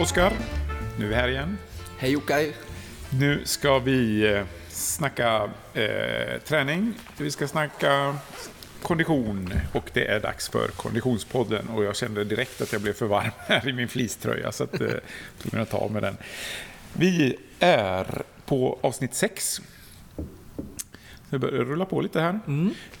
Oskar, 0.00 0.32
nu 0.98 1.04
är 1.04 1.08
vi 1.08 1.14
här 1.14 1.28
igen. 1.28 1.58
Hej 1.98 2.12
Jocke! 2.12 2.52
Nu 3.18 3.40
ska 3.44 3.78
vi 3.78 4.32
eh, 4.32 4.44
snacka 4.68 5.50
eh, 5.74 6.40
träning, 6.44 6.94
vi 7.16 7.30
ska 7.30 7.48
snacka 7.48 8.16
kondition 8.82 9.52
och 9.72 9.90
det 9.92 10.06
är 10.06 10.20
dags 10.20 10.48
för 10.48 10.68
Konditionspodden. 10.68 11.68
Och 11.68 11.84
jag 11.84 11.96
kände 11.96 12.24
direkt 12.24 12.60
att 12.60 12.72
jag 12.72 12.82
blev 12.82 12.92
för 12.92 13.06
varm 13.06 13.30
här 13.46 13.68
i 13.68 13.72
min 13.72 13.88
fleecetröja 13.88 14.52
så 14.52 14.64
att 14.64 14.80
eh, 14.80 14.86
jag 14.88 15.00
tvungen 15.38 15.62
att 15.62 15.70
ta 15.70 15.88
med 15.88 16.02
den. 16.02 16.16
Vi 16.92 17.36
är 17.58 18.22
på 18.46 18.78
avsnitt 18.80 19.14
6. 19.14 19.60
Vi 21.30 21.38
börjar 21.38 21.64
rulla 21.64 21.84
på 21.84 22.00
lite 22.00 22.20
här. 22.20 22.40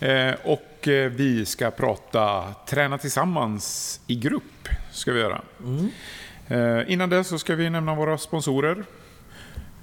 Eh, 0.00 0.34
och 0.42 0.88
eh, 0.88 1.10
vi 1.10 1.46
ska 1.46 1.70
prata 1.70 2.54
träna 2.68 2.98
tillsammans 2.98 4.00
i 4.06 4.14
grupp. 4.14 4.68
Ska 4.92 5.12
vi 5.12 5.20
göra. 5.20 5.42
Eh, 6.48 6.92
innan 6.92 7.10
det 7.10 7.24
så 7.24 7.38
ska 7.38 7.54
vi 7.54 7.70
nämna 7.70 7.94
våra 7.94 8.18
sponsorer. 8.18 8.84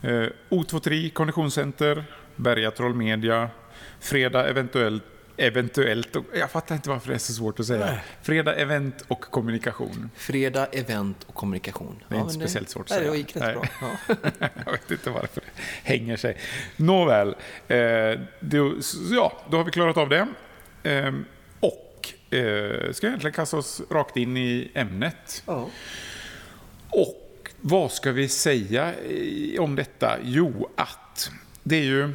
Eh, 0.02 0.28
O23 0.50 1.10
Konditionscenter, 1.10 2.04
Bergatroll 2.36 2.96
Media, 2.96 3.50
Fredag 4.00 4.50
eventuellt 4.50 5.04
Eventuellt, 5.38 6.16
och 6.16 6.26
jag 6.34 6.52
fattar 6.52 6.76
inte 6.76 6.90
varför 6.90 7.08
det 7.08 7.14
är 7.14 7.20
så 7.20 7.34
svårt 7.34 7.60
att 7.60 7.66
säga. 7.66 8.00
Fredag 8.22 8.56
Event 8.56 9.04
och 9.08 9.22
Kommunikation. 9.22 10.10
Fredag, 10.16 10.66
event 10.66 11.24
och 11.24 11.36
kommunikation. 11.36 12.04
Det 12.10 12.16
är 12.16 12.20
inte 12.20 12.34
speciellt 12.34 12.70
svårt 12.70 12.84
att 12.84 12.90
nej, 12.90 13.00
säga. 13.00 13.12
Det 13.12 13.18
gick 13.18 13.36
rätt 13.36 13.44
Nej. 13.44 13.54
bra. 13.54 13.68
Ja. 13.82 14.16
jag 14.66 14.72
vet 14.72 14.92
inte 14.92 15.10
varför 15.10 15.42
det 15.42 15.52
hänger 15.84 16.18
sig. 16.18 16.38
Nåväl, 16.78 17.36
eh, 17.68 18.20
då, 18.40 18.74
ja, 19.12 19.42
då 19.50 19.58
har 19.58 19.64
vi 19.64 19.72
klarat 19.72 19.98
av 19.98 20.10
det. 20.10 20.28
Eh, 20.84 21.14
och 21.60 22.14
eh, 22.38 22.92
ska 22.92 23.08
egentligen 23.08 23.34
kasta 23.34 23.58
oss 23.58 23.82
rakt 23.90 24.18
in 24.18 24.38
i 24.38 24.72
ämnet. 24.74 25.44
Ja. 25.46 25.70
Och 26.92 27.52
vad 27.62 27.92
ska 27.92 28.12
vi 28.12 28.28
säga 28.28 28.94
eh, 28.94 29.62
om 29.62 29.76
detta? 29.76 30.18
Jo, 30.24 30.70
att 30.76 31.32
det 31.64 31.76
är 31.76 31.84
ju... 31.84 32.10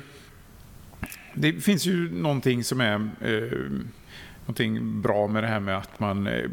Det 1.34 1.52
finns 1.52 1.86
ju 1.86 2.10
någonting 2.10 2.64
som 2.64 2.80
är 2.80 2.94
eh, 3.20 3.58
någonting 4.40 5.02
bra 5.02 5.26
med 5.26 5.42
det 5.42 5.46
här 5.46 5.60
med 5.60 5.78
att 5.78 6.00
man, 6.00 6.26
eh, 6.26 6.50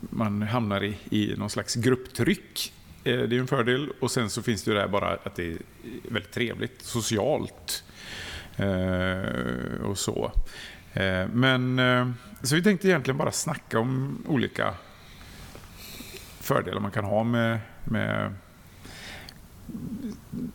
man 0.00 0.42
hamnar 0.42 0.84
i, 0.84 0.96
i 1.10 1.34
någon 1.36 1.50
slags 1.50 1.74
grupptryck. 1.74 2.72
Eh, 3.04 3.16
det 3.16 3.22
är 3.22 3.32
ju 3.32 3.40
en 3.40 3.46
fördel. 3.46 3.92
Och 4.00 4.10
sen 4.10 4.30
så 4.30 4.42
finns 4.42 4.62
det 4.62 4.70
ju 4.70 4.74
det 4.74 4.80
här 4.80 4.88
bara 4.88 5.08
att 5.08 5.34
det 5.34 5.46
är 5.52 5.56
väldigt 6.08 6.32
trevligt, 6.32 6.82
socialt 6.82 7.84
och 9.84 9.98
så. 9.98 10.32
Men 11.32 11.80
så 12.42 12.54
vi 12.54 12.62
tänkte 12.62 12.88
egentligen 12.88 13.18
bara 13.18 13.32
snacka 13.32 13.78
om 13.78 14.18
olika 14.28 14.74
fördelar 16.42 16.80
man 16.80 16.90
kan 16.90 17.04
ha 17.04 17.24
med, 17.24 17.58
med 17.84 18.34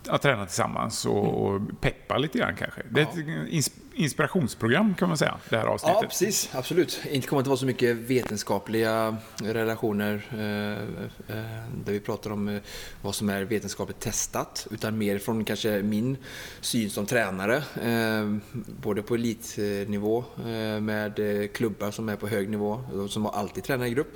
att 0.08 0.22
träna 0.22 0.46
tillsammans 0.46 1.06
och, 1.06 1.46
och 1.46 1.62
peppa 1.82 2.18
lite 2.18 2.38
grann 2.38 2.56
kanske. 2.56 2.82
Det 2.90 3.02
är 3.02 3.06
ett 3.06 3.72
inspirationsprogram 3.98 4.96
kan 4.96 5.08
man 5.08 5.18
säga, 5.18 5.38
det 5.50 5.58
här 5.58 5.66
avsnittet. 5.66 5.98
ja, 6.02 6.08
precis. 6.08 6.50
Absolut. 6.54 7.02
Inte 7.12 7.28
kommer 7.28 7.42
att 7.42 7.48
vara 7.48 7.58
så 7.58 7.66
mycket 7.66 7.96
vetenskapliga 7.96 9.18
relationer 9.44 10.22
eh, 10.32 11.38
eh, 11.38 11.70
där 11.86 11.92
vi 11.94 12.00
pratar 12.00 12.32
om 12.32 12.48
eh, 12.48 12.62
vad 13.02 13.16
som 13.16 13.30
är 13.30 13.44
vetenskapligt 13.44 14.00
testat, 14.00 14.68
utan 14.72 14.98
mer 14.98 15.18
från 15.18 15.46
kanske 15.46 15.84
min 15.84 16.18
syn 16.62 16.90
som 16.90 17.06
tränare. 17.06 17.56
Eh, 17.82 18.38
både 18.82 19.02
på 19.02 19.16
elitnivå 19.16 20.24
eh, 20.38 20.82
med 20.82 21.20
klubbar 21.54 21.92
som 21.92 22.10
är 22.10 22.16
på 22.16 22.28
hög 22.28 22.50
nivå, 22.50 22.82
som 23.10 23.26
alltid 23.26 23.64
tränar 23.64 23.86
i 23.86 23.90
grupp, 23.90 24.14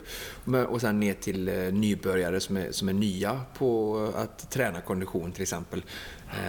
och 0.67 0.82
sen 0.82 1.00
ner 1.00 1.14
till 1.14 1.45
nybörjare 1.72 2.39
som 2.39 2.58
är, 2.58 2.72
som 2.72 2.89
är 2.89 2.94
nya 2.94 3.42
på 3.58 3.98
att 4.16 4.52
träna 4.52 4.82
kondition 4.82 5.32
till 5.32 5.42
exempel. 5.42 5.84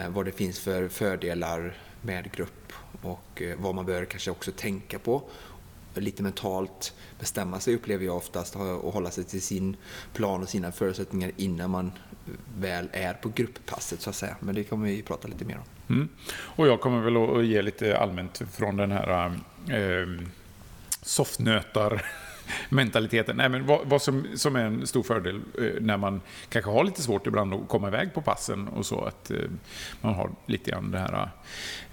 Vad 0.08 0.24
det 0.24 0.32
finns 0.32 0.60
för 0.60 0.88
fördelar 0.88 1.76
med 2.02 2.32
grupp 2.32 2.72
och 3.02 3.42
eh, 3.42 3.56
vad 3.58 3.74
man 3.74 3.86
bör 3.86 4.04
kanske 4.04 4.30
också 4.30 4.52
tänka 4.52 4.98
på. 4.98 5.22
Lite 5.94 6.22
mentalt 6.22 6.94
bestämma 7.18 7.60
sig 7.60 7.74
upplever 7.74 8.04
jag 8.04 8.16
oftast 8.16 8.56
och 8.56 8.92
hålla 8.92 9.10
sig 9.10 9.24
till 9.24 9.42
sin 9.42 9.76
plan 10.12 10.42
och 10.42 10.48
sina 10.48 10.72
förutsättningar 10.72 11.32
innan 11.36 11.70
man 11.70 11.92
väl 12.58 12.88
är 12.92 13.14
på 13.14 13.28
grupppasset 13.34 14.00
så 14.00 14.10
att 14.10 14.16
säga. 14.16 14.36
Men 14.40 14.54
det 14.54 14.64
kommer 14.64 14.86
vi 14.86 15.02
prata 15.02 15.28
lite 15.28 15.44
mer 15.44 15.56
om. 15.56 15.94
Mm. 15.94 16.08
Och 16.32 16.66
jag 16.66 16.80
kommer 16.80 17.00
väl 17.00 17.16
att 17.16 17.46
ge 17.46 17.62
lite 17.62 17.98
allmänt 17.98 18.42
från 18.52 18.76
den 18.76 18.90
här 18.92 19.26
eh, 19.70 20.06
softnötar 21.02 22.04
mentaliteten. 22.68 23.36
Nej, 23.36 23.48
men 23.48 23.66
vad, 23.66 23.80
vad 23.84 24.02
som, 24.02 24.26
som 24.34 24.56
är 24.56 24.64
en 24.64 24.86
stor 24.86 25.02
fördel 25.02 25.40
eh, 25.58 25.64
när 25.80 25.96
man 25.96 26.20
kanske 26.48 26.70
har 26.70 26.84
lite 26.84 27.02
svårt 27.02 27.26
ibland 27.26 27.54
att 27.54 27.68
komma 27.68 27.88
iväg 27.88 28.14
på 28.14 28.22
passen 28.22 28.68
och 28.68 28.86
så 28.86 29.04
att 29.04 29.30
eh, 29.30 29.36
man 30.00 30.14
har 30.14 30.30
lite 30.46 30.70
grann 30.70 30.90
det 30.90 30.98
här 30.98 31.30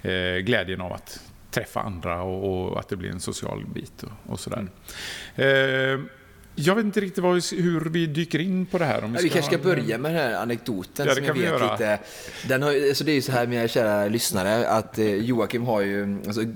eh, 0.02 0.38
glädjen 0.40 0.80
av 0.80 0.92
att 0.92 1.20
träffa 1.50 1.80
andra 1.80 2.22
och, 2.22 2.70
och 2.70 2.80
att 2.80 2.88
det 2.88 2.96
blir 2.96 3.10
en 3.10 3.20
social 3.20 3.64
bit 3.66 4.02
och, 4.02 4.32
och 4.32 4.40
sådär. 4.40 4.68
Eh, 5.34 6.00
jag 6.60 6.74
vet 6.74 6.84
inte 6.84 7.00
riktigt 7.00 7.24
vad, 7.24 7.34
vi- 7.34 7.62
hur 7.62 7.80
vi 7.80 8.06
dyker 8.06 8.38
in 8.38 8.66
på 8.66 8.78
det 8.78 8.84
här. 8.84 9.04
Om 9.04 9.14
Ja, 9.14 9.20
vi 9.22 9.28
kanske 9.28 9.50
ska 9.56 9.56
ha 9.68 9.74
börja 9.76 9.98
med 9.98 10.10
den 10.14 10.20
här 10.20 10.34
anekdoten 10.42 11.06
Ja, 11.06 11.14
det 11.14 11.14
som 11.14 11.24
kan 11.24 11.34
vi 11.34 11.40
vet 11.42 11.50
göra. 11.50 11.72
lite. 11.72 11.98
Den 12.48 12.62
har, 12.62 12.70
alltså 12.88 13.04
det 13.04 13.12
är 13.12 13.14
ju 13.14 13.22
så 13.22 13.32
här, 13.32 13.46
mina 13.46 13.68
kära 13.68 14.06
lyssnare, 14.08 14.68
att 14.68 14.98
eh, 14.98 15.14
Joakim 15.14 15.62
har 15.62 15.80
ju... 15.80 16.18
Alltså, 16.26 16.42
eh, 16.42 16.48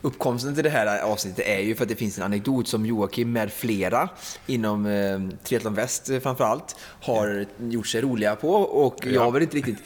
uppkomsten 0.00 0.54
till 0.54 0.64
det 0.64 0.70
här 0.70 1.02
avsnittet 1.02 1.46
är 1.46 1.60
ju 1.60 1.74
för 1.74 1.82
att 1.82 1.88
det 1.88 1.94
finns 1.96 2.18
en 2.18 2.24
anekdot 2.24 2.68
som 2.68 2.86
Joakim 2.86 3.32
med 3.32 3.52
flera 3.52 4.08
inom 4.46 4.86
eh, 4.86 5.20
Triathlon 5.44 5.74
Väst 5.74 6.10
framförallt 6.22 6.76
har 7.00 7.46
gjort 7.68 7.86
sig 7.86 8.00
roliga 8.00 8.36
på 8.36 8.50
och 8.54 8.96
jag 9.04 9.12
Ja. 9.14 9.24
har 9.24 9.30
väl 9.30 9.42
inte 9.42 9.56
riktigt... 9.56 9.78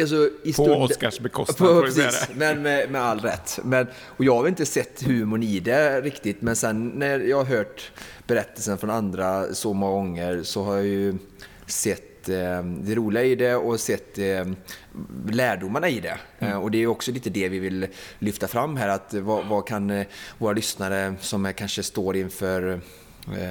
Alltså, 0.00 0.30
i 0.42 0.52
På 0.52 0.62
stund- 0.64 0.82
Oscars 0.82 1.20
bekostnad, 1.20 1.68
På, 1.70 1.82
precis, 1.82 2.28
men 2.34 2.62
med, 2.62 2.90
med 2.90 3.02
all 3.02 3.20
rätt. 3.20 3.58
Men, 3.64 3.86
och 4.04 4.24
jag 4.24 4.34
har 4.34 4.48
inte 4.48 4.66
sett 4.66 5.02
humorn 5.02 5.42
i 5.42 5.60
det 5.60 6.00
riktigt, 6.00 6.42
men 6.42 6.56
sen 6.56 6.88
när 6.88 7.20
jag 7.20 7.36
har 7.36 7.44
hört 7.44 7.92
berättelsen 8.26 8.78
från 8.78 8.90
andra 8.90 9.54
så 9.54 9.72
många 9.72 9.92
gånger 9.92 10.42
så 10.42 10.62
har 10.64 10.76
jag 10.76 10.86
ju 10.86 11.14
sett 11.66 12.28
eh, 12.28 12.62
det 12.64 12.94
roliga 12.94 13.24
i 13.24 13.34
det 13.34 13.54
och 13.56 13.80
sett 13.80 14.18
eh, 14.18 14.44
lärdomarna 15.30 15.88
i 15.88 16.00
det. 16.00 16.18
Eh, 16.38 16.62
och 16.62 16.70
det 16.70 16.82
är 16.82 16.86
också 16.86 17.12
lite 17.12 17.30
det 17.30 17.48
vi 17.48 17.58
vill 17.58 17.86
lyfta 18.18 18.48
fram 18.48 18.76
här, 18.76 18.88
att 18.88 19.14
vad, 19.14 19.46
vad 19.46 19.66
kan 19.66 19.90
eh, 19.90 20.06
våra 20.38 20.52
lyssnare 20.52 21.14
som 21.20 21.52
kanske 21.56 21.82
står 21.82 22.16
inför 22.16 22.80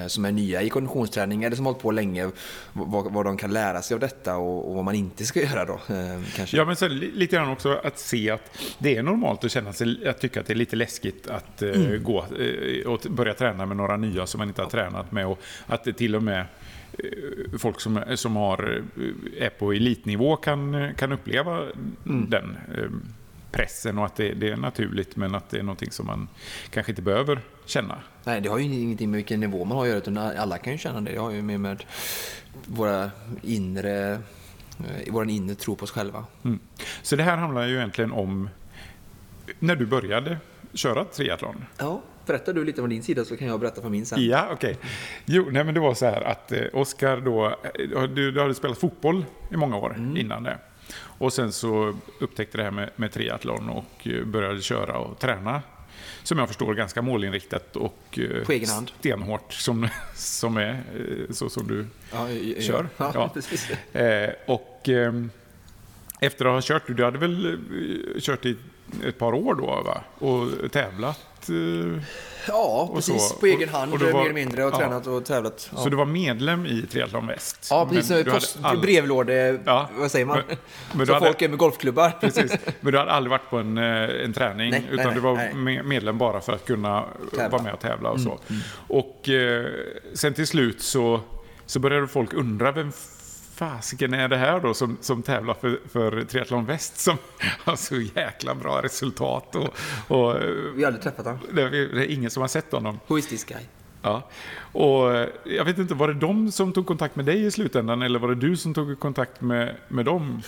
som 0.07 0.25
är 0.25 0.31
nya 0.31 0.61
i 0.61 0.69
konditionsträning 0.69 1.43
eller 1.43 1.55
som 1.55 1.65
har 1.65 1.73
hållit 1.73 1.83
på 1.83 1.91
länge, 1.91 2.29
vad, 2.73 3.13
vad 3.13 3.25
de 3.25 3.37
kan 3.37 3.53
lära 3.53 3.81
sig 3.81 3.93
av 3.95 3.99
detta 3.99 4.37
och, 4.37 4.69
och 4.69 4.75
vad 4.75 4.85
man 4.85 4.95
inte 4.95 5.25
ska 5.25 5.41
göra 5.49 5.65
då. 5.65 5.73
eh, 5.73 6.21
Kanske. 6.35 6.57
Ja, 6.57 6.65
men 6.65 6.75
sen 6.75 6.99
li- 6.99 7.11
lite 7.13 7.35
grann 7.35 7.49
också 7.49 7.79
att 7.83 7.99
se 7.99 8.29
att 8.29 8.57
det 8.79 8.97
är 8.97 9.03
normalt 9.03 9.43
att 9.43 9.51
känna 9.51 9.73
sig, 9.73 10.07
att 10.07 10.19
tycka 10.21 10.39
att 10.39 10.45
det 10.45 10.53
är 10.53 10.55
lite 10.55 10.75
läskigt 10.75 11.27
att 11.27 11.61
eh, 11.61 11.69
Mm. 11.69 12.03
gå 12.03 12.25
eh, 12.39 12.87
och 12.87 12.99
börja 13.09 13.33
träna 13.33 13.65
med 13.65 13.77
några 13.77 13.97
nya 13.97 14.27
som 14.27 14.37
man 14.37 14.47
inte 14.47 14.61
har 14.61 14.69
tränat 14.69 15.11
med 15.11 15.27
och 15.27 15.39
att 15.67 15.83
det 15.83 15.93
till 15.93 16.15
och 16.15 16.23
med 16.23 16.39
eh, 16.99 17.57
folk 17.59 17.79
som, 17.79 17.99
som 18.15 18.35
har, 18.35 18.83
eh, 19.37 19.45
är 19.45 19.49
på 19.49 19.71
elitnivå 19.73 20.35
kan, 20.35 20.93
kan 20.97 21.11
uppleva 21.11 21.61
Mm. 22.05 22.29
den 22.29 22.57
eh, 22.77 22.89
pressen 23.55 23.97
och 23.97 24.05
att 24.05 24.15
det, 24.15 24.33
det 24.33 24.49
är 24.49 24.57
naturligt 24.57 25.15
men 25.15 25.35
att 25.35 25.49
det 25.49 25.57
är 25.59 25.63
någonting 25.63 25.91
som 25.91 26.05
man 26.05 26.27
kanske 26.69 26.91
inte 26.91 27.01
behöver 27.01 27.41
känna. 27.65 27.97
Nej, 28.23 28.41
det 28.41 28.49
har 28.49 28.57
ju 28.57 28.63
ingenting 28.65 29.11
med 29.11 29.15
vilken 29.17 29.39
nivå 29.39 29.65
man 29.65 29.77
har 29.77 29.83
att 29.83 29.89
göra, 29.89 29.97
utan 29.97 30.17
alla 30.17 30.57
kan 30.57 30.73
ju 30.73 30.79
känna 30.79 31.01
det. 31.01 31.11
Det 31.11 31.17
har 31.19 31.31
ju 31.31 31.41
mer 31.41 31.57
med 31.57 31.83
våra 32.65 33.11
inre, 33.41 34.11
eh, 34.79 35.11
vår 35.11 35.29
inre 35.29 35.55
tro 35.55 35.75
på 35.75 35.83
oss 35.83 35.91
själva. 35.91 36.25
Mm. 36.43 36.59
Så 37.01 37.15
det 37.15 37.23
här 37.23 37.37
handlar 37.37 37.67
ju 37.67 37.75
egentligen 37.77 38.11
om 38.11 38.49
när 39.59 39.75
du 39.75 39.85
började 39.85 40.37
köra 40.73 41.05
triathlon. 41.05 41.65
Ja, 41.77 42.01
berättar 42.25 42.53
du 42.53 42.63
lite 42.65 42.81
från 42.81 42.89
din 42.89 43.03
sida 43.03 43.25
så 43.25 43.37
kan 43.37 43.47
jag 43.47 43.59
berätta 43.59 43.81
från 43.81 43.91
min 43.91 44.05
sen. 44.05 44.25
Ja, 44.27 44.47
okej. 44.51 44.77
Jo, 45.25 45.47
nej 45.51 45.63
men 45.63 45.73
det 45.73 45.79
var 45.79 45.93
så 45.93 46.05
här 46.05 46.21
att 46.21 46.51
eh, 46.51 46.61
Oskar 46.73 47.17
då, 47.21 47.45
eh, 47.47 48.03
du, 48.03 48.31
du 48.31 48.41
hade 48.41 48.53
spelat 48.55 48.77
fotboll 48.77 49.25
i 49.51 49.57
många 49.57 49.77
år 49.77 49.93
Mm. 49.97 50.17
innan 50.17 50.43
det. 50.43 50.57
Och 50.97 51.33
sen 51.33 51.51
så 51.51 51.95
upptäckte 52.19 52.57
det 52.57 52.63
här 52.63 52.71
med, 52.71 52.89
med 52.95 53.11
triathlon 53.11 53.69
och 53.69 54.07
eh, 54.07 54.23
började 54.25 54.61
köra 54.61 54.97
och 54.97 55.19
träna. 55.19 55.61
Som 56.23 56.37
jag 56.39 56.47
förstår 56.47 56.73
ganska 56.73 57.01
målinriktat 57.01 57.75
och 57.75 58.19
eh, 58.19 58.43
På 58.45 58.51
egen 58.51 58.69
hand. 58.69 58.91
stenhårt 58.99 59.53
som, 59.53 59.87
som 60.15 60.57
är 60.57 60.69
eh, 60.69 61.33
så 61.33 61.49
som 61.49 61.67
du 61.67 61.85
Ja, 62.11 62.29
ja, 62.31 62.61
kör. 62.61 62.87
Ja, 62.97 64.31
och 64.45 64.89
ehm, 64.89 65.29
efter 66.19 66.45
att 66.45 66.51
ha 66.51 66.61
kört, 66.63 66.83
du 66.87 67.03
hade 67.03 67.17
väl 67.17 67.59
kört 68.19 68.45
i 68.45 68.57
ett 69.05 69.17
par 69.19 69.33
år 69.33 69.55
då 69.55 69.65
va? 69.65 70.01
Och 70.27 70.71
tävlat? 70.71 71.25
Eh, 71.49 72.03
Ja, 72.47 72.87
Och 72.89 72.95
precis. 72.95 73.29
så. 73.29 73.35
På 73.35 73.45
egen 73.45 73.69
Och- 73.69 73.75
hand, 73.75 73.93
och 73.93 73.99
du 73.99 74.05
var- 74.05 74.13
mer 74.13 74.21
eller 74.21 74.33
mindre, 74.33 74.65
och 74.65 74.73
ja. 74.73 74.77
tränat 74.77 75.07
och 75.07 75.25
tävlat. 75.25 75.69
Ja. 75.75 75.77
Så 75.77 75.89
du 75.89 75.95
var 75.97 76.05
medlem 76.05 76.65
i 76.65 76.81
Triathlon 76.91 77.27
Väst? 77.27 77.67
Ja, 77.71 77.87
precis. 77.91 78.07
Som 78.07 78.23
post, 78.33 78.57
aldrig- 78.61 78.81
brevlåde... 78.95 79.59
Ja. 79.65 79.89
Vad 79.97 80.11
säger 80.11 80.25
man? 80.25 80.41
Men- 80.47 80.57
men 80.93 81.07
så 81.07 81.13
hade- 81.13 81.25
folk 81.25 81.41
är 81.41 81.49
med 81.49 81.57
golfklubbar. 81.57 82.09
Precis. 82.21 82.51
Men 82.81 82.91
du 82.93 82.99
hade 82.99 83.11
aldrig 83.11 83.29
varit 83.31 83.49
på 83.49 83.57
en, 83.57 83.77
eh, 83.77 84.23
en 84.25 84.33
träning, 84.33 84.71
Nej, 84.71 84.87
utan 84.91 85.05
nej, 85.05 85.15
du 85.15 85.19
var 85.21 85.35
nej. 85.35 85.51
me- 85.53 85.83
medlem 85.83 86.17
bara 86.17 86.41
för 86.41 86.53
att 86.53 86.65
kunna 86.65 87.01
Tävla. 87.03 87.39
Mm, 87.39 87.51
vara 87.51 87.61
med 87.63 87.73
och 87.73 87.79
tävla 87.79 88.09
och 88.09 88.19
så. 88.21 88.39
Och 88.87 89.29
eh, 89.29 89.65
sen 90.13 90.33
till 90.33 90.47
slut 90.47 90.81
så, 90.81 91.19
så 91.65 91.79
började 91.79 92.07
folk 92.07 92.33
undra 92.33 92.71
vem 92.71 92.91
fasiken 93.55 94.13
är 94.13 94.27
det 94.27 94.37
här 94.37 94.59
då 94.59 94.73
som, 94.73 94.97
som 95.01 95.23
tävlar 95.23 95.53
för, 95.53 95.79
för 95.89 96.23
Triathlon 96.23 96.65
Väst 96.65 96.97
som 96.97 97.17
har 97.63 97.75
så 97.75 97.95
jäkla 97.95 98.55
bra 98.55 98.81
resultat? 98.81 99.55
Och, 99.55 99.69
och, 100.07 100.35
Vi 100.75 100.83
har 100.83 100.87
aldrig 100.87 101.03
träffat 101.03 101.25
honom. 101.25 101.39
det, 101.53 101.61
är, 101.61 101.69
det 101.69 102.05
är 102.05 102.11
ingen 102.11 102.31
som 102.31 102.41
har 102.41 102.47
sett 102.47 102.71
honom. 102.71 102.99
Who 103.07 103.17
is 103.17 103.27
this 103.27 103.43
guy? 103.43 103.61
Ja. 104.01 104.29
Och 104.71 105.15
eh, 105.15 105.29
jag 105.43 105.65
vet 105.65 105.77
inte, 105.77 105.93
var 105.93 106.07
det 106.07 106.13
de 106.13 106.51
som 106.51 106.73
tog 106.73 106.87
kontakt 106.87 107.15
med 107.15 107.25
dig 107.25 107.45
i 107.45 107.51
slutändan 107.51 108.01
eller 108.01 108.19
var 108.19 108.29
det 108.29 108.35
du 108.35 108.57
som 108.57 108.73
tog 108.73 108.99
kontakt 108.99 109.41
med, 109.41 109.75
med 109.87 110.05
dem? 110.05 110.41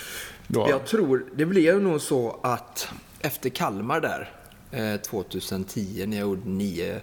Då? 0.48 0.68
Jag 0.70 0.86
tror, 0.86 1.26
det 1.36 1.46
blev 1.46 1.82
nog 1.82 2.02
så 2.02 2.40
att 2.44 2.90
efter 3.20 3.50
Kalmar 3.50 4.02
där, 4.02 4.32
eh, 4.72 5.02
2010 5.02 6.06
när 6.08 6.18
jag 6.18 6.28
gjorde 6.28 6.50
9 6.50 7.02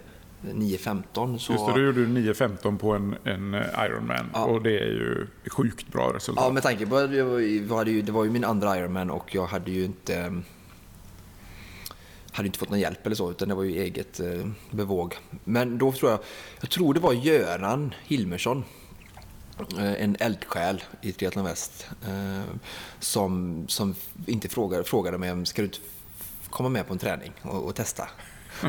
9.15 0.53 1.37
så... 1.37 1.53
Just 1.53 1.65
det, 1.65 1.73
du 1.73 1.85
gjorde 1.85 1.99
9.15 2.33 2.77
på 2.77 2.91
en, 2.93 3.15
en 3.23 3.53
Ironman 3.85 4.29
Ja. 4.33 4.45
och 4.45 4.61
det 4.63 4.79
är 4.79 4.85
ju 4.87 5.27
sjukt 5.51 5.87
bra 5.87 6.13
resultat. 6.13 6.43
Ja, 6.47 6.51
med 6.51 6.63
tanke 6.63 6.85
på 6.85 6.95
att 6.97 7.11
det 7.11 7.23
var, 7.23 8.25
ju- 8.25 8.29
min 8.31 8.43
andra 8.43 8.77
Ironman 8.79 9.09
och 9.11 9.35
jag 9.35 9.45
hade 9.45 9.71
ju 9.71 9.83
inte 9.85 10.15
eh, 10.19 10.31
hade 12.31 12.45
inte 12.47 12.59
fått 12.59 12.69
någon 12.69 12.79
hjälp 12.79 13.05
eller 13.05 13.15
så, 13.15 13.31
utan 13.31 13.49
det 13.49 13.55
var 13.55 13.63
ju 13.63 13.81
eget 13.81 14.19
eh, 14.19 14.47
bevåg. 14.71 15.15
Men 15.43 15.77
då 15.77 15.91
tror 15.91 16.11
jag, 16.11 16.19
jag 16.61 16.69
tror 16.69 16.93
det 16.93 16.99
var 16.99 17.13
Göran 17.13 17.93
Hilmersson, 18.03 18.63
eh, 19.77 20.03
en 20.03 20.15
eldsjäl 20.19 20.83
i 21.01 21.11
Triathlon 21.11 21.45
Väst, 21.45 21.87
eh, 22.07 22.55
som, 22.99 23.63
som 23.67 23.95
inte 24.25 24.49
frågade, 24.49 24.83
frågade 24.83 25.17
mig 25.17 25.31
om 25.31 25.45
ska 25.45 25.61
du 25.61 25.65
inte 25.65 25.77
komma 26.49 26.69
med 26.69 26.87
på 26.87 26.93
en 26.93 26.99
träning 26.99 27.31
och, 27.41 27.63
och 27.65 27.75
testa. 27.75 28.09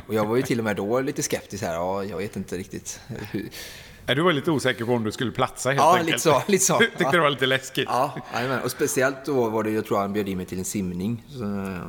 Och 0.06 0.14
jag 0.14 0.26
var 0.26 0.36
ju 0.36 0.42
till 0.42 0.58
och 0.58 0.64
med 0.64 0.76
då 0.76 1.00
lite 1.00 1.22
skeptisk 1.22 1.62
här, 1.64 1.74
ja, 1.74 2.04
jag 2.04 2.16
vet 2.18 2.36
inte 2.36 2.56
riktigt 2.56 3.00
hur, 3.32 3.48
Du 4.14 4.22
var 4.22 4.32
lite 4.32 4.50
osäker 4.50 4.84
på 4.84 4.92
om 4.92 5.04
du 5.04 5.12
skulle 5.12 5.30
platsa 5.32 5.68
helt 5.68 5.80
Ja, 5.80 5.90
enkelt. 5.92 6.06
lite 6.08 6.18
så, 6.18 6.42
lite 6.48 6.64
så. 6.64 6.78
Du 6.78 6.86
tyckte 6.86 7.02
Ja. 7.04 7.10
det 7.12 7.20
var 7.20 7.30
lite 7.30 7.46
läskigt. 7.46 7.84
Ja, 7.88 8.14
och 8.64 8.70
speciellt 8.70 9.24
då 9.24 9.50
var 9.50 9.62
det, 9.64 9.70
jag 9.70 9.86
tror 9.86 9.98
han 9.98 10.12
bjöd 10.12 10.28
in 10.28 10.36
mig 10.36 10.46
till 10.46 10.58
en 10.58 10.64
simning. 10.64 11.22
Så, 11.28 11.44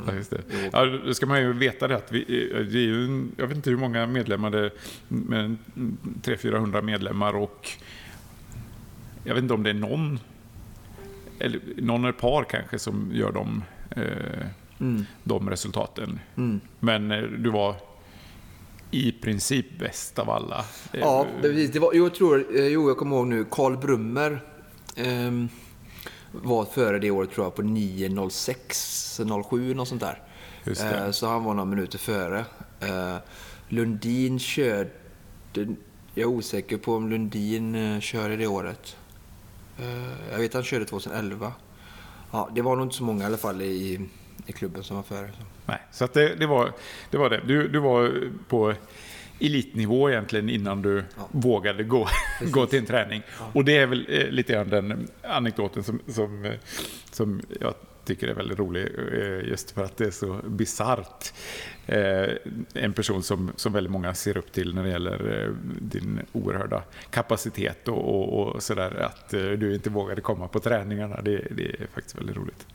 Ja, 0.07 0.13
just 0.13 0.29
det. 0.29 0.41
Ja, 0.71 0.85
då 0.85 1.13
ska 1.13 1.25
man 1.25 1.41
ju 1.41 1.53
veta 1.53 1.87
det 1.87 1.95
att 1.95 2.11
vi, 2.11 2.23
det 2.71 2.77
är 2.77 2.81
ju, 2.81 3.27
jag 3.37 3.47
vet 3.47 3.55
inte 3.57 3.69
hur 3.69 3.77
många 3.77 4.07
medlemmar 4.07 4.49
det 4.49 4.59
är, 4.59 4.71
men 5.07 5.57
300-400 6.23 6.81
medlemmar 6.81 7.35
och 7.35 7.69
jag 9.23 9.33
vet 9.33 9.41
inte 9.41 9.53
om 9.53 9.63
det 9.63 9.69
är 9.69 9.73
någon, 9.73 10.19
eller 11.39 11.59
någon 11.77 11.99
eller 12.01 12.09
ett 12.09 12.17
par 12.19 12.43
kanske 12.43 12.79
som 12.79 13.11
gör 13.13 13.31
de, 13.31 13.63
eh, 13.95 14.45
de 15.23 15.49
resultaten. 15.49 16.19
Men 16.79 17.11
eh, 17.11 17.21
du 17.21 17.49
var 17.49 17.75
i 18.91 19.11
princip 19.11 19.79
bäst 19.79 20.19
av 20.19 20.29
alla. 20.29 20.59
Eh, 20.93 20.99
Ja, 20.99 21.27
precis. 21.41 21.71
det 21.71 21.79
var, 21.79 21.93
jag 21.93 22.15
tror, 22.15 22.57
eh, 22.57 22.67
jo, 22.67 22.87
jag 22.89 22.97
kommer 22.97 23.15
ihåg 23.15 23.27
nu, 23.27 23.45
Karl 23.51 23.77
Brummer 23.77 24.43
ehm, 24.95 25.49
var 26.31 26.65
före 26.65 26.99
det 26.99 27.11
året 27.11 27.31
tror 27.31 27.45
jag 27.45 27.55
på 27.55 27.61
9.06, 27.61 29.43
07 29.49 29.73
något 29.73 29.87
sånt 29.87 30.01
där. 30.01 30.21
Eh, 31.05 31.11
så 31.11 31.27
han 31.27 31.43
var 31.43 31.53
några 31.53 31.65
minuter 31.69 31.97
före. 31.97 32.45
Eh, 32.79 33.15
Lundin 33.69 34.39
körde, 34.39 34.89
jag 35.53 35.67
är 36.15 36.25
osäker 36.25 36.77
på 36.77 36.95
om 36.95 37.09
Lundin 37.09 37.75
eh, 37.75 37.99
körde 37.99 38.35
det 38.35 38.47
året. 38.47 38.97
Eh, 39.79 40.31
jag 40.31 40.37
vet 40.39 40.49
att 40.49 40.53
han 40.53 40.63
körde 40.63 40.85
2011. 40.85 41.53
Ja, 42.31 42.49
det 42.55 42.61
var 42.61 42.75
nog 42.75 42.85
inte 42.85 42.95
så 42.95 43.03
många 43.03 43.23
i 43.23 43.25
alla 43.25 43.37
fall 43.37 43.61
i, 43.61 43.99
i 44.47 44.51
klubben 44.51 44.83
som 44.83 44.95
var 44.95 45.03
före. 45.03 45.27
Så. 45.37 45.43
Nej, 45.65 45.79
så 45.91 46.05
att 46.05 46.13
det, 46.13 46.35
det, 46.35 46.45
var, 46.45 46.71
det 47.11 47.17
var 47.17 47.29
det. 47.29 47.41
Du, 47.45 47.67
du 47.67 47.79
var 47.79 48.29
på 48.47 48.73
elitnivå 49.39 50.09
egentligen 50.09 50.49
innan 50.49 50.81
du 50.81 51.03
vågade 51.31 51.83
gå, 51.83 52.07
gå 52.41 52.65
till 52.65 52.79
en 52.79 52.85
träning. 52.85 53.21
Och 53.53 53.65
det 53.65 53.77
är 53.77 53.85
väl 53.85 54.05
eh, 54.09 54.27
lite 54.29 54.53
grann 54.53 54.69
den 54.69 55.07
anekdoten 55.23 55.83
som, 55.83 55.99
som, 56.07 56.45
eh, 56.45 56.53
som 57.11 57.41
jag 57.61 57.73
tycker 58.07 58.27
är 58.27 58.33
väldigt 58.33 58.59
rolig, 58.59 58.87
eh, 59.13 59.49
just 59.49 59.71
för 59.71 59.83
att 59.83 59.97
det 59.97 60.05
är 60.05 60.11
så 60.11 60.39
bisarrt. 60.45 61.33
Eh, 61.85 62.29
en 62.73 62.93
person 62.93 63.23
som, 63.23 63.51
som 63.55 63.73
väldigt 63.73 63.91
många 63.91 64.13
ser 64.13 64.37
upp 64.37 64.51
till 64.51 64.75
när 64.75 64.83
det 64.83 64.89
gäller 64.89 65.43
eh, 65.43 65.51
din 65.81 66.19
oerhörda 66.31 66.83
kapacitet 67.09 67.87
och, 67.87 67.97
och, 67.97 68.55
och 68.55 68.63
sådär, 68.63 68.95
att 68.95 69.29
du 69.29 69.73
inte 69.73 69.89
vågade 69.89 70.21
komma 70.21 70.47
på 70.47 70.59
träningarna, 70.59 71.21
det, 71.21 71.47
det 71.51 71.65
är 71.69 71.87
faktiskt 71.93 72.17
väldigt 72.17 72.37
roligt. 72.37 72.67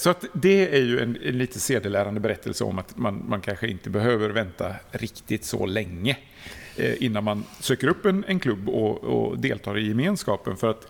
Så 0.00 0.10
att 0.10 0.24
det 0.32 0.76
är 0.76 0.82
ju 0.82 1.00
en, 1.00 1.18
en 1.24 1.38
lite 1.38 1.60
sedelärande 1.60 2.20
berättelse 2.20 2.64
om 2.64 2.78
att 2.78 2.96
man, 2.96 3.24
man 3.28 3.40
kanske 3.40 3.68
inte 3.68 3.90
behöver 3.90 4.30
vänta 4.30 4.74
riktigt 4.90 5.44
så 5.44 5.66
länge 5.66 6.16
innan 6.76 7.24
man 7.24 7.44
söker 7.60 7.88
upp 7.88 8.04
en, 8.04 8.24
en 8.28 8.40
klubb 8.40 8.68
och, 8.68 9.04
och 9.04 9.38
deltar 9.38 9.78
i 9.78 9.88
gemenskapen. 9.88 10.56
För 10.56 10.70
att 10.70 10.86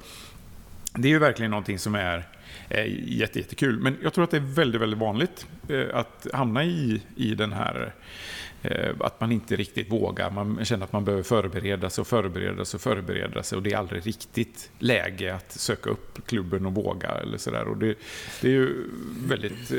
det 0.94 1.08
är 1.08 1.12
ju 1.12 1.18
verkligen 1.18 1.50
någonting 1.50 1.78
som 1.78 1.94
är 1.94 2.28
Eh, 2.70 3.18
jätte, 3.18 3.38
jättekul. 3.38 3.78
Men 3.78 3.96
jag 4.02 4.12
tror 4.12 4.24
att 4.24 4.30
det 4.30 4.36
är 4.36 4.54
väldigt, 4.54 4.80
väldigt 4.80 4.98
vanligt 4.98 5.46
eh, 5.68 5.86
att 5.92 6.26
hamna 6.32 6.64
i, 6.64 7.02
i 7.16 7.34
den 7.34 7.52
här 7.52 7.94
eh, 8.62 8.94
att 9.00 9.20
man 9.20 9.32
inte 9.32 9.56
riktigt 9.56 9.92
vågar. 9.92 10.30
Man 10.30 10.64
känner 10.64 10.84
att 10.84 10.92
man 10.92 11.04
behöver 11.04 11.22
förbereda 11.22 11.90
sig 11.90 12.02
och 12.02 12.08
förbereda 12.08 12.64
sig 12.64 12.78
och 12.78 12.82
förbereda 12.82 13.42
sig 13.42 13.56
och 13.56 13.62
det 13.62 13.72
är 13.72 13.76
aldrig 13.76 14.06
riktigt 14.06 14.70
läge 14.78 15.34
att 15.34 15.52
söka 15.52 15.90
upp 15.90 16.26
klubben 16.26 16.66
och 16.66 16.74
våga 16.74 17.08
eller 17.08 17.38
sådär. 17.38 17.68
Och 17.68 17.76
det, 17.76 17.94
det 18.40 18.48
är 18.48 18.52
ju 18.52 18.86
väldigt 19.26 19.72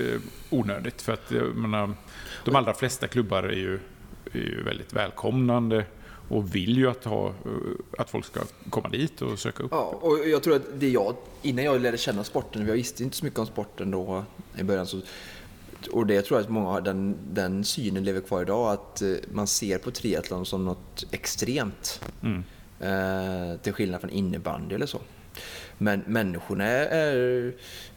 onödigt 0.50 1.02
för 1.02 1.14
att 1.14 1.32
menar, 1.56 1.94
de 2.46 2.56
allra 2.56 2.74
flesta 2.74 3.08
klubbar 3.08 3.44
är 3.44 3.58
ju, 3.58 3.80
är 4.34 4.40
ju 4.40 4.64
väldigt 4.64 4.94
välkomnande 4.94 5.86
och 6.32 6.56
vill 6.56 6.78
ju 6.78 6.90
att, 6.90 7.04
ha, 7.04 7.28
eh, 7.28 7.34
att 7.98 8.10
folk 8.10 8.26
ska 8.26 8.40
komma 8.70 8.90
dit 8.90 9.22
och 9.22 9.40
söka 9.40 9.64
upp. 9.64 9.72
Ja, 9.72 10.00
och 10.02 10.28
jag 10.28 10.44
tror 10.44 10.56
att 10.56 10.62
det 10.80 10.90
jag, 10.90 11.16
innan 11.42 11.66
jag 11.66 11.82
lärde 11.82 11.98
känna 11.98 12.24
sporten, 12.24 12.68
jag 12.68 12.74
visste 12.74 13.04
inte 13.04 13.18
så 13.18 13.26
mycket 13.26 13.40
om 13.40 13.46
sporten 13.46 13.92
då 13.92 14.24
i 14.58 14.64
början, 14.64 14.88
så, 14.88 15.02
och 15.92 16.08
det 16.08 16.14
jag 16.14 16.26
tror 16.26 16.40
att 16.40 16.50
många 16.50 16.68
har, 16.68 16.82
den, 16.82 17.18
den 17.32 17.64
synen 17.64 18.04
lever 18.04 18.22
kvar 18.22 18.42
idag, 18.42 18.72
att 18.72 19.02
eh, 19.02 19.14
man 19.32 19.48
ser 19.48 19.78
på 19.78 19.92
triathlon 19.92 20.46
som 20.46 20.66
något 20.66 21.04
extremt. 21.12 22.02
Mm. 22.22 22.44
Eh, 22.80 23.58
till 23.58 23.74
skillnad 23.74 24.02
från 24.02 24.10
innebandy 24.10 24.76
eller 24.76 24.86
så. 24.86 25.00
Men 25.78 26.04
människorna 26.08 26.66
är, 26.66 27.14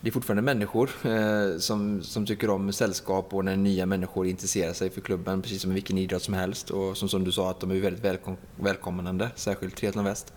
det 0.01 0.09
är 0.09 0.11
fortfarande 0.11 0.43
människor 0.43 0.91
eh, 1.05 1.59
som, 1.59 2.03
som 2.03 2.27
tycker 2.27 2.51
om 2.51 2.73
sällskap 2.73 3.35
och 3.35 3.45
när 3.45 3.57
nya 3.57 3.87
människor 3.87 4.27
intresserar 4.27 4.73
sig 4.73 4.91
för 4.91 5.01
klubben, 5.01 5.43
precis 5.43 5.63
som 5.63 5.71
i 5.71 5.75
vilken 5.75 5.99
idrott 5.99 6.23
som 6.23 6.35
helst. 6.35 6.71
Och 6.71 6.97
som, 6.97 7.09
som 7.09 7.25
du 7.25 7.33
sa, 7.33 7.51
att 7.51 7.61
de 7.61 7.71
är 7.71 7.81
väldigt 7.81 8.05
välkom, 8.05 8.37
välkomnande, 8.61 9.31
särskilt 9.37 9.77
Triathlon 9.77 10.05
Väst. 10.05 10.33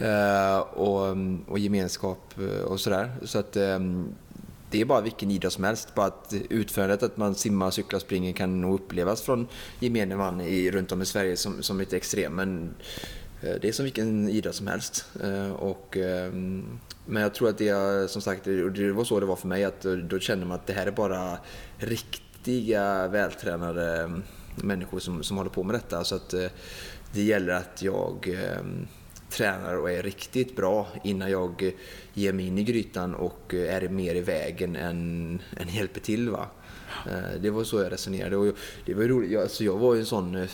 Eh, 0.00 0.58
och, 0.58 1.16
och 1.48 1.58
gemenskap 1.58 2.34
eh, 2.38 2.64
och 2.64 2.80
sådär. 2.80 3.12
Så 3.22 3.38
att 3.38 3.56
eh, 3.56 3.78
det 4.70 4.80
är 4.80 4.84
bara 4.84 5.00
vilken 5.00 5.30
idrott 5.30 5.52
som 5.52 5.64
helst. 5.64 5.94
Bara 5.94 6.06
att 6.06 6.34
utförandet, 6.50 7.02
att 7.02 7.16
man 7.16 7.34
simmar, 7.34 7.70
cyklar, 7.70 8.00
springer 8.00 8.32
kan 8.32 8.60
nog 8.60 8.74
upplevas 8.74 9.22
från 9.22 9.48
gemene 9.80 10.16
man 10.16 10.40
i, 10.40 10.70
runt 10.70 10.92
om 10.92 11.02
i 11.02 11.06
Sverige 11.06 11.36
som, 11.36 11.62
som 11.62 11.78
lite 11.78 11.96
extrem. 11.96 12.34
Men 12.34 12.64
eh, 12.64 12.70
Eh, 13.42 13.54
det 13.60 13.68
är 13.68 13.72
som 13.72 13.84
vilken 13.84 14.28
idrott 14.28 14.54
som 14.54 14.66
helst. 14.66 15.06
Eh, 15.22 15.50
och, 15.50 15.96
ehm, 15.96 16.78
men 17.06 17.22
jag 17.22 17.34
tror 17.34 17.48
att 17.48 17.58
det 17.58 17.68
är, 17.68 18.06
som 18.06 18.22
sagt, 18.22 18.46
och 18.46 18.72
det 18.72 18.92
var 18.92 19.04
så 19.04 19.20
det 19.20 19.26
var 19.26 19.36
för 19.36 19.48
mig, 19.48 19.64
att 19.64 19.84
eh, 19.84 19.92
då, 19.92 20.18
kände 20.18 20.46
man 20.46 20.54
att 20.54 20.66
det 20.66 20.72
här 20.72 20.86
är 20.86 20.90
bara 20.90 21.38
riktiga 21.78 23.08
vältränade 23.08 24.02
ehm, 24.02 24.22
människor 24.56 24.98
som, 24.98 25.22
som 25.22 25.36
håller 25.36 25.50
på 25.50 25.62
med 25.62 25.74
detta. 25.74 26.04
Så 26.04 26.14
att 26.14 26.34
det 27.12 27.22
gäller 27.22 27.52
att 27.52 27.82
jag 27.82 28.28
ehm, 28.28 28.86
tränar 29.30 29.76
och 29.76 29.90
är 29.90 30.02
riktigt 30.02 30.56
bra 30.56 30.88
innan 31.04 31.30
jag 31.30 31.72
ger 32.14 32.32
mig 32.32 32.46
in 32.46 32.58
i 32.58 32.64
grytan 32.64 33.14
och 33.14 33.54
är 33.54 33.88
mer 33.88 34.14
i 34.14 34.20
vägen 34.20 34.76
än, 34.76 35.42
än 35.56 35.68
hjälper 35.68 36.00
till. 36.00 36.30
Va? 36.30 36.46
Det 37.40 37.50
var 37.50 37.64
så 37.64 37.82
jag 37.82 37.92
resonerade. 37.92 38.36
Och 38.36 38.56
det 38.86 38.94
var 38.94 39.04
roligt. 39.04 39.30
Jag, 39.30 39.42
alltså 39.42 39.64
jag 39.64 39.78
var 39.78 39.94
ju 39.94 40.00
en 40.00 40.06
sån 40.06 40.48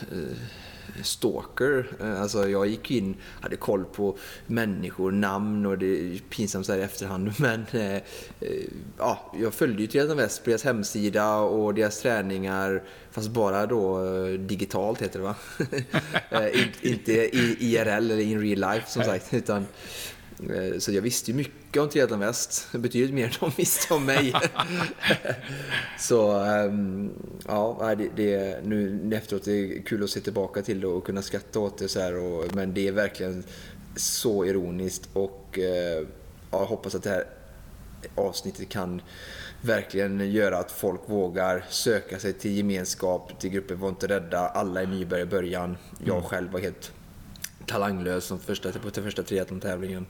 stalker. 1.03 1.87
Eh, 2.01 2.23
Alltså 2.23 2.49
jag 2.49 2.67
gick 2.67 2.91
in, 2.91 3.17
hade 3.41 3.57
koll 3.57 3.85
på 3.85 4.17
människor, 4.47 5.13
namn 5.13 5.67
och 5.67 5.79
det 5.79 5.87
är 5.87 6.19
pinsamt 6.31 6.67
så 6.67 6.73
här 6.73 6.79
i 6.79 6.83
efterhand. 6.83 7.33
Men 7.39 7.67
eh, 7.73 7.95
eh, 7.97 8.01
ja, 8.99 9.33
jag 9.41 9.55
följde 9.55 9.83
ju 9.83 9.87
Triathlon 9.89 10.17
Väst 10.17 10.45
på 10.45 10.51
deras 10.51 10.65
hemsida 10.65 11.37
och 11.37 11.75
deras 11.75 12.01
träningar. 12.01 12.83
Fast 13.11 13.29
bara 13.31 13.67
då 13.67 14.05
eh, 14.05 14.33
digitalt 14.33 15.03
heter 15.03 15.19
det 15.19 15.25
va? 15.25 15.35
In- 16.55 16.91
inte 16.93 17.13
IRL 17.65 17.89
eller 17.89 18.21
in 18.21 18.41
real 18.41 18.75
life 18.75 18.91
som 18.91 19.05
sagt. 19.05 19.35
Utan, 19.35 19.67
så 20.79 20.93
jag 20.93 21.03
visste 21.03 21.31
ju 21.31 21.37
mycket 21.37 21.83
om 21.83 21.89
Triathlon 21.89 22.19
Väst. 22.19 22.69
Betydligt 22.73 23.15
mer 23.15 23.25
än 23.25 23.33
de 23.41 23.51
visste 23.57 23.95
om 23.95 24.05
mig. 24.05 24.35
så 25.99 26.33
ehm, 26.33 27.11
ja, 27.47 27.95
det, 27.99 28.09
det, 28.17 28.65
nu 28.65 29.11
efteråt 29.15 29.45
det 29.45 29.53
är 29.53 29.83
kul 29.83 30.05
att 30.05 30.11
se 30.11 30.21
tillbaka 30.21 30.63
till 30.63 30.81
det 30.81 30.87
och 30.87 31.07
kunna 31.07 31.23
skratta 31.23 31.61
åt 31.61 31.79
det. 31.79 31.89
Så 31.89 32.01
här, 32.01 32.17
och, 32.17 32.55
men 32.55 32.75
det 32.75 32.89
är 32.89 32.93
verkligen 32.93 33.45
så 33.97 34.45
ironiskt 34.45 35.09
och 35.13 35.59
eh, 35.59 36.07
ja, 36.51 36.59
jag 36.59 36.67
hoppas 36.67 36.95
att 36.95 37.03
det 37.03 37.11
här 37.11 37.25
avsnittet 38.15 38.69
kan 38.69 39.03
verkligen 39.61 40.31
göra 40.31 40.59
att 40.59 40.71
folk 40.71 41.01
vågar 41.07 41.65
söka 41.69 42.19
sig 42.19 42.33
till 42.33 42.57
gemenskap, 42.57 43.41
till 43.41 43.51
grupper. 43.51 43.75
Var 43.75 43.89
inte 43.89 44.07
rädda. 44.07 44.39
Alla 44.39 44.83
är 44.83 44.87
nybörjare 44.87 45.27
i 45.27 45.31
början. 45.31 45.77
Jag 46.05 46.25
själv 46.25 46.53
var 46.53 46.61
helt 46.61 46.93
talanglös 47.67 48.25
som 48.25 48.39
första, 48.39 48.73
på 48.73 48.91
den 48.95 49.05
första 49.05 49.23
triathlon-tävlingen. 49.23 50.07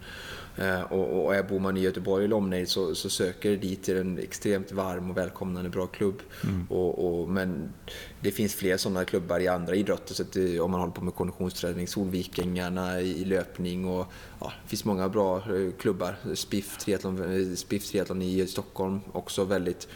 Eh, 0.57 0.81
och, 0.81 1.25
och 1.25 1.35
är 1.35 1.43
bor 1.43 1.61
man 1.61 1.77
i 1.77 1.81
Göteborg 1.81 2.25
eller 2.25 2.37
omnejd 2.37 2.69
så, 2.69 2.95
så 2.95 3.11
söker 3.11 3.57
dit 3.57 3.83
till 3.83 3.97
en 3.97 4.19
extremt 4.19 4.73
varm 4.73 5.11
och 5.11 5.17
välkomnande 5.17 5.71
bra 5.71 5.87
klubb. 5.87 6.23
Mm. 6.45 6.67
Och, 6.71 7.21
och, 7.21 7.29
men 7.29 7.73
det 8.21 8.31
finns 8.31 8.55
fler 8.55 8.77
sådana 8.77 9.05
klubbar 9.05 9.41
i 9.41 9.49
andra 9.49 9.75
idrotter. 9.75 10.15
Så 10.15 10.23
det, 10.33 10.61
om 10.61 10.71
man 10.71 10.81
håller 10.81 10.93
på 10.93 11.05
med 11.05 11.15
konditionsträning, 11.15 11.89
Solvikingarna 11.89 13.01
i, 13.01 13.25
löpning 13.25 13.89
och 13.89 14.07
ja, 14.41 14.53
det 14.63 14.69
finns 14.69 14.85
många 14.85 15.09
bra 15.09 15.37
eh, 15.37 15.73
klubbar. 15.81 16.17
Spiff 16.35 16.79
triathlon, 16.79 17.51
eh, 17.51 17.55
Spiff 17.55 17.91
triathlon 17.91 18.23
i 18.23 18.47
Stockholm, 18.47 19.01
också 19.13 19.45
väldigt 19.45 19.89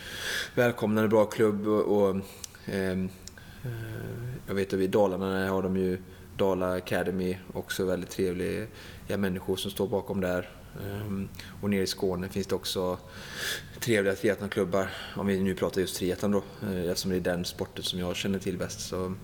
välkomnande 0.55 1.09
bra 1.09 1.25
klubb. 1.25 1.67
Och, 1.67 2.03
och 2.03 2.17
eh, 2.67 3.05
jag 4.47 4.55
vet 4.55 4.73
att 4.73 4.81
i 4.81 4.87
Dalarna 4.87 5.49
har 5.49 5.63
de 5.63 5.77
ju 5.77 5.99
Dala 6.37 6.75
Academy, 6.75 7.37
också 7.53 7.85
väldigt 7.85 8.11
trevliga 8.11 8.67
människor 9.09 9.57
som 9.57 9.71
står 9.71 9.89
bakom 9.89 10.21
där. 10.21 10.49
Ehm, 10.85 11.29
och 11.61 11.71
nere 11.71 11.83
i 11.83 11.87
Skåne 11.87 12.29
finns 12.29 12.47
det 12.47 12.55
också 12.55 12.99
trevliga 13.81 14.15
triathlonklubbar, 14.15 14.89
om 15.17 15.27
vi 15.27 15.41
nu 15.41 15.55
pratar 15.55 15.81
just 15.81 15.97
triathlon 15.97 16.33
då, 16.33 16.43
eh, 16.63 16.91
eftersom 16.91 17.11
det 17.11 17.17
är 17.17 17.21
den 17.21 17.45
sporten 17.45 17.85
som 17.85 17.99
jag 17.99 18.17
känner 18.17 18.39
till 18.39 18.59
bäst. 18.59 18.81
Så 18.81 19.15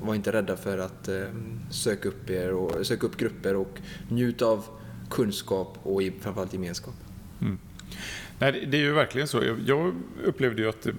var 0.00 0.14
inte 0.14 0.32
rädda 0.32 0.56
för 0.56 0.78
att 0.78 1.08
ehm, 1.08 1.60
söka 1.70 2.08
upp 2.08 2.30
er 2.30 2.52
och 2.52 2.86
söka 2.86 3.06
upp 3.06 3.16
grupper 3.16 3.56
och 3.56 3.78
njut 4.08 4.42
av 4.42 4.64
kunskap 5.10 5.78
och 5.82 6.02
framförallt 6.20 6.52
gemenskap. 6.52 6.94
Mm. 7.40 7.58
Nej, 8.38 8.66
det 8.70 8.76
är 8.76 8.80
ju 8.80 8.92
verkligen 8.92 9.28
så. 9.28 9.42
Jag 9.66 9.94
upplevde 10.24 10.62
ju 10.62 10.68
att 10.68 10.86
eh, 10.86 10.92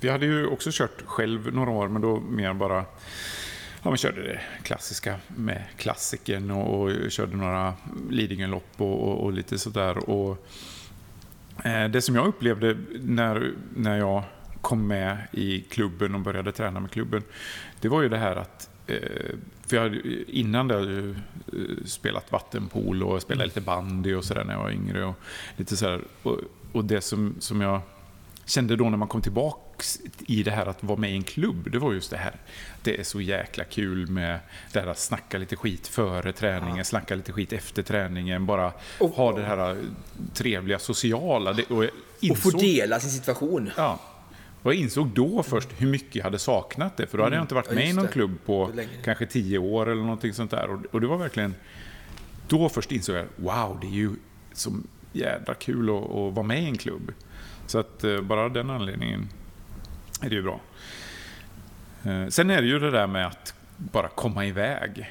vi 0.00 0.08
hade 0.08 0.26
ju 0.26 0.46
också 0.46 0.70
kört 0.72 1.02
själv 1.06 1.54
några 1.54 1.70
år, 1.70 1.88
men 1.88 2.02
då 2.02 2.20
mer 2.20 2.54
bara 2.54 2.84
ja, 3.82 3.90
man 3.90 3.96
körde 3.96 4.22
det 4.22 4.40
klassiska 4.62 5.16
med 5.36 5.62
klassikern 5.76 6.50
och, 6.50 6.80
och 6.80 7.10
körde 7.10 7.36
några 7.36 7.74
Lidingölopp 8.10 8.80
och, 8.80 9.08
och, 9.08 9.24
och 9.24 9.32
lite 9.32 9.58
sådär. 9.58 10.10
Och, 10.10 10.46
eh, 11.64 11.88
det 11.88 12.02
som 12.02 12.14
jag 12.14 12.26
upplevde 12.26 12.76
när, 13.00 13.52
när 13.76 13.98
jag 13.98 14.22
kom 14.60 14.86
med 14.86 15.16
i 15.32 15.60
klubben 15.60 16.14
och 16.14 16.20
började 16.20 16.52
träna 16.52 16.80
med 16.80 16.90
klubben, 16.90 17.22
det 17.80 17.88
var 17.88 18.02
ju 18.02 18.08
det 18.08 18.18
här 18.18 18.36
att 18.36 18.70
eh, 18.86 19.36
för 19.66 19.76
jag 19.76 19.82
hade, 19.82 20.00
innan 20.32 20.68
det 20.68 20.74
hade 20.74 20.92
jag 20.92 21.08
eh, 21.08 21.14
spelat 21.84 22.32
vattenpool 22.32 23.02
och 23.02 23.22
spelat 23.22 23.46
lite 23.46 23.60
bandy 23.60 24.14
och 24.14 24.24
sådär 24.24 24.44
när 24.44 24.52
jag 24.52 24.62
var 24.62 24.70
yngre. 24.70 25.04
Och, 25.04 25.14
lite 25.56 25.76
sådär. 25.76 26.00
Och, 26.22 26.38
och 26.72 26.84
det 26.84 27.00
som, 27.00 27.34
som 27.38 27.60
jag 27.60 27.80
kände 28.44 28.76
då 28.76 28.90
när 28.90 28.96
man 28.96 29.08
kom 29.08 29.22
tillbaks 29.22 30.00
i 30.26 30.42
det 30.42 30.50
här 30.50 30.66
att 30.66 30.84
vara 30.84 30.98
med 30.98 31.10
i 31.10 31.14
en 31.14 31.22
klubb, 31.22 31.70
det 31.70 31.78
var 31.78 31.92
just 31.92 32.10
det 32.10 32.16
här. 32.16 32.34
Det 32.82 33.00
är 33.00 33.04
så 33.04 33.20
jäkla 33.20 33.64
kul 33.64 34.06
med 34.06 34.38
det 34.72 34.80
här 34.80 34.86
att 34.86 34.98
snacka 34.98 35.38
lite 35.38 35.56
skit 35.56 35.88
före 35.88 36.32
träningen, 36.32 36.76
ja. 36.76 36.84
snacka 36.84 37.14
lite 37.14 37.32
skit 37.32 37.52
efter 37.52 37.82
träningen, 37.82 38.46
bara 38.46 38.72
och, 38.98 39.10
ha 39.10 39.32
det 39.32 39.44
här 39.44 39.76
trevliga 40.34 40.78
sociala. 40.78 41.52
Det, 41.52 41.70
och, 41.70 41.84
insåg, 42.20 42.30
och 42.30 42.38
få 42.38 42.50
dela 42.50 43.00
sin 43.00 43.10
situation. 43.10 43.70
Ja. 43.76 44.00
Och 44.62 44.72
jag 44.72 44.80
insåg 44.80 45.08
då 45.08 45.42
först 45.42 45.68
hur 45.78 45.86
mycket 45.86 46.14
jag 46.14 46.24
hade 46.24 46.38
saknat 46.38 46.96
det, 46.96 47.06
för 47.06 47.18
då 47.18 47.24
hade 47.24 47.36
jag 47.36 47.38
mm. 47.38 47.44
inte 47.44 47.54
varit 47.54 47.74
med 47.74 47.88
i 47.88 47.92
någon 47.92 48.08
klubb 48.08 48.38
på 48.46 48.70
kanske 49.04 49.26
tio 49.26 49.58
år 49.58 49.88
eller 49.88 50.02
någonting 50.02 50.34
sånt 50.34 50.50
där. 50.50 50.70
Och, 50.70 50.80
och 50.90 51.00
det 51.00 51.06
var 51.06 51.16
verkligen, 51.16 51.54
då 52.48 52.68
först 52.68 52.92
insåg 52.92 53.16
jag, 53.16 53.26
wow, 53.36 53.78
det 53.80 53.86
är 53.86 53.90
ju 53.90 54.10
så 54.52 54.72
jädra 55.12 55.54
kul 55.54 55.90
att, 55.90 56.04
att 56.04 56.34
vara 56.34 56.42
med 56.42 56.62
i 56.62 56.66
en 56.66 56.78
klubb. 56.78 57.12
Så 57.66 57.78
att 57.78 58.04
eh, 58.04 58.20
bara 58.20 58.40
av 58.40 58.52
den 58.52 58.70
anledningen 58.70 59.28
är 60.20 60.28
det 60.28 60.34
ju 60.34 60.42
bra. 60.42 60.60
Eh, 62.04 62.26
sen 62.28 62.50
är 62.50 62.62
det 62.62 62.68
ju 62.68 62.78
det 62.78 62.90
där 62.90 63.06
med 63.06 63.26
att 63.26 63.54
bara 63.76 64.08
komma 64.08 64.46
iväg. 64.46 65.10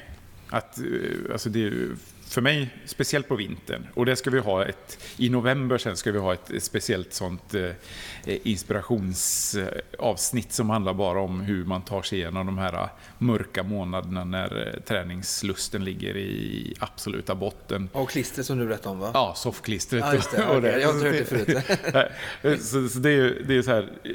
Att, 0.50 0.78
eh, 0.78 1.32
alltså 1.32 1.48
det 1.50 1.64
är 1.66 1.88
för 2.32 2.40
mig, 2.40 2.70
speciellt 2.84 3.28
på 3.28 3.36
vintern. 3.36 3.86
Och 3.94 4.06
det 4.06 4.16
ska 4.16 4.30
vi 4.30 4.38
ha 4.38 4.64
ett, 4.64 4.98
I 5.16 5.28
november 5.28 5.78
sen 5.78 5.96
ska 5.96 6.12
vi 6.12 6.18
ha 6.18 6.34
ett 6.34 6.50
speciellt 6.58 7.12
sånt 7.12 7.54
eh, 7.54 7.70
inspirationsavsnitt 8.24 10.52
som 10.52 10.70
handlar 10.70 10.94
bara 10.94 11.20
om 11.20 11.40
hur 11.40 11.64
man 11.64 11.82
tar 11.82 12.02
sig 12.02 12.18
igenom 12.18 12.46
de 12.46 12.58
här 12.58 12.88
mörka 13.18 13.62
månaderna 13.62 14.24
när 14.24 14.66
eh, 14.66 14.72
träningslusten 14.80 15.84
ligger 15.84 16.16
i 16.16 16.74
absoluta 16.78 17.34
botten. 17.34 17.88
Och 17.92 18.10
klistret 18.10 18.46
som 18.46 18.58
du 18.58 18.66
berättade 18.66 18.88
om 18.88 18.98
va? 18.98 19.10
Ja, 19.14 19.34
soffklistret. 19.36 20.04
Ja, 20.04 20.14
just 20.14 20.30
det. 20.30 20.56
Okay. 20.56 20.80
Jag 20.80 20.88
har 20.88 20.94
inte 20.94 21.06
hört 21.06 21.18
det 21.18 21.24
förut. 21.24 21.58
så, 22.64 22.88
så 22.88 22.98
det, 22.98 23.10
är, 23.10 23.42
det 23.46 23.56
är 23.56 23.62
så 23.62 23.70
här, 23.70 23.90
eh, 24.04 24.10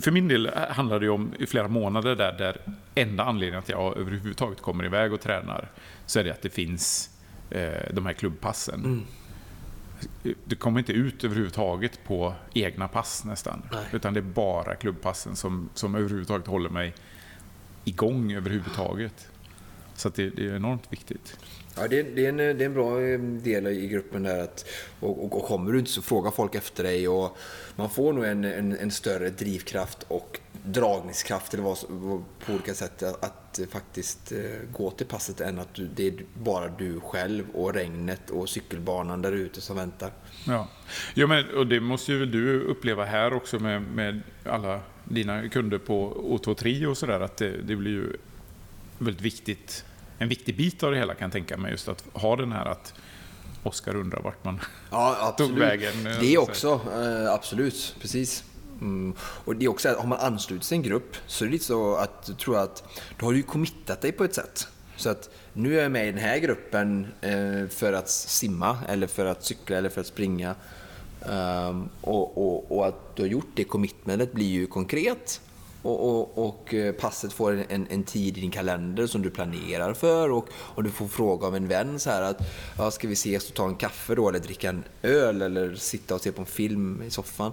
för 0.00 0.10
min 0.10 0.28
del 0.28 0.50
handlar 0.70 1.00
det 1.00 1.08
om 1.08 1.32
flera 1.48 1.68
månader 1.68 2.16
där, 2.16 2.32
där 2.32 2.60
enda 2.94 3.24
anledningen 3.24 3.58
att 3.58 3.68
jag 3.68 3.98
överhuvudtaget 3.98 4.60
kommer 4.60 4.84
iväg 4.84 5.12
och 5.12 5.20
tränar 5.20 5.68
så 6.06 6.18
är 6.18 6.24
det 6.24 6.30
att 6.30 6.42
det 6.42 6.50
finns 6.50 7.10
eh, 7.10 7.14
de 7.90 8.06
här 8.06 8.12
klubbpassen. 8.12 8.84
Mm. 8.84 9.04
Du 10.44 10.56
kommer 10.56 10.78
inte 10.78 10.92
ut 10.92 11.24
överhuvudtaget 11.24 12.00
på 12.04 12.34
egna 12.54 12.88
pass 12.88 13.24
nästan. 13.24 13.62
Nej. 13.72 13.84
Utan 13.92 14.14
det 14.14 14.20
är 14.20 14.22
bara 14.22 14.74
klubbpassen 14.74 15.36
som, 15.36 15.68
som 15.74 15.94
överhuvudtaget 15.94 16.46
håller 16.46 16.70
mig 16.70 16.94
igång 17.84 18.32
överhuvudtaget. 18.32 19.28
Så 19.94 20.08
det, 20.08 20.30
det, 20.30 20.46
är 20.46 20.56
enormt 20.56 20.92
viktigt. 20.92 21.38
Ja, 21.76 21.88
det, 21.88 22.02
det, 22.02 22.24
är 22.24 22.28
en, 22.28 22.36
det 22.36 22.44
är 22.44 22.60
en 22.60 22.74
bra 22.74 23.00
eh, 23.00 23.18
del 23.20 23.66
i 23.66 23.88
gruppen 23.88 24.22
där. 24.22 24.42
Att, 24.42 24.64
och, 25.00 25.24
och, 25.24 25.36
och 25.36 25.44
kommer 25.44 25.72
du 25.72 25.78
inte 25.78 25.90
så 25.90 26.02
frågar 26.02 26.30
folk 26.30 26.54
efter 26.54 26.84
dig. 26.84 27.08
Och 27.08 27.38
man 27.76 27.90
får 27.90 28.12
nog 28.12 28.24
en, 28.24 28.44
en, 28.44 28.76
en 28.76 28.90
större 28.90 29.30
drivkraft 29.30 30.02
och 30.08 30.40
dragningskraft 30.72 31.54
eller 31.54 31.64
vad, 31.64 31.78
på 32.46 32.52
olika 32.52 32.74
sätt 32.74 33.02
att, 33.02 33.24
att 33.24 33.60
faktiskt 33.70 34.32
eh, 34.32 34.38
gå 34.72 34.90
till 34.90 35.06
passet 35.06 35.40
än 35.40 35.58
att 35.58 35.74
du, 35.74 35.88
det 35.94 36.08
är 36.08 36.14
bara 36.34 36.68
du 36.68 37.00
själv 37.00 37.44
och 37.54 37.74
regnet 37.74 38.30
och 38.30 38.48
cykelbanan 38.48 39.22
där 39.22 39.32
ute 39.32 39.60
som 39.60 39.76
väntar. 39.76 40.10
Ja, 40.46 40.68
ja 41.14 41.26
men, 41.26 41.54
och 41.56 41.66
det 41.66 41.80
måste 41.80 42.12
ju 42.12 42.26
du 42.26 42.60
uppleva 42.60 43.04
här 43.04 43.32
också 43.32 43.58
med, 43.58 43.82
med 43.82 44.20
alla 44.44 44.80
dina 45.04 45.48
kunder 45.48 45.78
på 45.78 46.14
O2 46.14 46.54
Tri 46.54 46.86
och 46.86 46.98
sådär 46.98 47.20
att 47.20 47.36
det, 47.36 47.62
det 47.62 47.76
blir 47.76 47.90
ju 47.90 48.16
väldigt 48.98 49.22
viktigt, 49.22 49.84
en 50.18 50.28
viktig 50.28 50.56
bit 50.56 50.82
av 50.82 50.90
det 50.90 50.98
hela 50.98 51.14
kan 51.14 51.24
jag 51.24 51.32
tänka 51.32 51.56
mig 51.56 51.70
just 51.70 51.88
att 51.88 52.04
ha 52.12 52.36
den 52.36 52.52
här 52.52 52.66
att 52.66 52.94
Oskar 53.62 53.96
undrar 53.96 54.20
vart 54.20 54.44
man 54.44 54.60
ja, 54.90 55.34
tog 55.38 55.58
vägen. 55.58 55.92
Det 56.20 56.38
också, 56.38 56.80
eh, 56.92 57.32
absolut, 57.32 57.96
precis. 58.00 58.44
Mm. 58.80 59.14
Och 59.20 59.56
det 59.56 59.64
är 59.64 59.68
också 59.68 59.88
att 59.88 59.96
har 59.96 60.06
man 60.06 60.18
anslutit 60.18 60.64
sig 60.64 60.76
en 60.76 60.82
grupp 60.82 61.16
så 61.26 61.44
är 61.44 61.46
det 61.46 61.52
lite 61.52 61.64
så 61.64 61.94
att, 61.94 62.26
du 62.26 62.34
tror 62.34 62.58
att 62.58 62.84
då 63.18 63.26
har 63.26 63.32
du 63.32 63.38
ju 63.38 63.42
committat 63.42 64.00
dig 64.00 64.12
på 64.12 64.24
ett 64.24 64.34
sätt. 64.34 64.68
Så 64.96 65.10
att 65.10 65.30
nu 65.52 65.78
är 65.78 65.82
jag 65.82 65.92
med 65.92 66.08
i 66.08 66.10
den 66.10 66.20
här 66.20 66.38
gruppen 66.38 67.06
eh, 67.20 67.68
för 67.68 67.92
att 67.92 68.08
simma 68.10 68.78
eller 68.88 69.06
för 69.06 69.26
att 69.26 69.44
cykla 69.44 69.76
eller 69.76 69.88
för 69.88 70.00
att 70.00 70.06
springa. 70.06 70.54
Um, 71.20 71.88
och, 72.00 72.38
och, 72.38 72.76
och, 72.76 72.86
att 72.86 73.16
du 73.16 73.22
har 73.22 73.28
gjort 73.28 73.50
det 73.54 73.64
commitmentet 73.64 74.32
blir 74.32 74.46
ju 74.46 74.66
konkret 74.66 75.40
och, 75.82 76.08
och, 76.08 76.48
och, 76.48 76.74
eh, 76.74 76.92
passet 76.92 77.32
får 77.32 77.64
en, 77.68 77.86
en, 77.90 78.02
tid 78.02 78.38
i 78.38 78.40
din 78.40 78.50
kalender 78.50 79.06
som 79.06 79.22
du 79.22 79.30
planerar 79.30 79.94
för 79.94 80.30
och, 80.30 80.48
och 80.52 80.84
du 80.84 80.90
får 80.90 81.08
fråga 81.08 81.46
av 81.46 81.56
en 81.56 81.68
vän 81.68 82.00
så 82.00 82.10
här 82.10 82.22
att 82.22 82.40
ja, 82.78 82.90
ska 82.90 83.08
vi 83.08 83.12
ses 83.12 83.48
och 83.48 83.54
ta 83.54 83.68
en 83.68 83.74
kaffe 83.74 84.14
då 84.14 84.28
eller 84.28 84.38
dricka 84.38 84.68
en 84.68 84.84
öl 85.02 85.42
eller 85.42 85.74
sitta 85.74 86.14
och 86.14 86.20
se 86.20 86.32
på 86.32 86.40
en 86.40 86.46
film 86.46 87.02
i 87.02 87.10
soffan. 87.10 87.52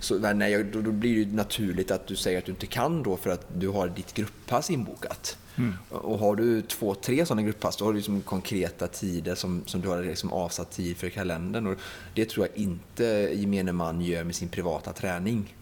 Så, 0.00 0.18
nej, 0.18 0.64
då, 0.64 0.80
då 0.80 0.90
blir 0.90 1.24
det 1.24 1.34
naturligt 1.34 1.90
att 1.90 2.06
du 2.06 2.16
säger 2.16 2.38
att 2.38 2.44
du 2.44 2.52
inte 2.52 2.66
kan 2.66 3.02
då 3.02 3.16
för 3.16 3.30
att 3.30 3.46
du 3.60 3.68
har 3.68 3.88
ditt 3.88 4.14
grupppass 4.14 4.70
inbokat. 4.70 5.38
Mm. 5.58 5.74
Och 5.88 6.18
har 6.18 6.36
du 6.36 6.62
två, 6.62 6.94
tre 6.94 7.26
sådana 7.26 7.42
grupppass, 7.42 7.76
då 7.76 7.84
har 7.84 7.92
du 7.92 7.96
liksom 7.96 8.20
konkreta 8.20 8.86
tider 8.86 9.34
som, 9.34 9.62
som 9.66 9.80
du 9.80 9.88
har 9.88 10.02
liksom 10.02 10.32
avsatt 10.32 10.70
tid 10.70 10.96
för 10.96 11.06
i 11.06 11.10
kalendern. 11.10 11.66
Och 11.66 11.78
det 12.14 12.24
tror 12.24 12.46
jag 12.46 12.64
inte 12.64 13.04
gemene 13.34 13.72
man 13.72 14.00
gör 14.00 14.24
med 14.24 14.34
sin 14.34 14.48
privata 14.48 14.92
träning. 14.92 15.54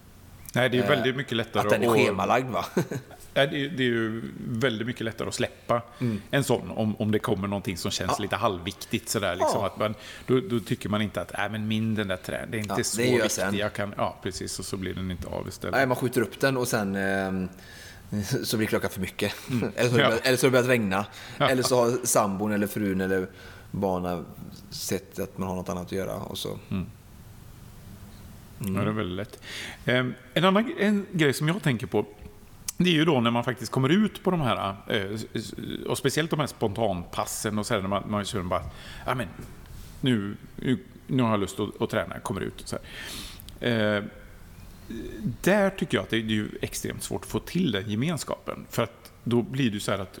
Nej, 0.57 0.69
det 0.69 0.77
är 0.77 0.87
väldigt 0.87 1.15
mycket 1.15 1.37
lättare 1.37 1.63
att... 1.63 1.69
den 1.69 1.83
är 1.83 1.89
schemalagd 1.89 2.49
va? 2.49 2.65
det, 3.33 3.39
är, 3.39 3.47
det 3.47 3.83
är 3.83 3.87
ju 3.87 4.21
väldigt 4.37 4.87
mycket 4.87 5.01
lättare 5.01 5.27
att 5.27 5.33
släppa 5.33 5.81
mm. 5.99 6.21
en 6.31 6.43
sån 6.43 6.71
om, 6.71 6.95
om 6.95 7.11
det 7.11 7.19
kommer 7.19 7.47
någonting 7.47 7.77
som 7.77 7.91
känns 7.91 8.11
ja. 8.17 8.21
lite 8.21 8.35
halvviktigt. 8.35 9.09
Sådär, 9.09 9.35
liksom, 9.35 9.61
ja. 9.61 9.67
att 9.67 9.79
man, 9.79 9.95
då, 10.27 10.39
då, 10.39 10.59
tycker 10.59 10.89
man 10.89 11.01
inte 11.01 11.21
att 11.21 11.39
äh, 11.39 11.49
men 11.49 11.67
min 11.67 11.95
den 11.95 12.07
där 12.07 12.17
träningen, 12.17 12.51
det 12.51 12.57
är 12.57 12.59
inte 12.59 12.75
ja, 12.77 12.83
så 12.83 13.01
viktigt. 13.01 13.59
Jag 13.59 13.73
kan, 13.73 13.93
ja, 13.97 14.17
precis. 14.23 14.59
Och 14.59 14.65
så 14.65 14.77
blir 14.77 14.93
den 14.93 15.11
inte 15.11 15.27
av 15.27 15.47
istället. 15.47 15.75
Nej, 15.75 15.85
man 15.85 15.97
skjuter 15.97 16.21
upp 16.21 16.39
den 16.39 16.57
och 16.57 16.67
sen 16.67 16.95
eh, 16.95 17.49
så 18.43 18.57
blir 18.57 18.67
klockan 18.67 18.89
för 18.89 19.01
mycket. 19.01 19.33
Mm. 19.49 19.71
eller, 19.75 19.89
så, 19.89 19.99
ja. 19.99 20.11
eller 20.23 20.37
så 20.37 20.45
har 20.45 20.51
det 20.51 20.51
börjat 20.51 20.69
regna. 20.69 21.05
Eller 21.39 21.63
så 21.63 21.83
har 21.83 22.05
sambon 22.05 22.51
eller 22.51 22.67
frun 22.67 23.01
eller 23.01 23.27
barnen 23.71 24.25
sett 24.69 25.19
att 25.19 25.37
man 25.37 25.47
har 25.47 25.55
något 25.55 25.69
annat 25.69 25.85
att 25.85 25.91
göra. 25.91 26.15
Och 26.15 26.37
så. 26.37 26.59
Mm. 26.69 26.85
Mm. 28.61 28.75
Ja, 28.75 28.81
det 28.81 28.89
är 28.89 28.93
väldigt 28.93 29.17
lätt. 29.17 29.41
Ehm, 29.85 30.13
en 30.33 30.45
annan 30.45 30.73
en 30.79 31.05
grej 31.11 31.33
som 31.33 31.47
jag 31.47 31.63
tänker 31.63 31.87
på, 31.87 32.05
det 32.77 32.89
är 32.89 32.93
ju 32.93 33.05
då 33.05 33.21
när 33.21 33.31
man 33.31 33.43
faktiskt 33.43 33.71
kommer 33.71 33.89
ut 33.89 34.23
på 34.23 34.31
de 34.31 34.41
här, 34.41 34.75
eh, 34.87 35.19
och 35.87 35.97
speciellt 35.97 36.29
de 36.29 36.39
här 36.39 36.47
spontanpassen 36.47 37.59
och 37.59 37.65
så 37.65 37.73
här, 37.73 37.81
när 37.81 37.89
man, 37.89 38.03
man 38.07 38.25
kör 38.25 38.41
bara, 38.41 38.63
ja 39.05 39.15
men, 39.15 39.27
nu, 40.01 40.35
nu 41.07 41.23
har 41.23 41.29
jag 41.29 41.39
lust 41.39 41.59
att, 41.59 41.81
att 41.81 41.89
träna, 41.89 42.19
kommer 42.19 42.41
ut. 42.41 42.61
Och 42.61 42.67
så 42.67 42.77
här. 43.59 43.97
Eh, 43.97 44.03
där 45.41 45.69
tycker 45.69 45.97
jag 45.97 46.03
att 46.03 46.09
det 46.09 46.17
är 46.17 46.47
extremt 46.61 47.03
svårt 47.03 47.21
att 47.21 47.29
få 47.29 47.39
till 47.39 47.71
den 47.71 47.89
gemenskapen. 47.89 48.65
För 48.69 48.83
att 48.83 49.11
då 49.23 49.41
blir 49.41 49.71
det 49.71 49.79
så 49.79 49.91
här 49.91 49.99
att 49.99 50.19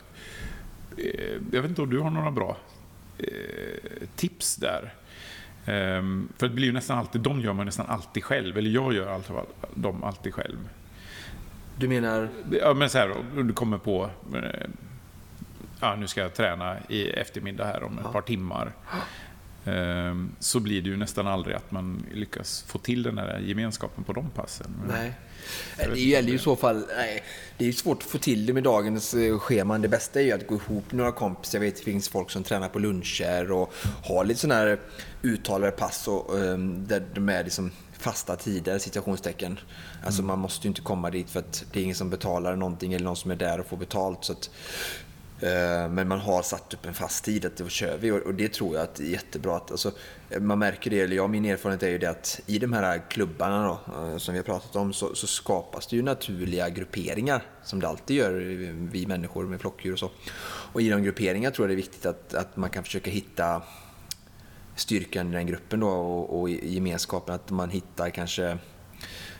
eh, 0.97 1.41
jag 1.51 1.61
vet 1.61 1.69
inte 1.69 1.81
om 1.81 1.89
du 1.89 1.99
har 1.99 2.09
några 2.09 2.31
bra 2.31 2.57
eh, 3.17 4.07
tips 4.15 4.55
där. 4.55 4.93
Ehm, 5.67 6.29
för 6.37 6.47
det 6.47 6.53
blir 6.53 6.65
ju 6.65 6.73
nästan 6.73 6.97
alltid, 6.97 7.21
de 7.21 7.41
gör 7.41 7.53
man 7.53 7.65
nästan 7.65 7.85
alltid 7.85 8.23
själv, 8.23 8.57
eller 8.57 8.69
jag 8.69 8.93
gör 8.93 9.07
alltid, 9.07 9.35
dem 9.73 10.03
alltid 10.03 10.33
själv. 10.33 10.69
Du 11.77 11.87
menar? 11.87 12.29
Ja, 12.51 12.73
men 12.73 12.89
så 12.89 12.97
här, 12.97 13.11
om 13.37 13.47
du 13.47 13.53
kommer 13.53 13.77
på, 13.77 14.09
eh, 14.35 14.67
ja, 15.79 15.95
nu 15.95 16.07
ska 16.07 16.21
jag 16.21 16.33
träna 16.33 16.77
i 16.89 17.09
eftermiddag 17.09 17.65
här 17.65 17.83
om 17.83 17.97
ett 17.97 18.03
ja. 18.03 18.11
par 18.11 18.21
timmar. 18.21 18.71
Ehm, 19.67 20.31
så 20.39 20.59
blir 20.59 20.81
det 20.81 20.89
ju 20.89 20.97
nästan 20.97 21.27
aldrig 21.27 21.55
att 21.55 21.71
man 21.71 22.05
lyckas 22.13 22.63
få 22.67 22.77
till 22.77 23.03
den 23.03 23.17
här 23.17 23.39
gemenskapen 23.39 24.03
på 24.03 24.13
de 24.13 24.29
passen. 24.29 24.81
Nej. 24.89 25.13
Det 25.77 25.99
gäller 25.99 26.29
ju 26.29 26.35
i 26.35 26.39
så 26.39 26.55
fall, 26.55 26.85
nej, 26.97 27.23
det 27.57 27.67
är 27.67 27.71
svårt 27.71 28.03
att 28.03 28.09
få 28.09 28.17
till 28.17 28.45
det 28.45 28.53
med 28.53 28.63
dagens 28.63 29.13
eh, 29.13 29.39
scheman. 29.39 29.81
Det 29.81 29.87
bästa 29.87 30.21
är 30.21 30.23
ju 30.23 30.31
att 30.31 30.47
gå 30.47 30.55
ihop 30.55 30.91
några 30.91 31.11
kompisar. 31.11 31.59
Jag 31.59 31.65
vet 31.65 31.77
det 31.77 31.83
finns 31.83 32.09
folk 32.09 32.31
som 32.31 32.43
tränar 32.43 32.69
på 32.69 32.79
luncher 32.79 33.51
och 33.51 33.73
har 34.03 34.25
lite 34.25 34.39
sådana 34.39 34.59
här 34.59 34.79
uttalade 35.21 35.71
pass 35.71 36.07
och, 36.07 36.35
um, 36.35 36.87
där 36.87 37.03
de 37.13 37.29
är 37.29 37.43
liksom 37.43 37.71
fasta 37.99 38.35
tider, 38.35 38.79
situationstecken. 38.79 39.59
Alltså 40.05 40.21
mm. 40.21 40.27
man 40.27 40.39
måste 40.39 40.67
ju 40.67 40.69
inte 40.69 40.81
komma 40.81 41.09
dit 41.09 41.29
för 41.29 41.39
att 41.39 41.65
det 41.73 41.79
är 41.79 41.83
ingen 41.83 41.95
som 41.95 42.09
betalar 42.09 42.55
någonting 42.55 42.93
eller 42.93 43.05
någon 43.05 43.15
som 43.15 43.31
är 43.31 43.35
där 43.35 43.59
och 43.59 43.65
får 43.65 43.77
betalt. 43.77 44.23
Så 44.23 44.31
att, 44.33 44.49
Eh, 45.41 45.89
men 45.89 46.07
man 46.07 46.19
har 46.19 46.41
satt 46.41 46.73
upp 46.73 46.85
en 46.85 46.93
fast 46.93 47.23
tid 47.23 47.45
att 47.45 47.57
då 47.57 47.67
kör 47.67 47.97
vi 47.97 48.11
och, 48.11 48.33
det 48.33 48.53
tror 48.53 48.75
jag 48.75 48.83
att 48.83 48.99
är 48.99 49.03
jättebra. 49.03 49.55
Att, 49.57 49.71
alltså, 49.71 49.91
eh, 50.29 50.41
man 50.41 50.59
märker 50.59 50.89
det, 50.89 51.01
eller 51.01 51.15
jag, 51.15 51.29
min 51.29 51.45
erfarenhet 51.45 51.83
är 51.83 51.89
ju 51.89 51.97
det 51.97 52.09
att 52.09 52.39
i 52.45 52.59
de 52.59 52.73
här 52.73 53.01
klubbarna 53.09 53.67
då, 53.67 53.93
eh, 53.93 54.17
som 54.17 54.33
vi 54.33 54.39
har 54.39 54.43
pratat 54.45 54.75
om 54.75 54.93
så, 54.93 55.15
så, 55.15 55.27
skapas 55.27 55.87
det 55.87 55.95
ju 55.95 56.01
naturliga 56.01 56.69
grupperingar 56.69 57.43
som 57.63 57.79
det 57.79 57.87
alltid 57.87 58.17
gör 58.17 58.31
vi 58.91 59.07
människor 59.07 59.45
med 59.45 59.61
flockdjur 59.61 59.93
och 59.93 59.99
så. 59.99 60.11
Och 60.73 60.81
i 60.81 60.89
de 60.89 61.03
grupperingarna 61.03 61.55
tror 61.55 61.65
jag 61.65 61.69
det 61.69 61.73
är 61.73 61.83
viktigt 61.83 62.05
att, 62.05 62.33
att 62.33 62.57
man 62.57 62.69
kan 62.69 62.83
försöka 62.83 63.11
hitta 63.11 63.61
styrkan 64.75 65.29
i 65.29 65.31
den 65.31 65.47
gruppen 65.47 65.79
då 65.79 65.89
och, 65.89 66.39
och 66.39 66.49
gemenskapen. 66.49 67.35
Att 67.35 67.49
man 67.49 67.69
hittar 67.69 68.09
kanske 68.09 68.57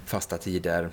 fasta 0.06 0.38
tider, 0.38 0.90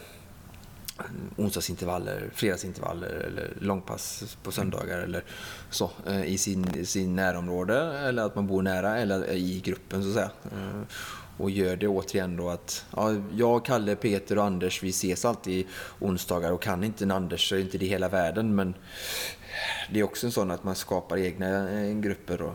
onsdagsintervaller, 1.37 2.31
fredagsintervaller 2.35 3.09
eller 3.09 3.53
långpass 3.61 4.37
på 4.43 4.53
söndagar 4.53 4.99
eller 4.99 5.25
så 5.71 5.91
eh, 6.07 6.25
i 6.25 6.39
sin, 6.39 6.87
sin 6.87 7.17
närområde 7.17 7.99
eller 7.99 8.23
att 8.23 8.35
man 8.35 8.47
bor 8.47 8.63
nära 8.63 8.99
eller 8.99 9.29
eh, 9.29 9.35
i 9.35 9.61
gruppen 9.65 10.03
så 10.03 10.09
att 10.09 10.15
säga. 10.15 10.31
Eh, 10.45 10.81
och 11.37 11.51
gör 11.51 11.77
det 11.77 11.89
återigen 11.89 12.37
då 12.37 12.51
att 12.51 12.85
ja, 12.97 13.15
jag, 13.33 13.65
Kalle, 13.65 13.97
Peter 13.97 14.39
och 14.39 14.45
Anders 14.45 14.83
vi 14.83 14.89
ses 14.89 15.25
alltid 15.25 15.67
onsdagar 16.01 16.53
och 16.53 16.63
kan 16.63 16.85
inte 16.85 17.05
en 17.05 17.11
Anders 17.11 17.49
så 17.49 17.55
är 17.55 17.61
inte 17.61 17.79
det 17.79 17.87
hela 17.87 18.09
världen 18.09 18.55
men 18.55 18.75
det 19.91 20.01
är 20.01 20.05
också 20.05 20.27
en 20.27 20.33
sån 20.33 20.51
att 20.51 20.65
man 20.65 20.75
skapar 20.75 21.19
egna 21.19 21.69
grupper 21.93 22.39
då 22.39 22.55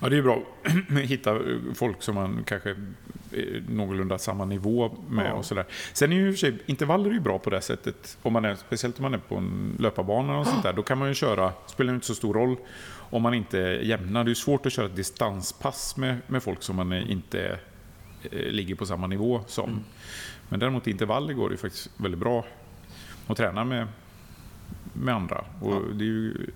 Ja, 0.00 0.08
det 0.08 0.16
är 0.16 0.22
bra 0.22 0.42
att 0.64 0.98
hitta 1.02 1.38
folk 1.74 2.02
som 2.02 2.14
man 2.14 2.44
kanske 2.46 2.70
är 2.70 3.62
någorlunda 3.68 4.18
samma 4.18 4.44
nivå 4.44 4.96
med 5.08 5.26
ja. 5.26 5.32
och 5.32 5.44
sådär. 5.44 5.64
Sen 5.92 6.12
är 6.12 6.16
ju 6.16 6.28
i 6.28 6.30
och 6.30 6.34
för 6.34 6.38
sig, 6.38 6.58
intervaller 6.66 7.10
är 7.10 7.14
ju 7.14 7.20
bra 7.20 7.38
på 7.38 7.50
det 7.50 7.60
sättet, 7.60 8.18
om 8.22 8.32
man 8.32 8.44
är, 8.44 8.54
speciellt 8.54 8.98
om 8.98 9.02
man 9.02 9.14
är 9.14 9.18
på 9.18 9.36
en 9.36 9.76
löparbana 9.78 10.38
och 10.38 10.46
sånt 10.46 10.62
där. 10.62 10.72
Då 10.72 10.82
kan 10.82 10.98
man 10.98 11.08
ju 11.08 11.14
köra, 11.14 11.52
spelar 11.66 11.94
inte 11.94 12.06
så 12.06 12.14
stor 12.14 12.34
roll 12.34 12.56
om 13.10 13.22
man 13.22 13.34
inte 13.34 13.60
är 13.60 13.78
jämna. 13.78 14.24
Det 14.24 14.30
är 14.30 14.34
svårt 14.34 14.66
att 14.66 14.72
köra 14.72 14.86
ett 14.86 14.96
distanspass 14.96 15.96
med, 15.96 16.16
med 16.26 16.42
folk 16.42 16.62
som 16.62 16.76
man 16.76 16.92
inte 16.92 17.58
eh, 18.22 18.38
ligger 18.38 18.74
på 18.74 18.86
samma 18.86 19.06
nivå 19.06 19.40
som. 19.46 19.70
Mm. 19.70 19.84
Men 20.48 20.60
däremot 20.60 20.86
intervaller 20.86 21.34
går 21.34 21.50
det 21.50 21.56
faktiskt 21.56 21.90
väldigt 21.96 22.20
bra 22.20 22.44
att 23.26 23.36
träna 23.36 23.64
med, 23.64 23.86
med 24.92 25.14
andra. 25.14 25.44
Och 25.60 25.72
ja. 25.72 25.80
det 25.92 26.04
är 26.04 26.06
ju, 26.06 26.50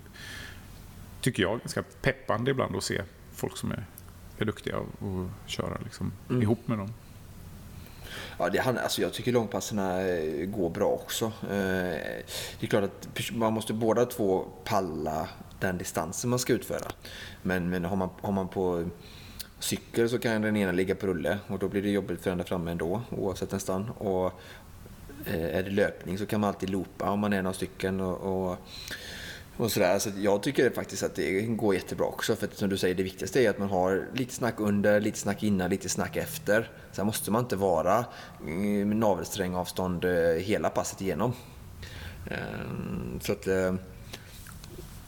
tycker 1.21 1.43
jag, 1.43 1.59
ganska 1.59 1.83
peppande 1.83 2.51
ibland 2.51 2.77
att 2.77 2.85
se 2.85 3.03
folk 3.33 3.57
som 3.57 3.71
är, 3.71 3.87
är 4.39 4.45
duktiga 4.45 4.77
att 4.77 5.51
köra 5.51 5.79
liksom, 5.85 6.13
mm. 6.31 6.43
ihop 6.43 6.69
med 6.69 6.79
dem. 6.79 6.93
Ja, 8.39 8.49
det, 8.49 8.59
alltså 8.61 9.03
jag 9.03 9.13
tycker 9.13 9.33
långpasserna 9.33 10.03
eh, 10.03 10.47
går 10.47 10.71
bra 10.71 10.89
också. 10.89 11.25
Eh, 11.25 12.21
det 12.61 12.61
är 12.61 12.67
klart 12.67 12.85
att 12.85 13.31
man 13.33 13.53
måste 13.53 13.73
båda 13.73 14.07
två 14.07 14.47
palla 14.65 15.29
den 15.61 15.79
distansen 15.79 16.31
man 16.31 16.39
ska 16.39 16.53
utföra. 16.53 16.87
Men, 17.43 17.71
men 17.71 17.85
har, 17.85 17.97
man, 17.97 18.09
har 18.21 18.33
man 18.33 18.49
på 18.49 18.89
cykel 19.59 20.09
så 20.09 20.19
kan 20.19 20.43
den 20.43 20.57
ena 20.57 20.73
ligga 20.73 20.95
på 20.95 21.07
rulle 21.07 21.39
och 21.47 21.59
då 21.59 21.69
blir 21.69 21.83
det 21.83 21.91
jobbigt 21.91 22.21
för 22.23 22.31
den 22.31 22.39
där 22.39 22.45
framme 22.45 22.71
ändå 22.71 23.03
oavsett 23.11 23.53
nästan. 23.53 23.91
Och 23.91 24.41
eh, 25.27 25.57
är 25.57 25.63
det 25.63 25.71
löpning 25.71 26.19
så 26.19 26.27
kan 26.27 26.41
man 26.41 26.49
alltid 26.49 26.71
loopa 26.71 27.11
om 27.11 27.21
man 27.21 27.33
är 27.33 27.43
några 27.43 27.55
stycken. 27.55 28.01
och, 28.01 28.51
och 28.51 28.59
och 29.61 29.73
sådär. 29.73 29.99
Så 29.99 30.11
jag 30.17 30.43
tycker 30.43 30.71
faktiskt 30.71 31.03
att 31.03 31.15
det 31.15 31.43
går 31.43 31.75
jättebra 31.75 32.07
också. 32.07 32.37
För 32.37 32.47
att 32.47 32.57
som 32.57 32.69
du 32.69 32.77
säger, 32.77 32.95
det 32.95 33.03
viktigaste 33.03 33.45
är 33.45 33.51
att 33.51 33.59
man 33.59 33.69
har 33.69 34.07
lite 34.15 34.35
snack 34.35 34.55
under, 34.61 35.01
lite 35.01 35.19
snack 35.19 35.43
innan, 35.43 35.71
lite 35.71 35.89
snack 35.89 36.17
efter. 36.17 36.71
Sen 36.93 37.07
måste 37.07 37.31
man 37.31 37.43
inte 37.43 37.57
vara 37.57 38.05
med 38.41 38.97
navelsträngavstånd 38.97 40.05
eh, 40.05 40.35
hela 40.35 40.71
passet 40.71 41.01
igenom. 41.01 41.33
Ehm, 42.31 43.21
så 43.21 43.33
att 43.33 43.47
eh, 43.47 43.75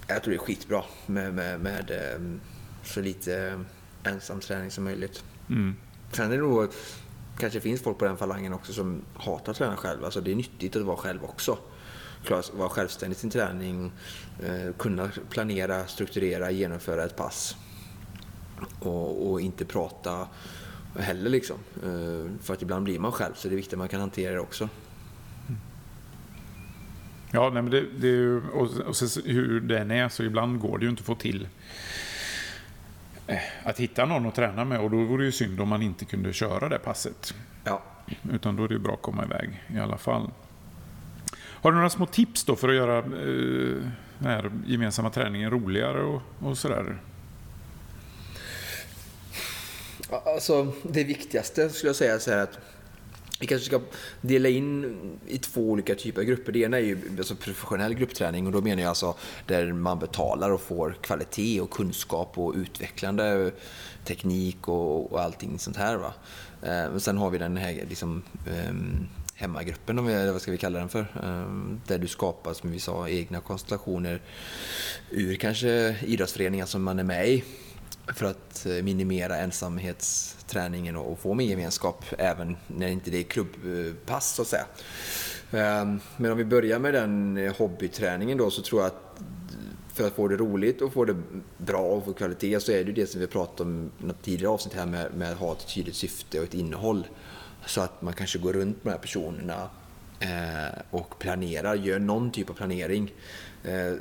jag 0.06 0.22
tror 0.22 0.30
det 0.30 0.34
är 0.34 0.38
skitbra 0.38 0.84
med, 1.06 1.34
med, 1.34 1.60
med 1.60 1.90
eh, 1.90 2.20
så 2.84 3.00
lite 3.00 3.64
ensam 4.04 4.40
träning 4.40 4.70
som 4.70 4.84
möjligt. 4.84 5.24
Mm. 5.48 5.76
Sen 6.12 6.32
är 6.32 6.36
det 6.36 6.42
nog 6.42 6.68
kanske 7.38 7.60
finns 7.60 7.82
folk 7.82 7.98
på 7.98 8.04
den 8.04 8.16
falangen 8.16 8.52
också 8.52 8.72
som 8.72 9.02
hatar 9.14 9.52
att 9.52 9.58
träna 9.58 9.76
själv. 9.76 10.04
Alltså 10.04 10.20
det 10.20 10.32
är 10.32 10.36
nyttigt 10.36 10.76
att 10.76 10.82
vara 10.82 10.96
själv 10.96 11.24
också 11.24 11.58
vara 12.30 12.68
självständig 12.68 13.16
i 13.16 13.20
sin 13.20 13.30
träning, 13.30 13.92
eh, 14.42 14.72
kunna 14.78 15.10
planera, 15.30 15.86
strukturera, 15.86 16.50
genomföra 16.50 17.04
ett 17.04 17.16
pass. 17.16 17.56
Och, 18.80 19.30
och 19.30 19.40
inte 19.40 19.64
prata 19.64 20.28
heller 20.98 21.30
liksom. 21.30 21.56
Eh, 21.84 22.42
för 22.42 22.54
att 22.54 22.62
ibland 22.62 22.84
blir 22.84 22.98
man 22.98 23.12
själv 23.12 23.34
så 23.34 23.48
det 23.48 23.54
är 23.54 23.56
viktigt 23.56 23.72
att 23.72 23.78
man 23.78 23.88
kan 23.88 24.00
hantera 24.00 24.32
det 24.32 24.40
också. 24.40 24.68
Ja, 27.34 27.50
nej, 27.52 27.62
men 27.62 27.70
det, 27.70 27.84
det, 27.98 28.36
och, 28.36 28.68
och 28.86 28.96
sen 28.96 29.22
hur 29.24 29.60
den 29.60 29.90
är 29.90 30.08
så 30.08 30.22
ibland 30.22 30.60
går 30.60 30.78
det 30.78 30.84
ju 30.84 30.90
inte 30.90 31.00
att 31.00 31.06
få 31.06 31.14
till 31.14 31.48
eh, 33.26 33.38
att 33.64 33.80
hitta 33.80 34.04
någon 34.04 34.26
att 34.26 34.34
träna 34.34 34.64
med 34.64 34.80
och 34.80 34.90
då 34.90 34.96
vore 35.04 35.22
det 35.22 35.26
ju 35.26 35.32
synd 35.32 35.60
om 35.60 35.68
man 35.68 35.82
inte 35.82 36.04
kunde 36.04 36.32
köra 36.32 36.68
det 36.68 36.78
passet. 36.78 37.34
Ja. 37.64 37.82
Utan 38.32 38.56
då 38.56 38.64
är 38.64 38.68
det 38.68 38.74
ju 38.74 38.80
bra 38.80 38.94
att 38.94 39.02
komma 39.02 39.24
iväg 39.24 39.62
i 39.68 39.78
alla 39.78 39.98
fall. 39.98 40.30
Har 41.62 41.70
du 41.70 41.76
några 41.76 41.90
små 41.90 42.06
tips 42.06 42.44
då 42.44 42.56
för 42.56 42.68
att 42.68 42.74
göra 42.74 42.98
eh, 42.98 43.82
den 44.18 44.30
här 44.30 44.50
gemensamma 44.66 45.10
träningen 45.10 45.50
roligare 45.50 46.02
och, 46.02 46.22
och 46.38 46.58
sådär? 46.58 47.00
Alltså, 50.26 50.72
det 50.82 51.04
viktigaste 51.04 51.70
skulle 51.70 51.88
jag 51.88 51.96
säga 51.96 52.18
så 52.18 52.30
här 52.30 52.38
att 52.38 52.58
vi 53.40 53.46
kanske 53.46 53.66
ska 53.66 53.80
dela 54.20 54.48
in 54.48 54.96
i 55.26 55.38
två 55.38 55.60
olika 55.70 55.94
typer 55.94 56.20
av 56.20 56.26
grupper. 56.26 56.52
Det 56.52 56.58
ena 56.58 56.76
är 56.76 56.82
ju 56.82 56.98
alltså 57.18 57.34
professionell 57.34 57.94
gruppträning 57.94 58.46
och 58.46 58.52
då 58.52 58.60
menar 58.60 58.82
jag 58.82 58.88
alltså 58.88 59.14
där 59.46 59.72
man 59.72 59.98
betalar 59.98 60.50
och 60.50 60.60
får 60.60 60.96
kvalitet 61.00 61.60
och 61.60 61.70
kunskap 61.70 62.38
och 62.38 62.54
utvecklande 62.54 63.52
teknik 64.04 64.68
och, 64.68 65.12
och 65.12 65.20
allting 65.20 65.58
sånt 65.58 65.76
här. 65.76 65.96
Va? 65.96 66.14
Eh, 66.62 66.98
sen 66.98 67.18
har 67.18 67.30
vi 67.30 67.38
den 67.38 67.56
här 67.56 67.84
liksom, 67.88 68.22
eh, 68.46 68.74
hemmagruppen, 69.34 69.98
eller 69.98 70.32
vad 70.32 70.42
ska 70.42 70.50
vi 70.50 70.58
kalla 70.58 70.78
den 70.78 70.88
för? 70.88 71.06
Ehm, 71.22 71.80
där 71.86 71.98
du 71.98 72.08
skapar, 72.08 72.54
som 72.54 72.70
vi 72.70 72.80
sa, 72.80 73.08
egna 73.08 73.40
konstellationer 73.40 74.22
ur 75.10 75.34
kanske 75.34 75.96
idrottsföreningar 76.02 76.66
som 76.66 76.82
man 76.82 76.98
är 76.98 77.04
med 77.04 77.28
i 77.28 77.44
för 78.06 78.26
att 78.26 78.66
eh, 78.66 78.82
minimera 78.82 79.36
ensamhetsträningen 79.36 80.96
och 80.96 81.18
få 81.18 81.34
mer 81.34 81.44
gemenskap 81.44 82.04
även 82.18 82.56
när 82.66 82.88
inte 82.88 83.10
det 83.10 83.18
är 83.18 83.22
klubbpass 83.22 84.34
så 84.34 84.42
att 84.42 84.48
säga. 84.48 84.66
Ehm, 85.52 86.00
men 86.16 86.32
om 86.32 86.38
vi 86.38 86.44
börjar 86.44 86.78
med 86.78 86.94
den 86.94 87.36
eh, 87.36 87.56
hobbyträningen 87.56 88.38
då 88.38 88.50
så 88.50 88.62
tror 88.62 88.80
jag 88.80 88.86
att 88.86 89.22
för 89.94 90.06
att 90.06 90.12
få 90.12 90.28
det 90.28 90.36
roligt 90.36 90.82
och 90.82 90.92
få 90.92 91.04
det 91.04 91.16
bra 91.58 91.80
och 91.80 92.04
få 92.04 92.12
kvalitet 92.12 92.60
så 92.60 92.72
är 92.72 92.84
det 92.84 92.92
det 92.92 93.06
som 93.06 93.20
vi 93.20 93.26
pratade 93.26 93.62
om 93.62 93.90
i 94.00 94.06
något 94.06 94.22
tidigare 94.22 94.52
avsnitt 94.52 94.74
här 94.74 94.86
med, 94.86 95.14
med 95.14 95.32
att 95.32 95.38
ha 95.38 95.52
ett 95.52 95.74
tydligt 95.74 95.96
syfte 95.96 96.38
och 96.38 96.44
ett 96.44 96.54
innehåll. 96.54 97.06
Så 97.66 97.80
att 97.80 98.02
man 98.02 98.12
kanske 98.12 98.38
går 98.38 98.52
runt 98.52 98.84
med 98.84 98.92
de 98.92 98.96
här 98.96 99.02
personerna 99.02 99.68
eh, 100.20 100.78
och 100.90 101.18
planerar, 101.18 101.74
gör 101.74 101.98
någon 101.98 102.30
typ 102.30 102.50
av 102.50 102.54
planering. 102.54 103.12
Eh, 103.64 103.94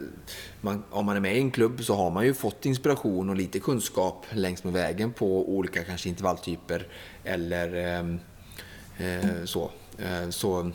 man, 0.61 0.83
om 0.89 1.05
man 1.05 1.15
är 1.15 1.19
med 1.19 1.35
i 1.35 1.39
en 1.39 1.51
klubb 1.51 1.83
så 1.83 1.95
har 1.95 2.11
man 2.11 2.25
ju 2.25 2.33
fått 2.33 2.65
inspiration 2.65 3.29
och 3.29 3.35
lite 3.35 3.59
kunskap 3.59 4.25
längs 4.31 4.63
med 4.63 4.73
vägen 4.73 5.13
på 5.13 5.49
olika 5.49 5.83
kanske 5.83 6.09
intervalltyper 6.09 6.87
eller 7.23 7.75
eh, 7.75 8.17
eh 9.07 9.45
så. 9.45 9.71
Eh, 9.97 10.29
så 10.29 10.71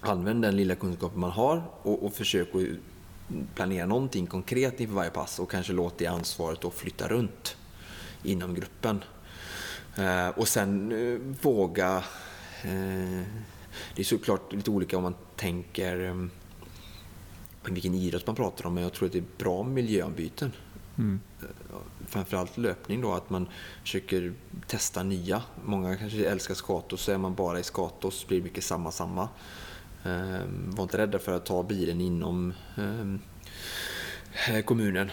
använd 0.00 0.42
den 0.42 0.56
lilla 0.56 0.74
kunskapen 0.74 1.20
man 1.20 1.30
har 1.30 1.62
och, 1.82 2.04
och 2.04 2.12
försök 2.12 2.48
att 2.54 2.62
planera 3.54 3.86
någonting 3.86 4.26
konkret 4.26 4.80
inför 4.80 4.94
varje 4.94 5.10
pass 5.10 5.38
och 5.38 5.50
kanske 5.50 5.72
låt 5.72 5.98
det 5.98 6.06
ansvaret 6.06 6.60
då 6.60 6.70
flytta 6.70 7.08
runt 7.08 7.56
inom 8.22 8.54
gruppen. 8.54 9.04
Eh, 9.98 10.28
och 10.28 10.48
sen 10.48 10.92
eh, 10.92 11.18
våga... 11.42 11.96
Eh, 12.62 13.22
det 13.94 14.02
är 14.02 14.04
såklart 14.04 14.52
lite 14.52 14.70
olika 14.70 14.96
om 14.96 15.02
man 15.02 15.14
tänker 15.36 16.28
vilken 17.64 17.94
idrott 17.94 18.26
man 18.26 18.36
pratar 18.36 18.66
om, 18.66 18.74
men 18.74 18.82
jag 18.82 18.92
tror 18.92 19.06
att 19.06 19.12
det 19.12 19.18
är 19.18 19.24
bra 19.38 19.62
miljöombyten. 19.62 20.52
Mm. 20.98 21.20
Framförallt 22.06 22.58
löpning 22.58 23.00
då, 23.00 23.12
att 23.12 23.30
man 23.30 23.48
försöker 23.82 24.32
testa 24.66 25.02
nya. 25.02 25.42
Många 25.64 25.96
kanske 25.96 26.24
älskar 26.24 26.54
skatos, 26.54 27.02
så 27.02 27.12
är 27.12 27.18
man 27.18 27.34
bara 27.34 27.60
i 27.60 27.62
skatos 27.62 28.26
blir 28.26 28.38
det 28.38 28.44
mycket 28.44 28.64
samma 28.64 28.90
samma. 28.90 29.28
Ehm, 30.04 30.70
var 30.70 30.82
inte 30.82 30.98
rädda 30.98 31.18
för 31.18 31.32
att 31.32 31.46
ta 31.46 31.62
bilen 31.62 32.00
inom 32.00 32.52
kommunen 34.64 35.10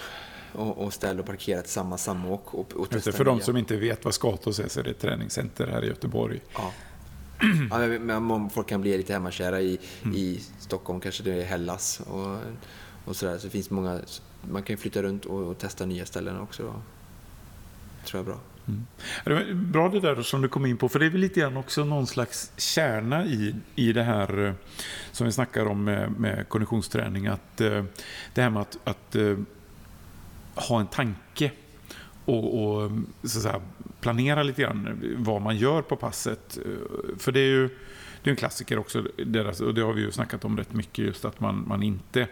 och, 0.55 0.77
och 0.77 0.93
ställa 0.93 1.19
och 1.19 1.25
parkera 1.25 1.61
till 1.61 1.71
samma 1.71 1.97
samåk. 1.97 2.53
Och, 2.53 2.73
och 2.73 2.89
testa 2.89 3.11
för 3.11 3.25
de 3.25 3.41
som 3.41 3.57
inte 3.57 3.75
vet 3.75 4.05
vad 4.05 4.13
Skatos 4.13 4.59
är 4.59 4.67
så 4.67 4.79
är 4.79 4.83
det 4.83 4.89
ett 4.89 4.99
träningscenter 4.99 5.67
här 5.67 5.83
i 5.83 5.87
Göteborg. 5.87 6.41
Ja. 6.53 6.71
ja, 7.69 7.77
men 8.19 8.49
folk 8.49 8.67
kan 8.67 8.81
bli 8.81 8.97
lite 8.97 9.13
hemmakära 9.13 9.61
i, 9.61 9.79
mm. 10.03 10.15
i 10.15 10.41
Stockholm, 10.59 10.99
kanske 10.99 11.23
det 11.23 11.33
är 11.33 11.45
Hellas 11.45 11.99
och, 11.99 12.37
och 13.05 13.15
sådär. 13.15 13.37
Så 13.37 13.49
finns 13.49 13.69
många, 13.69 13.99
man 14.41 14.63
kan 14.63 14.73
ju 14.73 14.77
flytta 14.77 15.01
runt 15.01 15.25
och, 15.25 15.39
och 15.39 15.57
testa 15.57 15.85
nya 15.85 16.05
ställen 16.05 16.39
också. 16.39 16.63
Då. 16.63 16.73
Tror 18.05 18.19
jag 18.19 18.19
är 18.19 18.31
bra. 18.31 18.39
Mm. 18.67 18.85
Det 19.25 19.33
var 19.33 19.53
bra 19.53 19.89
det 19.89 19.99
där 19.99 20.21
som 20.21 20.41
du 20.41 20.47
kom 20.47 20.65
in 20.65 20.77
på, 20.77 20.89
för 20.89 20.99
det 20.99 21.05
är 21.05 21.09
väl 21.09 21.21
lite 21.21 21.39
grann 21.39 21.57
också 21.57 21.83
någon 21.83 22.07
slags 22.07 22.51
kärna 22.57 23.25
i, 23.25 23.55
i 23.75 23.93
det 23.93 24.03
här 24.03 24.45
eh, 24.45 24.53
som 25.11 25.25
vi 25.25 25.31
snackar 25.31 25.65
om 25.65 25.83
med, 25.83 26.11
med 26.19 26.49
konditionsträning. 26.49 27.27
Att, 27.27 27.61
eh, 27.61 27.83
det 28.33 28.41
här 28.41 28.49
med 28.49 28.61
att, 28.61 28.77
att 28.83 29.15
eh, 29.15 29.37
ha 30.55 30.79
en 30.79 30.87
tanke 30.87 31.51
och, 32.25 32.63
och 32.63 32.91
säga, 33.29 33.61
planera 34.01 34.43
lite 34.43 34.61
grann 34.61 35.15
vad 35.17 35.41
man 35.41 35.57
gör 35.57 35.81
på 35.81 35.95
passet. 35.95 36.57
För 37.17 37.31
det 37.31 37.39
är 37.39 37.49
ju 37.49 37.69
det 38.23 38.29
är 38.29 38.31
en 38.31 38.37
klassiker 38.37 38.79
också, 38.79 39.07
deras, 39.25 39.61
och 39.61 39.73
det 39.73 39.81
har 39.81 39.93
vi 39.93 40.01
ju 40.01 40.11
snackat 40.11 40.45
om 40.45 40.57
rätt 40.57 40.73
mycket, 40.73 41.05
just 41.05 41.25
att 41.25 41.39
man, 41.39 41.67
man 41.67 41.83
inte 41.83 42.27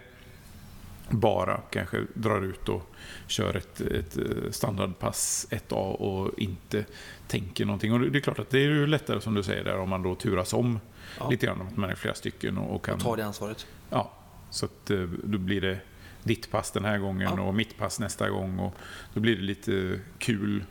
bara 1.10 1.60
kanske 1.70 2.00
drar 2.14 2.42
ut 2.42 2.68
och 2.68 2.94
kör 3.26 3.56
ett, 3.56 3.80
ett 3.80 4.18
standardpass 4.50 5.46
1A 5.50 5.92
och 5.92 6.38
inte 6.38 6.84
tänker 7.26 7.64
någonting. 7.64 7.92
Och 7.92 8.00
det 8.00 8.18
är 8.18 8.20
klart 8.20 8.38
att 8.38 8.50
det 8.50 8.58
är 8.58 8.68
ju 8.68 8.86
lättare 8.86 9.20
som 9.20 9.34
du 9.34 9.42
säger 9.42 9.64
där 9.64 9.78
om 9.78 9.88
man 9.88 10.02
då 10.02 10.14
turas 10.14 10.52
om 10.52 10.80
ja. 11.18 11.30
lite 11.30 11.46
grann, 11.46 11.62
att 11.62 11.76
man 11.76 11.90
är 11.90 11.94
flera 11.94 12.14
stycken. 12.14 12.58
Och, 12.58 12.76
och 12.76 12.84
kan, 12.84 12.94
och 12.94 13.00
ta 13.00 13.16
det 13.16 13.26
ansvaret. 13.26 13.66
Ja, 13.90 14.12
så 14.50 14.66
att 14.66 14.90
eh, 14.90 15.00
då 15.24 15.38
blir 15.38 15.60
det 15.60 15.78
ditt 16.24 16.50
pass 16.50 16.70
den 16.70 16.84
här 16.84 16.98
gången 16.98 17.32
ja. 17.36 17.42
och 17.42 17.54
mitt 17.54 17.78
pass 17.78 18.00
nästa 18.00 18.30
gång. 18.30 18.58
Och 18.58 18.74
då 19.14 19.20
blir 19.20 19.36
det 19.36 19.42
lite 19.42 20.00
kul 20.18 20.64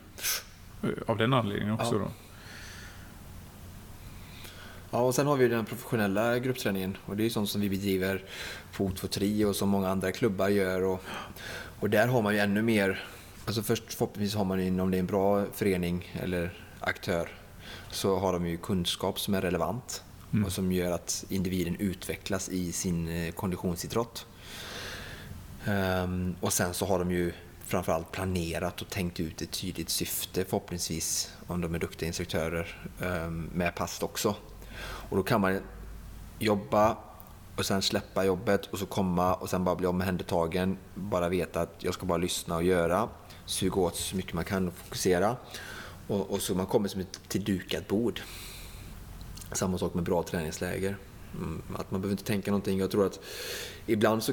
eh, 0.82 0.88
av 1.06 1.18
den 1.18 1.32
anledningen 1.32 1.74
också. 1.74 1.94
Ja. 1.94 1.98
Då. 1.98 2.10
Ja, 4.90 5.00
och 5.00 5.14
sen 5.14 5.26
har 5.26 5.36
vi 5.36 5.48
den 5.48 5.64
professionella 5.64 6.38
gruppträningen 6.38 6.96
och 7.06 7.16
det 7.16 7.24
är 7.24 7.30
sånt 7.30 7.50
som 7.50 7.60
vi 7.60 7.68
bedriver 7.68 8.24
på 8.72 8.88
O2 8.88 9.44
och 9.44 9.56
som 9.56 9.68
många 9.68 9.88
andra 9.88 10.12
klubbar 10.12 10.48
gör. 10.48 10.82
Och, 10.82 11.02
och 11.80 11.90
där 11.90 12.06
har 12.06 12.22
man 12.22 12.34
ju 12.34 12.40
ännu 12.40 12.62
mer, 12.62 13.04
alltså 13.46 13.62
först 13.62 13.94
förhoppningsvis 13.94 14.34
har 14.34 14.44
man 14.44 14.64
ju, 14.64 14.80
om 14.80 14.90
det 14.90 14.96
är 14.96 14.98
en 14.98 15.06
bra 15.06 15.46
förening 15.52 16.12
eller 16.22 16.52
aktör, 16.80 17.28
så 17.90 18.18
har 18.18 18.32
de 18.32 18.46
ju 18.46 18.56
kunskap 18.56 19.20
som 19.20 19.34
är 19.34 19.40
relevant 19.40 20.04
mm. 20.32 20.44
och 20.44 20.52
som 20.52 20.72
gör 20.72 20.92
att 20.92 21.24
individen 21.28 21.76
utvecklas 21.78 22.48
i 22.48 22.72
sin 22.72 23.08
eh, 23.08 23.32
konditionsidrott. 23.32 24.26
Um, 25.68 26.36
och 26.40 26.52
sen 26.52 26.74
så 26.74 26.86
har 26.86 26.98
de 26.98 27.10
ju 27.10 27.32
framförallt 27.66 28.12
planerat 28.12 28.82
och 28.82 28.88
tänkt 28.88 29.20
ut 29.20 29.42
ett 29.42 29.50
tydligt 29.50 29.90
syfte 29.90 30.44
förhoppningsvis, 30.44 31.32
om 31.46 31.60
de 31.60 31.74
är 31.74 31.78
duktiga 31.78 32.06
instruktörer, 32.06 32.88
um, 33.00 33.50
med 33.54 33.74
pass 33.74 34.02
också. 34.02 34.34
Och 35.10 35.16
då 35.16 35.22
kan 35.22 35.40
man 35.40 35.60
jobba 36.38 36.96
och 37.56 37.66
sen 37.66 37.82
släppa 37.82 38.24
jobbet 38.24 38.66
och 38.66 38.78
så 38.78 38.86
komma 38.86 39.34
och 39.34 39.50
sen 39.50 39.64
bara 39.64 39.74
bli 39.74 39.86
omhändertagen. 39.86 40.78
Bara 40.94 41.28
veta 41.28 41.60
att 41.60 41.74
jag 41.78 41.94
ska 41.94 42.06
bara 42.06 42.18
lyssna 42.18 42.56
och 42.56 42.62
göra. 42.62 43.08
Suga 43.46 43.80
åt 43.80 43.96
så 43.96 44.16
mycket 44.16 44.32
man 44.32 44.44
kan 44.44 44.68
och 44.68 44.74
fokusera. 44.74 45.36
Och, 46.06 46.30
och 46.30 46.40
så 46.40 46.54
man 46.54 46.66
kommer 46.66 46.88
som 46.88 47.00
ett 47.00 47.20
till 47.28 47.44
dukat 47.44 47.88
bord. 47.88 48.20
Samma 49.52 49.78
sak 49.78 49.94
med 49.94 50.04
bra 50.04 50.22
träningsläger. 50.22 50.96
Mm, 51.34 51.62
att 51.76 51.90
man 51.90 52.00
behöver 52.00 52.12
inte 52.12 52.24
tänka 52.24 52.50
någonting. 52.50 52.78
Jag 52.78 52.90
tror 52.90 53.06
att 53.06 53.20
ibland 53.86 54.22
så 54.22 54.32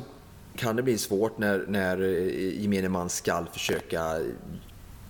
kan 0.55 0.75
det 0.75 0.83
bli 0.83 0.97
svårt 0.97 1.37
när, 1.37 1.65
när 1.67 2.01
eh, 2.01 2.61
gemene 2.61 2.89
man 2.89 3.09
ska 3.09 3.45
försöka 3.53 4.19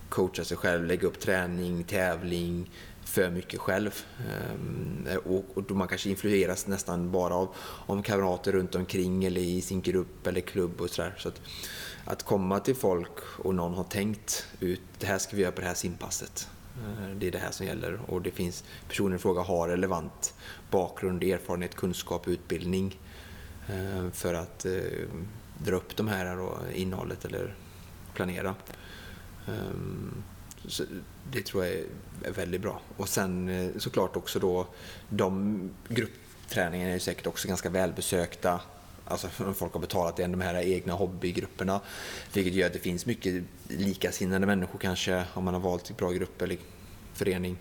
coacha 0.08 0.44
sig 0.44 0.56
själv, 0.56 0.86
lägga 0.86 1.08
upp 1.08 1.20
träning, 1.20 1.84
tävling, 1.84 2.70
för 3.12 3.30
mycket 3.30 3.60
själv. 3.60 4.04
Ehm, 4.18 5.06
eh, 5.10 5.16
och, 5.16 5.62
då 5.62 5.74
man 5.74 5.88
kanske 5.88 6.10
influeras 6.10 6.66
nästan 6.66 7.10
bara 7.10 7.34
av, 7.34 7.48
om 7.86 8.02
kamrater 8.02 8.52
runt 8.52 8.74
omkring 8.74 9.24
eller 9.24 9.40
i 9.40 9.60
sin 9.60 9.82
grupp 9.82 10.26
eller 10.26 10.40
klubb 10.40 10.80
och 10.80 10.90
sådär. 10.90 11.14
Så 11.18 11.28
att, 11.28 11.40
att 12.04 12.22
komma 12.22 12.60
till 12.60 12.74
folk 12.74 13.38
och 13.38 13.54
någon 13.54 13.74
har 13.74 13.84
tänkt 13.84 14.46
ut, 14.60 14.80
det 14.98 15.06
här 15.06 15.18
ska 15.18 15.36
vi 15.36 15.42
göra 15.42 15.52
på 15.52 15.60
det 15.60 15.66
här 15.66 15.74
simpasset. 15.74 16.48
Eh, 16.76 17.16
det 17.16 17.26
är 17.26 17.30
det 17.30 17.38
här 17.38 17.50
som 17.50 17.66
gäller 17.66 18.00
och 18.06 18.22
det 18.22 18.30
finns 18.30 18.64
personer 18.88 19.16
i 19.16 19.18
fråga 19.18 19.42
har 19.42 19.68
relevant 19.68 20.34
bakgrund, 20.70 21.22
erfarenhet, 21.22 21.74
kunskap, 21.74 22.28
utbildning 22.28 22.98
Eh, 23.68 24.10
för 24.12 24.34
att 24.34 24.64
eh, 24.64 25.08
dra 25.58 25.76
upp 25.76 25.96
de 25.96 26.08
här 26.08 26.36
då, 26.36 26.58
innehållet 26.74 27.24
eller 27.24 27.54
planera. 28.14 28.54
Eh, 29.48 29.76
så 30.68 30.84
det 31.32 31.42
tror 31.42 31.64
jag 31.64 31.74
är 32.22 32.32
väldigt 32.32 32.60
bra. 32.60 32.80
Och 32.96 33.08
sen 33.08 33.72
såklart 33.78 34.16
också 34.16 34.38
då, 34.38 34.66
de 35.08 35.70
gruppträningarna 35.88 36.92
är 36.92 36.98
säkert 36.98 37.26
också 37.26 37.48
ganska 37.48 37.70
välbesökta. 37.70 38.60
Alltså 39.04 39.28
folk 39.54 39.72
har 39.72 39.80
betalat 39.80 40.18
igen 40.18 40.32
de 40.32 40.40
här 40.40 40.54
egna 40.54 40.92
hobbygrupperna. 40.92 41.80
Vilket 42.32 42.54
gör 42.54 42.66
att 42.66 42.72
det 42.72 42.78
finns 42.78 43.06
mycket 43.06 43.44
likasinnade 43.68 44.46
människor 44.46 44.78
kanske 44.78 45.24
om 45.34 45.44
man 45.44 45.54
har 45.54 45.60
valt 45.60 45.90
en 45.90 45.96
bra 45.96 46.10
grupp 46.10 46.42
eller 46.42 46.56
förening. 47.14 47.58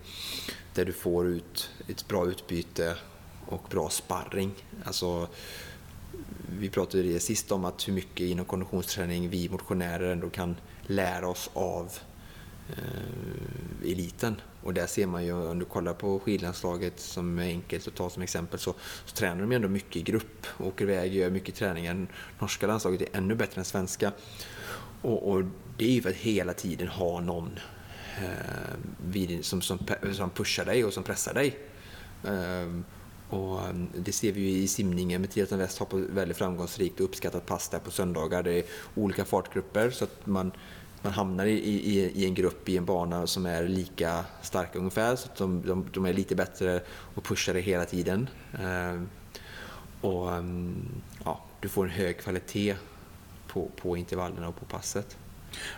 Där 0.73 0.85
du 0.85 0.93
får 0.93 1.27
ut 1.27 1.69
ett 1.87 2.07
bra 2.07 2.27
utbyte 2.27 2.95
och 3.45 3.67
bra 3.69 3.89
sparring. 3.89 4.51
Alltså, 4.83 5.27
vi 6.59 6.69
pratade 6.69 7.03
det 7.03 7.19
sist 7.19 7.51
om 7.51 7.65
att 7.65 7.87
hur 7.87 7.93
mycket 7.93 8.27
inom 8.27 8.45
konditionsträning 8.45 9.29
vi 9.29 9.49
motionärer 9.49 10.11
ändå 10.11 10.29
kan 10.29 10.55
lära 10.81 11.27
oss 11.27 11.49
av 11.53 11.91
eh, 12.69 13.91
eliten. 13.91 14.35
Och 14.63 14.73
där 14.73 14.87
ser 14.87 15.07
man 15.07 15.25
ju, 15.25 15.33
om 15.33 15.59
du 15.59 15.65
kollar 15.65 15.93
på 15.93 16.19
skidlandslaget 16.19 16.99
som 16.99 17.39
är 17.39 17.43
enkelt 17.43 17.87
att 17.87 17.95
ta 17.95 18.09
som 18.09 18.21
exempel, 18.21 18.59
så, 18.59 18.73
så 19.05 19.15
tränar 19.15 19.41
de 19.41 19.51
ändå 19.51 19.67
mycket 19.67 19.95
i 19.95 20.01
grupp. 20.01 20.47
Åker 20.59 20.85
iväg, 20.85 21.13
gör 21.13 21.29
mycket 21.29 21.55
träningar. 21.55 22.07
Norska 22.39 22.67
landslaget 22.67 23.01
är 23.01 23.17
ännu 23.17 23.35
bättre 23.35 23.61
än 23.61 23.65
svenska. 23.65 24.11
Och, 25.01 25.31
och 25.31 25.43
det 25.77 25.85
är 25.85 25.91
ju 25.91 26.01
för 26.01 26.09
att 26.09 26.15
hela 26.15 26.53
tiden 26.53 26.87
ha 26.87 27.19
någon 27.19 27.59
eh, 28.17 28.75
vid, 29.05 29.45
som, 29.45 29.61
som, 29.61 29.79
som 30.13 30.29
pushar 30.29 30.65
dig 30.65 30.85
och 30.85 30.93
som 30.93 31.03
pressar 31.03 31.33
dig. 31.33 31.59
Eh, 32.23 32.81
och 33.31 33.59
eh, 33.59 33.73
det 33.97 34.11
ser 34.11 34.31
vi 34.31 34.41
ju 34.41 34.49
i 34.49 34.67
simningen. 34.67 35.21
Mattias 35.21 35.51
West 35.51 35.79
har 35.79 35.85
på 35.85 35.97
väldigt 35.97 36.37
framgångsrikt 36.37 36.99
och 36.99 37.05
uppskattat 37.05 37.45
pass 37.45 37.69
där 37.69 37.79
på 37.79 37.91
söndagar. 37.91 38.43
Det 38.43 38.53
är 38.53 38.63
olika 38.95 39.25
fartgrupper 39.25 39.89
så 39.89 40.03
att 40.03 40.25
man 40.25 40.51
man 41.01 41.13
hamnar 41.13 41.45
i, 41.45 41.51
i, 41.51 41.99
i, 41.99 42.25
en 42.25 42.33
grupp 42.33 42.69
i 42.69 42.77
en 42.77 42.85
bana 42.85 43.27
som 43.27 43.45
är 43.45 43.63
lika 43.67 44.25
starka 44.41 44.79
ungefär. 44.79 45.15
Så 45.15 45.29
att 45.29 45.35
de, 45.35 45.61
de, 45.67 45.85
de 45.93 46.05
är 46.05 46.13
lite 46.13 46.35
bättre 46.35 46.81
och 46.89 47.23
pushar 47.23 47.53
det 47.53 47.61
hela 47.61 47.85
tiden. 47.85 48.29
Eh, 48.53 49.01
och 50.01 50.33
mm, 50.33 51.01
ja, 51.25 51.43
Du 51.59 51.69
får 51.69 51.85
en 51.85 51.91
hög 51.91 52.19
kvalitet 52.19 52.75
på, 53.47 53.69
på 53.75 53.97
intervallerna 53.97 54.47
och 54.47 54.59
på 54.59 54.65
passet. 54.65 55.17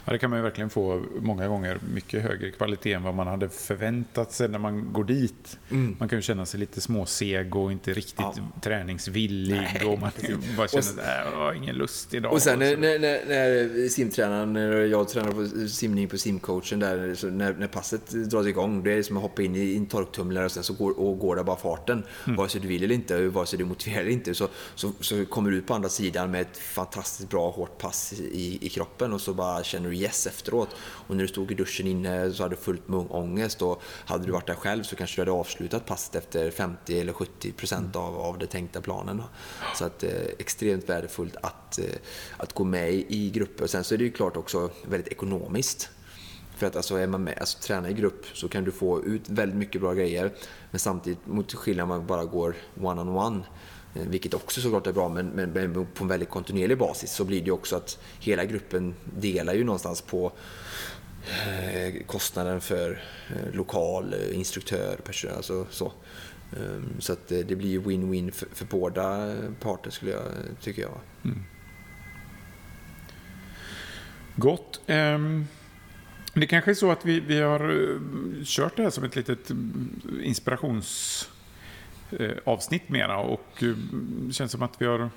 Ja, 0.06 0.12
det 0.12 0.20
kan 0.20 0.30
man 0.30 0.40
ju 0.40 0.44
verkligen 0.44 0.70
få 0.70 1.06
många 1.22 1.48
gånger 1.48 1.80
mycket 1.94 2.24
högre 2.24 2.52
kvalitet 2.52 2.94
än 2.94 3.04
vad 3.04 3.16
man 3.16 3.28
hade 3.28 3.50
förväntat 3.50 4.32
sig 4.32 4.50
när 4.50 4.60
man 4.60 4.94
går 4.94 5.04
dit. 5.04 5.60
Mm. 5.72 5.96
Man 6.00 6.10
kan 6.10 6.18
ju 6.18 6.22
känna 6.22 6.46
sig 6.46 6.60
lite 6.60 6.82
småseg 6.82 7.56
och 7.56 7.72
inte 7.72 7.94
riktigt 7.94 8.16
ja. 8.18 8.34
träningsvillig 8.62 9.56
Nej. 9.56 9.86
och 9.86 10.00
man 10.00 10.12
bara 10.58 10.68
känner 10.68 11.02
att 11.02 11.32
jag 11.32 11.40
har 11.40 11.54
ingen 11.54 11.76
lust 11.76 12.14
idag. 12.14 12.34
Och 12.34 12.42
sen 12.42 12.60
när, 12.60 12.78
när, 12.78 13.00
när 13.00 13.90
simtränaren, 13.90 14.54
när 14.54 14.72
jag 14.72 15.10
tränar 15.10 15.32
på 15.32 15.68
simning 15.68 16.08
på 16.08 16.18
simcoachen 16.18 16.80
där, 16.80 17.32
när, 17.32 17.54
när 17.54 17.68
passet 17.68 18.10
dras 18.10 18.48
igång, 18.48 18.84
det 18.84 18.94
är 18.94 19.04
som 19.04 19.18
att 19.18 19.24
hoppa 19.24 19.42
in 19.42 19.56
i 19.56 19.76
en 19.76 19.86
torktumlare 19.86 20.46
och 20.46 20.52
sen 20.52 20.64
så 20.64 20.74
går, 20.74 21.00
och 21.00 21.20
går 21.20 21.36
det 21.36 21.44
bara 21.44 21.58
farten. 21.58 22.04
Mm. 22.26 22.38
Vare 22.38 22.50
sig 22.50 22.62
du 22.62 22.68
vill 22.68 22.84
eller 22.84 22.96
inte, 22.96 23.28
vare 23.28 23.46
sig 23.46 23.60
du 23.60 23.66
motiverar 23.66 24.02
eller 24.02 24.12
inte, 24.12 24.34
så, 24.34 24.48
så, 24.76 24.92
så 25.00 25.26
kommer 25.26 25.52
du 25.52 25.58
ut 25.58 25.68
på 25.68 25.74
andra 25.74 25.90
sidan 25.90 26.32
med 26.32 26.42
ett 26.42 26.58
fantastiskt 26.58 27.30
bra 27.30 27.52
hårt 27.52 27.78
pass 27.78 28.14
i, 28.14 28.66
i 28.66 28.70
kroppen 28.70 29.14
och 29.14 29.22
så 29.22 29.34
bara 29.34 29.62
känner 29.63 29.89
du 29.89 29.95
yes 29.95 30.28
efteråt. 30.28 30.69
Och 30.80 31.15
när 31.15 31.23
du 31.23 31.28
stod 31.28 31.52
i 31.52 31.56
duschen 31.56 31.88
inne 31.88 32.34
så 32.34 32.43
hade 32.43 32.56
du 32.56 32.62
fullt 32.62 32.88
med 32.88 33.06
ångest 33.10 33.62
och 33.62 33.82
hade 34.06 34.26
du 34.26 34.32
varit 34.32 34.47
där 34.47 34.56
själv 34.56 34.84
så 34.84 34.95
kanske 34.95 35.15
du 35.15 35.21
hade 35.21 35.39
avslutat 35.39 35.86
passet 35.86 36.15
efter 36.15 36.52
50 36.52 36.99
eller 36.99 37.13
70 37.13 37.52
procent 37.52 37.95
av, 37.95 38.19
av 38.19 38.38
det 38.38 38.47
tänkta 38.47 38.82
planen. 38.82 39.23
Så 39.76 39.86
att 39.86 40.04
eh, 40.04 40.10
extremt 40.39 40.89
värdefullt 40.89 41.36
att, 41.41 41.80
eh, 41.80 41.86
att 42.38 42.54
gå 42.54 42.63
med 42.63 42.93
i 42.93 43.32
grupper. 43.34 43.67
Sen 43.67 43.84
så 43.84 43.93
är 43.93 43.97
det 43.97 44.04
ju 44.04 44.12
klart 44.12 44.38
också 44.38 44.69
väldigt 44.86 45.12
ekonomiskt. 45.12 45.89
För 46.58 46.67
att 46.67 46.76
alltså 46.76 46.95
är 46.95 47.08
man 47.08 47.23
med, 47.23 47.38
alltså 47.39 47.60
träna 47.60 47.89
i 47.89 47.93
grupp 47.93 48.26
så 48.34 48.47
kan 48.47 48.63
du 48.63 48.71
få 48.71 49.04
ut 49.04 49.30
väldigt 49.30 49.58
mycket 49.58 49.82
bra 49.82 49.93
grejer. 49.93 50.32
Men 50.71 50.80
samtidigt 50.80 51.28
mot 51.28 51.54
skillnad 51.54 51.84
om 51.84 51.89
man 51.89 52.08
bara 52.08 52.26
går 52.26 52.56
one-on-one 52.82 53.12
-on 53.12 53.34
-one, 53.34 53.43
Eh, 53.95 54.01
vilket 54.08 54.34
också 54.34 54.62
såklart 54.62 54.88
är 54.88 54.91
bra, 54.93 55.10
men, 55.10 55.27
men, 55.27 55.49
men, 55.49 55.86
på 55.86 56.03
en 56.03 56.08
väldigt 56.08 56.29
kontinuerlig 56.29 56.77
basis 56.77 57.12
så 57.12 57.25
blir 57.25 57.41
det 57.41 57.51
också 57.51 57.75
att 57.75 57.99
hela 58.19 58.45
gruppen 58.45 58.95
delar 59.17 59.53
ju 59.53 59.63
någonstans 59.63 60.01
på 60.01 60.32
eh, 61.47 62.06
kostnaden 62.06 62.62
för 62.62 63.01
eh, 63.29 63.56
lokal, 63.56 64.15
instruktör, 64.32 64.95
personal, 64.95 65.38
alltså 65.38 65.65
så. 65.69 65.91
Ehm, 66.58 67.01
så 67.01 67.13
att 67.13 67.27
det, 67.27 67.58
blir 67.58 67.79
win-win 67.79 68.32
för, 68.32 68.47
för, 68.53 68.65
båda 68.65 69.36
parter 69.60 69.91
skulle 69.91 70.12
jag 70.12 70.23
tycka 70.62 70.82
jag. 70.82 70.99
Mm. 71.23 71.43
Gott. 74.36 74.82
Um, 74.88 75.47
det 76.34 76.47
kanske 76.47 76.71
är 76.71 76.75
så 76.75 76.91
att 76.91 77.06
vi, 77.06 77.19
vi 77.19 77.41
har 77.41 77.60
kört 78.43 78.77
det 78.77 78.84
här 78.84 78.89
som 78.89 79.03
ett 79.03 79.15
litet 79.15 79.49
mm, 79.49 80.01
inspirations 80.23 81.29
avsnitt 82.43 82.89
mera 82.89 83.17
och 83.17 83.47
det 83.60 83.65
eh, 83.65 83.76
känns 84.32 84.52
som 84.52 84.62
att 84.62 84.82
vi 84.82 84.86
har 84.86 85.10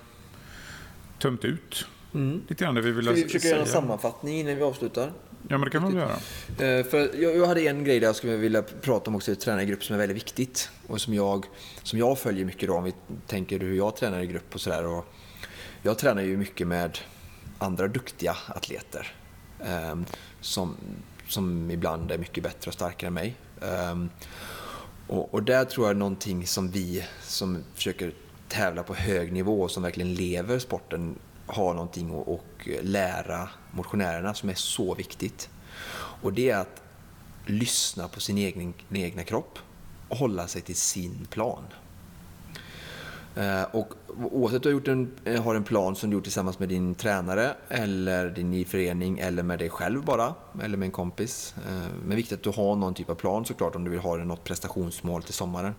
tömt 1.19 1.45
ut 1.45 1.87
mm. 2.15 2.43
lite 2.49 2.65
grann 2.65 2.75
det 2.75 2.81
vi 2.81 2.91
vill 2.91 3.05
säga. 3.05 3.15
Vi 3.15 3.23
försöka 3.23 3.49
göra 3.49 3.61
en 3.61 3.67
sammanfattning 3.67 4.41
innan 4.41 4.57
vi 4.57 4.63
avslutar? 4.63 5.13
Ja, 5.49 5.59
men 5.59 5.61
det 5.61 5.71
kan 5.71 5.83
man 5.83 5.95
väl 5.95 6.01
göra. 6.01 6.79
Eh, 6.79 6.87
för 6.87 7.23
jag, 7.23 7.37
jag, 7.37 7.47
hade 7.47 7.61
en 7.61 7.85
grej 7.85 8.01
där 8.01 8.07
jag 8.07 8.17
skulle 8.17 8.37
vilja 8.37 8.63
prata 8.63 9.11
om 9.11 9.17
också 9.17 9.33
i 9.33 9.37
tränargrupp 9.37 9.85
som 9.85 9.95
är 9.95 9.99
väldigt 9.99 10.17
viktigt 10.17 10.71
och 10.87 11.01
som 11.01 11.15
jag, 11.15 11.47
som 11.83 11.99
jag 11.99 12.19
följer 12.19 12.45
mycket 12.45 12.69
då 12.69 12.75
om 12.75 12.85
vi 12.85 12.93
tänker 13.27 13.59
hur 13.59 13.77
jag 13.77 13.97
tränar 13.97 14.21
i 14.21 14.27
grupp 14.27 14.55
och 14.55 14.61
sådär. 14.61 15.03
Jag 15.83 15.99
tränar 15.99 16.23
ju 16.23 16.37
mycket 16.37 16.67
med 16.67 16.99
andra 17.59 17.89
duktiga 17.89 18.37
atleter 18.49 19.13
som, 20.41 20.77
som 21.29 21.71
ibland 21.71 22.11
är 22.11 22.19
mycket 22.19 22.45
bättre 22.45 22.69
och 22.69 22.75
starkare 22.75 23.09
än 23.09 23.15
mig. 23.15 23.37
Och, 25.09 25.35
och 25.35 25.43
där 25.43 25.65
tror 25.65 25.87
jag 25.87 25.97
någonting 25.97 26.47
som 26.47 26.71
vi 26.71 27.05
som 27.23 27.65
försöker 27.75 28.13
tävla 28.49 28.83
på 28.83 28.95
hög 28.95 29.33
nivå 29.33 29.63
och 29.63 29.71
som 29.71 29.83
verkligen 29.83 30.15
lever 30.15 30.59
sporten 30.59 31.19
har 31.47 31.75
någonting 31.75 32.11
att 32.11 32.29
och 32.29 32.69
lära 32.83 33.49
motionärerna 33.71 34.35
som 34.35 34.49
är 34.49 34.55
så 34.55 34.95
viktigt. 34.95 35.51
Och 36.23 36.33
det 36.33 36.51
är 36.51 36.57
att 36.57 36.83
lyssna 37.47 38.09
på 38.09 38.21
sin 38.21 38.39
egen, 38.39 38.75
egna 38.91 39.25
kropp 39.25 39.59
och 40.09 40.17
hålla 40.17 40.49
sig 40.49 40.63
till 40.63 40.77
sin 40.77 41.27
plan. 41.31 41.63
Eh, 43.37 43.63
och 43.63 43.95
oavsett 44.33 44.57
om 44.57 44.63
du 44.63 44.69
har, 44.69 44.73
gjort 44.73 44.89
en, 44.89 45.11
eh, 45.25 45.43
har 45.43 45.55
en 45.55 45.65
plan 45.65 45.97
som 45.97 46.11
du 46.11 46.17
gjort 46.17 46.25
tillsammans 46.25 46.59
med 46.59 46.69
din 46.69 46.95
tränare 46.95 47.55
eller 47.69 48.31
din 48.31 48.65
förening 48.65 49.19
eller 49.19 49.43
med 49.43 49.59
dig 49.59 49.71
själv 49.71 50.05
bara, 50.05 50.35
eller 50.63 50.77
med 50.77 50.87
en 50.87 50.93
kompis. 50.93 51.55
Eh, 51.69 51.89
men 52.07 52.17
viktigt 52.17 52.39
att 52.39 52.45
du 52.45 52.63
har 52.63 52.77
någon 52.77 52.95
typ 52.95 53.11
av 53.11 53.15
plan 53.15 53.45
såklart 53.45 53.75
om 53.75 53.85
du 53.85 53.91
vill 53.91 54.01
ha 54.01 54.17
något 54.17 54.45
prestationsmål 54.45 55.23
till 55.23 55.35
sommaren. 55.35 55.75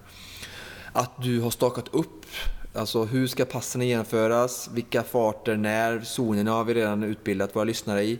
Att 0.91 1.23
du 1.23 1.41
har 1.41 1.49
stakat 1.49 1.87
upp, 1.87 2.25
alltså 2.73 3.03
hur 3.03 3.27
ska 3.27 3.45
passen 3.45 3.81
genomföras, 3.81 4.69
vilka 4.73 5.03
farter, 5.03 5.55
när, 5.55 6.01
zonerna 6.01 6.51
har 6.51 6.63
vi 6.63 6.73
redan 6.73 7.03
utbildat 7.03 7.55
våra 7.55 7.63
lyssnare 7.63 8.03
i. 8.03 8.19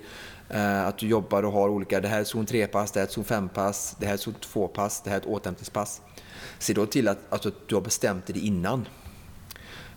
Eh, 0.49 0.87
att 0.87 0.97
du 0.97 1.07
jobbar 1.07 1.43
och 1.43 1.51
har 1.51 1.69
olika, 1.69 2.01
det 2.01 2.07
här 2.07 2.19
är 2.19 2.23
zon 2.23 2.45
3-pass, 2.45 2.91
det 2.91 2.99
här 2.99 3.07
är 3.07 3.11
zon 3.11 3.23
5-pass, 3.23 3.95
det 3.99 4.05
här 4.05 4.13
är 4.13 4.17
zon 4.17 4.35
2-pass, 4.53 5.01
det 5.03 5.09
här 5.09 5.17
är 5.17 5.21
ett 5.21 5.27
återhämtningspass. 5.27 6.01
Se 6.59 6.73
då 6.73 6.85
till 6.85 7.07
att, 7.07 7.17
att 7.29 7.45
du 7.67 7.75
har 7.75 7.81
bestämt 7.81 8.27
dig 8.27 8.45
innan. 8.45 8.85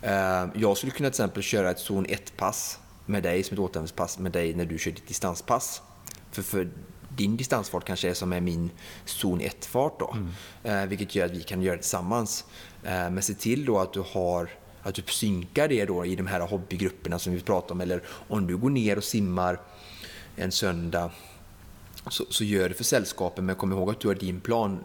Eh, 0.03 0.47
jag 0.55 0.77
skulle 0.77 0.93
kunna 0.93 1.11
till 1.11 1.23
exempel 1.23 1.43
köra 1.43 1.71
ett 1.71 1.79
zon 1.79 2.07
1-pass 2.07 2.79
med 3.07 3.23
dig 3.23 3.43
som 3.43 3.55
ett 3.55 3.59
återhämtningspass 3.59 4.19
med 4.19 4.33
dig 4.33 4.55
när 4.55 4.65
du 4.65 4.79
kör 4.79 4.91
ditt 4.91 5.09
distanspass. 5.09 5.83
För, 6.31 6.43
för 6.43 6.69
din 7.17 7.37
distansfart 7.37 7.85
kanske 7.85 8.11
är 8.11 8.15
som 8.15 8.33
är 8.33 8.41
min 8.41 8.71
zon 9.05 9.41
1-fart 9.41 9.99
då. 9.99 10.15
Mm. 10.17 10.83
Eh, 10.83 10.89
vilket 10.89 11.15
gör 11.15 11.27
att 11.27 11.33
vi 11.33 11.43
kan 11.43 11.63
göra 11.63 11.77
det 11.77 11.83
tillsammans. 11.83 12.45
Eh, 12.85 12.91
men 13.11 13.23
se 13.23 13.35
till 13.35 13.65
då 13.65 13.79
att 13.79 13.93
du 13.93 14.05
har 14.13 14.51
att 14.83 14.95
du 14.95 15.03
synkar 15.03 15.69
det 15.69 15.85
då 15.85 16.07
i 16.07 16.17
de 16.17 16.27
här 16.27 16.41
hobbygrupperna 16.41 17.19
som 17.19 17.33
vi 17.33 17.41
pratar 17.41 17.75
om. 17.75 17.81
Eller 17.81 18.03
om 18.29 18.47
du 18.47 18.57
går 18.57 18.71
ner 18.71 18.97
och 18.97 19.05
simmar 19.05 19.61
en 20.37 20.53
söndag 20.53 21.11
så, 22.11 22.25
så 22.31 22.45
gör 22.45 22.69
det 22.69 22.75
för 22.75 22.85
sällskapen 22.85 23.47
men 23.47 23.57
kom 23.57 23.73
ihåg 23.73 23.91
att 23.91 24.01
du 24.01 24.09
har 24.09 24.15
din 24.15 24.41
plan 24.41 24.85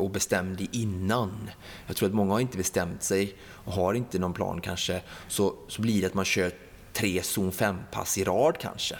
och 0.00 0.10
bestäm 0.10 0.56
dig 0.56 0.68
innan. 0.72 1.50
Jag 1.86 1.96
tror 1.96 2.08
att 2.08 2.14
många 2.14 2.32
har 2.32 2.40
inte 2.40 2.56
bestämt 2.56 3.02
sig 3.02 3.34
och 3.42 3.72
har 3.72 3.94
inte 3.94 4.18
någon 4.18 4.32
plan 4.32 4.60
kanske, 4.60 5.02
så, 5.28 5.54
så 5.68 5.82
blir 5.82 6.00
det 6.00 6.06
att 6.06 6.14
man 6.14 6.24
kör 6.24 6.52
tre 6.92 7.22
zon 7.22 7.50
5-pass 7.50 8.18
i 8.18 8.24
rad 8.24 8.58
kanske. 8.60 8.94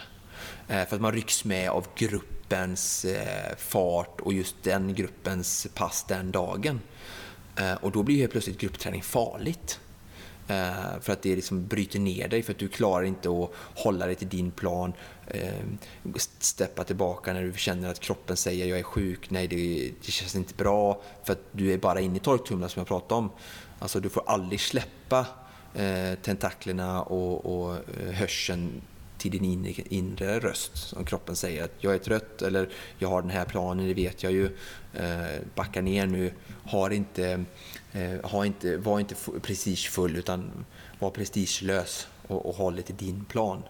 Eh, 0.68 0.86
för 0.86 0.96
att 0.96 1.02
man 1.02 1.12
rycks 1.12 1.44
med 1.44 1.70
av 1.70 1.86
gruppens 1.96 3.04
eh, 3.04 3.56
fart 3.58 4.20
och 4.20 4.32
just 4.32 4.62
den 4.62 4.94
gruppens 4.94 5.66
pass 5.74 6.04
den 6.08 6.30
dagen. 6.30 6.80
Eh, 7.56 7.74
och 7.74 7.92
då 7.92 8.02
blir 8.02 8.16
helt 8.16 8.32
plötsligt 8.32 8.60
gruppträning 8.60 9.02
farligt. 9.02 9.80
Eh, 10.48 11.00
för 11.00 11.12
att 11.12 11.22
det 11.22 11.36
liksom 11.36 11.66
bryter 11.66 11.98
ner 11.98 12.28
dig, 12.28 12.42
för 12.42 12.52
att 12.52 12.58
du 12.58 12.68
klarar 12.68 13.04
inte 13.04 13.28
att 13.28 13.50
hålla 13.74 14.06
dig 14.06 14.14
till 14.14 14.28
din 14.28 14.50
plan. 14.50 14.92
Ehm, 15.34 15.78
steppa 16.38 16.84
tillbaka 16.84 17.32
när 17.32 17.42
du 17.42 17.52
känner 17.56 17.90
att 17.90 18.00
kroppen 18.00 18.36
säger 18.36 18.66
jag 18.66 18.78
är 18.78 18.82
sjuk, 18.82 19.30
nej 19.30 19.48
det, 19.48 19.92
det 20.06 20.12
känns 20.12 20.36
inte 20.36 20.54
bra. 20.54 21.02
För 21.24 21.32
att 21.32 21.42
du 21.52 21.72
är 21.72 21.78
bara 21.78 22.00
inne 22.00 22.16
i 22.16 22.20
torktumlaren 22.20 22.70
som 22.70 22.80
jag 22.80 22.86
pratade 22.86 23.14
om. 23.14 23.30
Alltså 23.78 24.00
du 24.00 24.08
får 24.08 24.22
aldrig 24.26 24.60
släppa 24.60 25.26
eh, 25.74 26.14
tentaklerna 26.22 27.02
och, 27.02 27.62
och 27.62 27.74
eh, 27.74 28.12
hörseln 28.12 28.82
till 29.18 29.30
din 29.30 29.44
inre, 29.44 29.72
inre 29.88 30.40
röst 30.40 30.76
som 30.76 31.04
kroppen 31.04 31.36
säger 31.36 31.64
att 31.64 31.74
jag 31.78 31.94
är 31.94 31.98
trött 31.98 32.42
eller 32.42 32.68
jag 32.98 33.08
har 33.08 33.22
den 33.22 33.30
här 33.30 33.44
planen, 33.44 33.86
det 33.86 33.94
vet 33.94 34.22
jag 34.22 34.32
ju. 34.32 34.56
Eh, 34.94 35.40
backa 35.54 35.80
ner 35.80 36.06
nu, 36.06 36.32
har 36.64 36.90
inte, 36.90 37.44
eh, 37.92 38.30
har 38.30 38.44
inte, 38.44 38.76
var 38.76 39.00
inte 39.00 39.14
prestigefull 39.42 40.16
utan 40.16 40.64
var 40.98 41.10
prestigelös 41.10 42.08
och, 42.26 42.46
och 42.46 42.54
håll 42.54 42.74
dig 42.74 42.84
till 42.84 42.96
din 42.96 43.24
plan. 43.24 43.62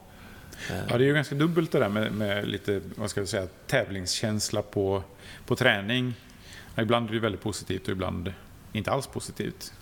Eh. 0.71 0.77
Ja, 0.89 0.99
det 0.99 1.05
är 1.05 1.07
ju 1.07 1.15
ganska 1.15 1.35
dubbelt 1.35 1.73
det 1.73 1.79
där 1.79 1.89
med, 1.89 2.13
med 2.13 2.49
lite 2.49 2.81
vad 2.95 3.11
ska 3.11 3.21
jag 3.21 3.29
säga, 3.29 3.47
tävlingskänsla 3.67 4.63
på, 4.63 5.03
på 5.47 5.57
träning. 5.57 6.15
Ibland 6.77 7.09
är 7.09 7.15
det 7.15 7.21
väldigt 7.21 7.43
positivt 7.43 7.83
och 7.83 7.93
ibland 7.93 8.33
inte 8.73 8.91
alls 8.91 9.07
positivt. 9.07 9.73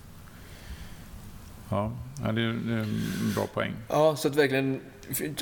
Ja, 1.69 1.91
det 2.17 2.41
är 2.41 2.47
en 2.47 3.01
bra 3.35 3.47
poäng. 3.47 3.73
Ja, 3.87 4.15
så 4.15 4.27
att 4.27 4.35
verkligen... 4.35 4.81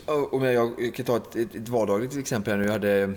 Om 0.05 0.43
jag 0.43 0.95
kan 0.95 1.05
ta 1.05 1.17
ett, 1.17 1.35
ett 1.35 1.69
vardagligt 1.69 2.17
exempel 2.17 2.53
här 2.53 2.59
nu. 2.59 2.65
Jag 2.65 2.71
hade 2.71 3.13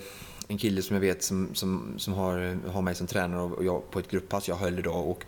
en 0.47 0.57
kille 0.57 0.81
som 0.81 0.93
jag 0.93 1.01
vet 1.01 1.23
som, 1.23 1.49
som, 1.53 1.93
som 1.97 2.13
har, 2.13 2.57
har 2.69 2.81
mig 2.81 2.95
som 2.95 3.07
tränare 3.07 3.41
och 3.41 3.65
jag 3.65 3.91
på 3.91 3.99
ett 3.99 4.11
grupppass 4.11 4.47
jag 4.47 4.55
höll 4.55 4.79
idag. 4.79 5.09
Och, 5.09 5.25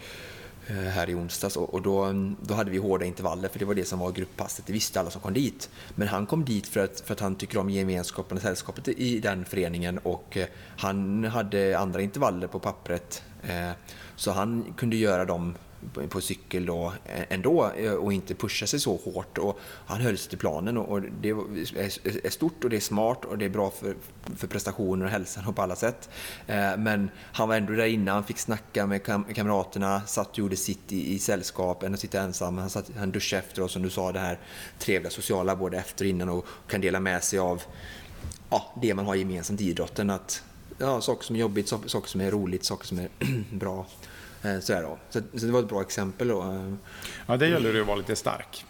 Eh, 0.67 0.75
här 0.75 1.09
i 1.09 1.15
onsdags 1.15 1.55
och 1.55 1.81
då, 1.81 2.03
mm, 2.03 2.35
då 2.41 2.53
hade 2.53 2.71
vi 2.71 2.77
hårda 2.77 3.05
intervaller 3.05 3.49
för 3.49 3.59
det 3.59 3.65
var 3.65 3.75
det 3.75 3.85
som 3.85 3.99
var 3.99 4.11
grupppasset. 4.11 4.65
Det 4.65 4.73
visste 4.73 4.99
alla 4.99 5.09
som 5.09 5.21
kom 5.21 5.33
dit. 5.33 5.69
Men 5.95 6.07
han 6.07 6.25
kom 6.25 6.45
dit 6.45 6.67
för 6.67 6.83
att, 6.83 6.99
för 6.99 7.13
att 7.13 7.19
han 7.19 7.35
tycker 7.35 7.57
om 7.57 7.69
gemenskapen 7.69 8.37
och 8.37 8.41
sällskapet 8.41 8.87
i 8.87 9.19
den 9.19 9.45
föreningen 9.45 9.97
och 9.97 10.37
eh, 10.37 10.47
han 10.77 11.23
hade 11.23 11.79
andra 11.79 12.01
intervaller 12.01 12.47
på 12.47 12.59
pappret. 12.59 13.23
Eh, 13.43 13.71
så 14.15 14.31
han 14.31 14.73
kunde 14.77 14.95
göra 14.95 15.25
dem 15.25 15.55
på 16.09 16.21
cykel 16.21 16.65
då 16.65 16.93
eh, 17.05 17.23
ändå 17.29 17.71
eh, 17.77 17.93
och 17.93 18.13
inte 18.13 18.35
pusha 18.35 18.67
sig 18.67 18.79
så 18.79 18.95
hårt. 18.95 19.37
Och 19.37 19.59
han 19.85 20.01
höll 20.01 20.17
sig 20.17 20.29
till 20.29 20.37
planen 20.37 20.77
och 20.77 21.01
det 21.01 21.29
är 21.29 22.29
stort 22.29 22.63
och 22.63 22.69
det 22.69 22.75
är 22.75 22.79
smart 22.79 23.25
och 23.25 23.37
det 23.37 23.45
är 23.45 23.49
bra 23.49 23.71
för, 23.71 23.95
för 24.35 24.47
prestationer 24.47 25.05
och 25.05 25.11
hälsan 25.11 25.47
och 25.47 25.55
på 25.55 25.61
alla 25.61 25.75
sätt. 25.75 26.09
Eh, 26.47 26.77
men 26.77 27.09
han 27.19 27.49
var 27.49 27.55
ändå 27.55 27.73
där 27.73 27.85
inne, 27.85 28.11
han 28.11 28.23
fick 28.23 28.37
snacka 28.37 28.87
med 28.87 29.03
kamraterna, 29.35 30.01
satt 30.01 30.31
och 30.31 30.39
gjorde 30.39 30.55
sitt 30.55 30.91
i, 30.91 31.13
i 31.13 31.19
sällskap, 31.19 31.83
än 31.83 31.93
att 31.93 31.99
sitta 31.99 32.21
ensam. 32.21 32.57
Han, 32.57 32.69
satt, 32.69 32.91
han 32.97 33.11
duschade 33.11 33.43
efter 33.43 33.63
och 33.63 33.71
som 33.71 33.81
du 33.81 33.89
sa 33.89 34.11
det 34.11 34.19
här 34.19 34.39
trevliga 34.79 35.11
sociala 35.11 35.55
både 35.55 35.77
efter 35.77 36.05
och 36.05 36.09
innan 36.09 36.29
och 36.29 36.45
kan 36.67 36.81
dela 36.81 36.99
med 36.99 37.23
sig 37.23 37.39
av 37.39 37.61
ja, 38.49 38.73
det 38.81 38.93
man 38.93 39.05
har 39.05 39.15
gemensamt 39.15 39.61
i 39.61 39.69
idrotten. 39.69 40.09
Att, 40.09 40.43
ja, 40.77 41.01
saker 41.01 41.23
som 41.23 41.35
är 41.35 41.39
jobbigt, 41.39 41.67
saker 41.69 42.07
som 42.07 42.21
är 42.21 42.31
roligt, 42.31 42.63
saker 42.63 42.87
som 42.87 42.99
är 42.99 43.09
bra. 43.51 43.85
Eh, 44.43 44.59
så, 44.59 44.73
då. 44.73 44.97
Så, 45.09 45.19
så, 45.39 45.45
det 45.45 45.51
var 45.51 45.59
ett 45.59 45.69
bra 45.69 45.81
exempel. 45.81 46.27
Då. 46.27 46.41
Eh. 46.41 46.73
Ja, 47.25 47.37
det 47.37 47.47
gäller 47.47 47.73
det 47.73 47.81
att 47.81 47.87
vara 47.87 47.97
lite 47.97 48.15
stark. 48.15 48.65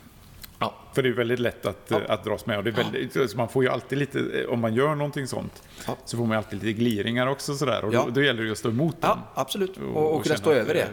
Ja. 0.64 0.74
För 0.94 1.04
det 1.04 1.10
är 1.10 1.14
väldigt 1.14 1.40
lätt 1.40 1.66
att, 1.66 1.86
ja. 1.88 2.02
att 2.08 2.24
dras 2.24 2.46
med. 2.46 2.58
Och 2.58 2.64
det 2.64 2.70
är 2.70 2.74
väldigt, 2.74 3.16
ja. 3.16 3.28
man 3.36 3.50
får 3.50 3.64
ju 3.64 3.70
alltid 3.70 3.98
lite, 3.98 4.46
om 4.48 4.60
man 4.60 4.74
gör 4.74 4.96
någonting 4.96 5.28
sånt, 5.28 5.64
ja. 5.88 5.98
så 6.06 6.18
får 6.18 6.26
man 6.26 6.38
alltid 6.38 6.64
lite 6.64 6.80
gliringar 6.80 7.28
också. 7.28 7.56
Sådär, 7.56 7.86
och 7.86 7.92
då, 7.92 8.08
då, 8.10 8.22
gäller 8.22 8.44
det 8.44 8.52
att 8.52 8.58
stå 8.58 8.70
emot 8.70 9.02
dem. 9.02 9.20
Ja, 9.36 9.42
absolut. 9.42 9.78
Och, 9.78 9.84
och, 9.84 10.16
och 10.16 10.24
kunna 10.24 10.38
stå 10.38 10.52
över 10.52 10.74
det. 10.74 10.88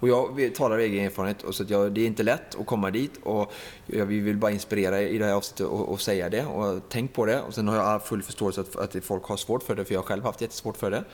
Och 0.00 0.08
jag 0.08 0.54
talar 0.54 0.74
av 0.76 0.80
egen 0.80 1.04
erfarenhet. 1.04 1.42
Och 1.42 1.54
så 1.54 1.64
jag, 1.68 1.92
det 1.92 2.00
är 2.00 2.06
inte 2.06 2.22
lätt 2.22 2.60
att 2.60 2.66
komma 2.66 2.90
dit. 2.90 3.20
Och 3.22 3.52
jag 3.86 4.06
vill 4.06 4.36
bara 4.36 4.50
inspirera 4.50 5.00
i 5.00 5.18
det 5.18 5.24
här 5.24 5.32
avsnittet 5.32 5.66
och, 5.66 5.88
och 5.88 6.00
säga 6.00 6.28
det. 6.28 6.44
Och 6.44 6.82
tänk 6.88 7.12
på 7.12 7.26
det. 7.26 7.40
Och 7.40 7.54
sen 7.54 7.68
har 7.68 7.76
jag 7.76 8.06
full 8.06 8.22
förståelse 8.22 8.60
att, 8.60 8.76
att 8.76 9.04
folk 9.04 9.24
har 9.24 9.36
svårt 9.36 9.62
för 9.62 9.74
det, 9.74 9.84
för 9.84 9.94
jag 9.94 10.00
har 10.00 10.06
själv 10.06 10.24
haft 10.24 10.40
jättesvårt 10.40 10.76
för 10.76 10.90
det. 10.90 11.04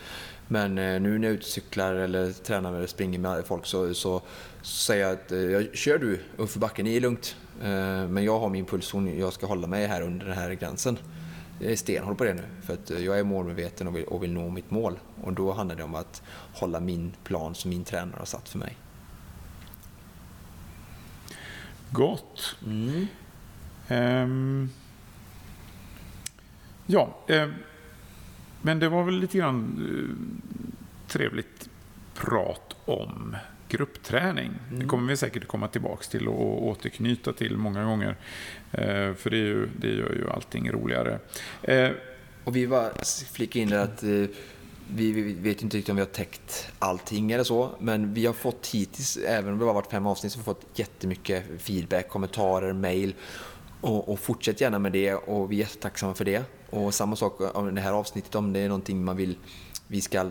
Men 0.48 0.78
eh, 0.78 1.00
nu 1.00 1.18
när 1.18 1.30
jag 1.30 1.42
cyklar 1.42 1.94
eller 1.94 2.32
tränar 2.32 2.74
eller 2.74 2.86
springer 2.86 3.18
med 3.18 3.46
folk 3.46 3.66
så, 3.66 3.94
så, 3.94 4.22
så 4.62 4.84
säger 4.84 5.02
jag 5.02 5.12
att 5.12 5.32
eh, 5.32 5.38
jag, 5.38 5.76
kör 5.76 5.98
du 5.98 6.20
uppför 6.36 6.60
backen, 6.60 6.84
det 6.84 6.96
är 6.96 7.00
lugnt. 7.00 7.36
Eh, 7.62 8.08
men 8.08 8.24
jag 8.24 8.38
har 8.38 8.48
min 8.48 8.64
pulszon, 8.64 9.18
jag 9.18 9.32
ska 9.32 9.46
hålla 9.46 9.66
mig 9.66 9.86
här 9.86 10.02
under 10.02 10.26
den 10.26 10.36
här 10.36 10.54
gränsen. 10.54 10.98
Jag 11.60 11.72
är 11.72 11.76
stenhåll 11.76 12.14
på 12.14 12.24
det 12.24 12.34
nu, 12.34 12.42
för 12.62 12.74
att 12.74 12.90
jag 12.90 13.18
är 13.18 13.24
målmedveten 13.24 13.86
och 13.86 13.96
vill, 13.96 14.04
och 14.04 14.22
vill 14.22 14.32
nå 14.32 14.50
mitt 14.50 14.70
mål. 14.70 14.98
Och 15.22 15.32
då 15.32 15.52
handlar 15.52 15.76
det 15.76 15.82
om 15.82 15.94
att 15.94 16.22
hålla 16.54 16.80
min 16.80 17.12
plan 17.24 17.54
som 17.54 17.70
min 17.70 17.84
tränare 17.84 18.18
har 18.18 18.26
satt 18.26 18.48
för 18.48 18.58
mig. 18.58 18.76
gott. 21.96 22.56
Ehm, 23.88 24.68
ja, 26.86 27.18
ehm, 27.28 27.52
men 28.62 28.78
det 28.78 28.88
var 28.88 29.04
väl 29.04 29.18
lite 29.18 29.38
grann 29.38 29.78
eh, 29.88 31.12
trevligt 31.12 31.68
prat 32.14 32.76
om 32.84 33.36
gruppträning. 33.68 34.50
Det 34.72 34.86
kommer 34.86 35.08
vi 35.08 35.16
säkert 35.16 35.46
komma 35.46 35.68
tillbaka 35.68 36.02
till 36.04 36.28
och 36.28 36.66
återknyta 36.66 37.32
till 37.32 37.56
många 37.56 37.84
gånger. 37.84 38.16
Eh, 38.72 39.14
för 39.14 39.30
det, 39.30 39.36
är 39.36 39.44
ju, 39.44 39.68
det 39.80 39.88
gör 39.88 40.12
ju 40.12 40.30
allting 40.30 40.70
roligare. 40.72 41.18
Eh, 41.62 41.90
Och 42.44 42.56
vi 42.56 42.66
var 42.66 42.92
flika 43.32 43.58
in 43.58 43.72
att 43.72 44.02
eh, 44.02 44.08
vi, 44.88 45.12
vi 45.12 45.32
vet 45.32 45.62
inte 45.62 45.76
riktigt 45.76 45.90
om 45.90 45.96
vi 45.96 46.02
har 46.02 46.08
täckt 46.08 46.68
allting 46.78 47.32
eller 47.32 47.44
så, 47.44 47.70
men 47.80 48.14
vi 48.14 48.26
har 48.26 48.32
fått 48.32 48.66
hittills, 48.66 49.16
även 49.16 49.52
om 49.52 49.58
det 49.58 49.64
har 49.64 49.74
varit 49.74 49.90
fem 49.90 50.06
avsnitt, 50.06 50.32
så 50.32 50.38
har 50.38 50.42
vi 50.42 50.44
fått 50.44 50.78
jättemycket 50.78 51.44
feedback, 51.58 52.08
kommentarer, 52.08 52.72
mail. 52.72 53.14
Och, 53.80 54.08
och 54.08 54.20
fortsätt 54.20 54.60
gärna 54.60 54.78
med 54.78 54.92
det 54.92 55.14
och 55.14 55.52
vi 55.52 55.56
är 55.56 55.60
jättetacksamma 55.60 56.14
för 56.14 56.24
det. 56.24 56.42
Och 56.70 56.94
samma 56.94 57.16
sak 57.16 57.56
om 57.56 57.74
det 57.74 57.80
här 57.80 57.92
avsnittet, 57.92 58.34
om 58.34 58.52
det 58.52 58.60
är 58.60 58.68
någonting 58.68 59.04
man 59.04 59.16
vill 59.16 59.36
vi 59.86 60.00
ska 60.00 60.30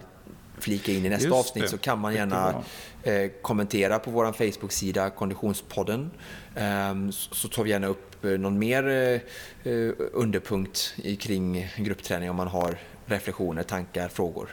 flika 0.58 0.92
in 0.92 1.06
i 1.06 1.10
nästa 1.10 1.28
Just 1.28 1.36
avsnitt 1.40 1.64
det. 1.64 1.70
så 1.70 1.78
kan 1.78 2.00
man 2.00 2.14
gärna 2.14 2.64
eh, 3.04 3.32
kommentera 3.42 4.00
på 4.00 4.12
vår 4.12 4.32
Facebook-sida 4.32 5.10
Konditionspodden. 5.10 6.12
Ehm, 6.56 7.12
så, 7.12 7.36
så 7.36 7.48
tar 7.48 7.64
vi 7.64 7.70
gärna 7.70 7.88
upp 7.88 8.26
eh, 8.26 8.32
någon 8.32 8.60
mer 8.60 8.88
eh, 8.88 9.72
eh, 9.74 9.92
underpunkt 10.14 10.94
i, 10.98 11.16
kring 11.16 11.68
gruppträning 11.78 12.30
om 12.30 12.36
man 12.36 12.48
har 12.48 12.78
reflektioner, 13.06 13.64
tankar, 13.64 14.08
frågor. 14.08 14.50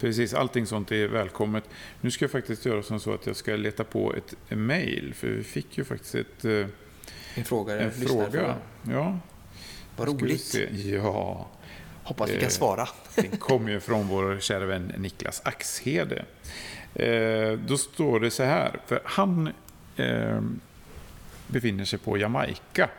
Precis, 0.00 0.34
allting 0.34 0.66
sånt 0.66 0.92
är 0.92 1.06
välkommet. 1.08 1.64
Nu 2.00 2.10
ska 2.10 2.24
jag 2.24 2.32
faktiskt 2.32 2.66
göra 2.66 2.82
som 2.82 3.00
så 3.00 3.14
att 3.14 3.26
jag 3.26 3.36
ska 3.36 3.56
leta 3.56 3.84
på 3.84 4.14
ett 4.14 4.34
mail, 4.50 5.14
för 5.14 5.28
vi 5.28 5.44
fick 5.44 5.78
ju 5.78 5.84
faktiskt 5.84 6.14
ett, 6.14 6.44
eh, 6.44 6.66
En 7.34 7.44
fråga. 7.44 7.80
en 7.80 7.92
fråga. 7.92 8.56
Ja, 8.90 9.18
Vad 9.96 10.08
roligt. 10.08 10.54
Ja, 10.84 11.48
Hoppas 12.08 12.30
vi 12.30 12.34
kan 12.34 12.42
Eh, 12.42 12.48
svara. 12.48 12.88
den 13.14 13.36
kommer 13.36 13.70
ju 13.70 13.80
från 13.80 14.08
vår 14.08 14.38
kära 14.40 14.66
vän 14.66 14.92
Niklas 14.98 15.42
Axhede. 15.44 16.24
Eh, 16.94 17.52
då 17.52 17.76
står 17.78 18.20
det 18.20 18.30
så 18.30 18.42
här, 18.42 18.80
för 18.86 19.00
han 19.04 19.52
eh, 19.96 20.40
befinner 21.46 21.84
sig 21.84 21.98
på 21.98 22.18
Jamaica. 22.18 22.90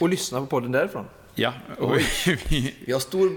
Och 0.00 0.08
lyssna 0.08 0.40
på 0.40 0.46
podden 0.46 0.72
därifrån. 0.72 1.04
Ja, 1.38 1.52
och 1.78 1.96
vi, 2.48 2.74
Vi 2.84 2.92
har 2.92 3.00
stor 3.00 3.30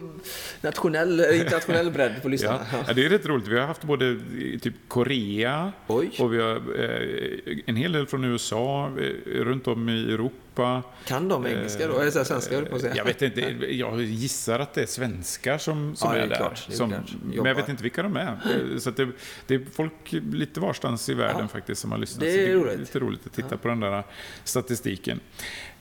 nationell, 0.61 1.19
internationell 1.33 1.91
bredd 1.91 2.21
på 2.21 2.29
lyssnarna. 2.29 2.65
Ja, 2.71 2.83
ja, 2.87 2.93
det 2.93 3.05
är 3.05 3.09
rätt 3.09 3.25
roligt. 3.25 3.47
Vi 3.47 3.59
har 3.59 3.67
haft 3.67 3.83
både 3.83 4.19
typ 4.61 4.73
Korea 4.87 5.71
Oj. 5.87 6.11
och 6.19 6.33
vi 6.33 6.41
har 6.41 6.55
eh, 6.55 7.57
en 7.65 7.75
hel 7.75 7.91
del 7.91 8.07
från 8.07 8.23
USA, 8.23 8.91
eh, 8.99 9.31
runt 9.31 9.67
om 9.67 9.89
i 9.89 10.13
Europa. 10.13 10.83
Kan 11.05 11.27
de 11.27 11.47
engelska 11.47 11.87
då? 11.87 11.99
Eller 11.99 12.11
så 12.11 12.17
här 12.17 12.25
svenska 12.25 12.55
höll 12.55 12.63
jag 12.63 12.71
på 12.71 12.79
säga. 12.79 12.95
Jag 12.95 13.05
vet 13.05 13.21
inte, 13.21 13.41
jag 13.69 14.01
gissar 14.01 14.59
att 14.59 14.73
det 14.73 14.81
är 14.81 14.85
svenskar 14.85 15.57
som, 15.57 15.95
som 15.95 16.09
Ja, 16.09 16.13
det 16.15 16.19
är, 16.21 16.25
är 16.25 16.29
där. 16.29 16.35
klart, 16.35 16.63
det 16.67 16.73
är 16.73 16.77
som, 16.77 16.89
men 16.89 17.05
jag 17.45 17.55
vet 17.55 17.69
inte 17.69 17.83
vilka 17.83 18.03
de 18.03 18.15
är. 18.15 18.31
Eh, 18.71 18.77
Så 18.79 18.91
det, 18.91 19.07
det 19.47 19.55
är 19.55 19.61
folk 19.73 19.93
lite 20.31 20.59
varstans 20.59 21.09
i 21.09 21.13
världen 21.13 21.41
Ja. 21.41 21.47
faktiskt 21.47 21.81
som 21.81 21.91
har 21.91 21.97
lyssnat. 21.97 22.19
Det 22.21 22.31
Så 22.33 22.39
är 22.39 22.53
roligt. 22.53 22.79
lite 22.79 22.99
roligt 22.99 23.25
att 23.25 23.33
titta 23.33 23.57
på 23.57 23.67
den 23.67 23.79
där 23.79 24.03
statistiken. 24.43 25.19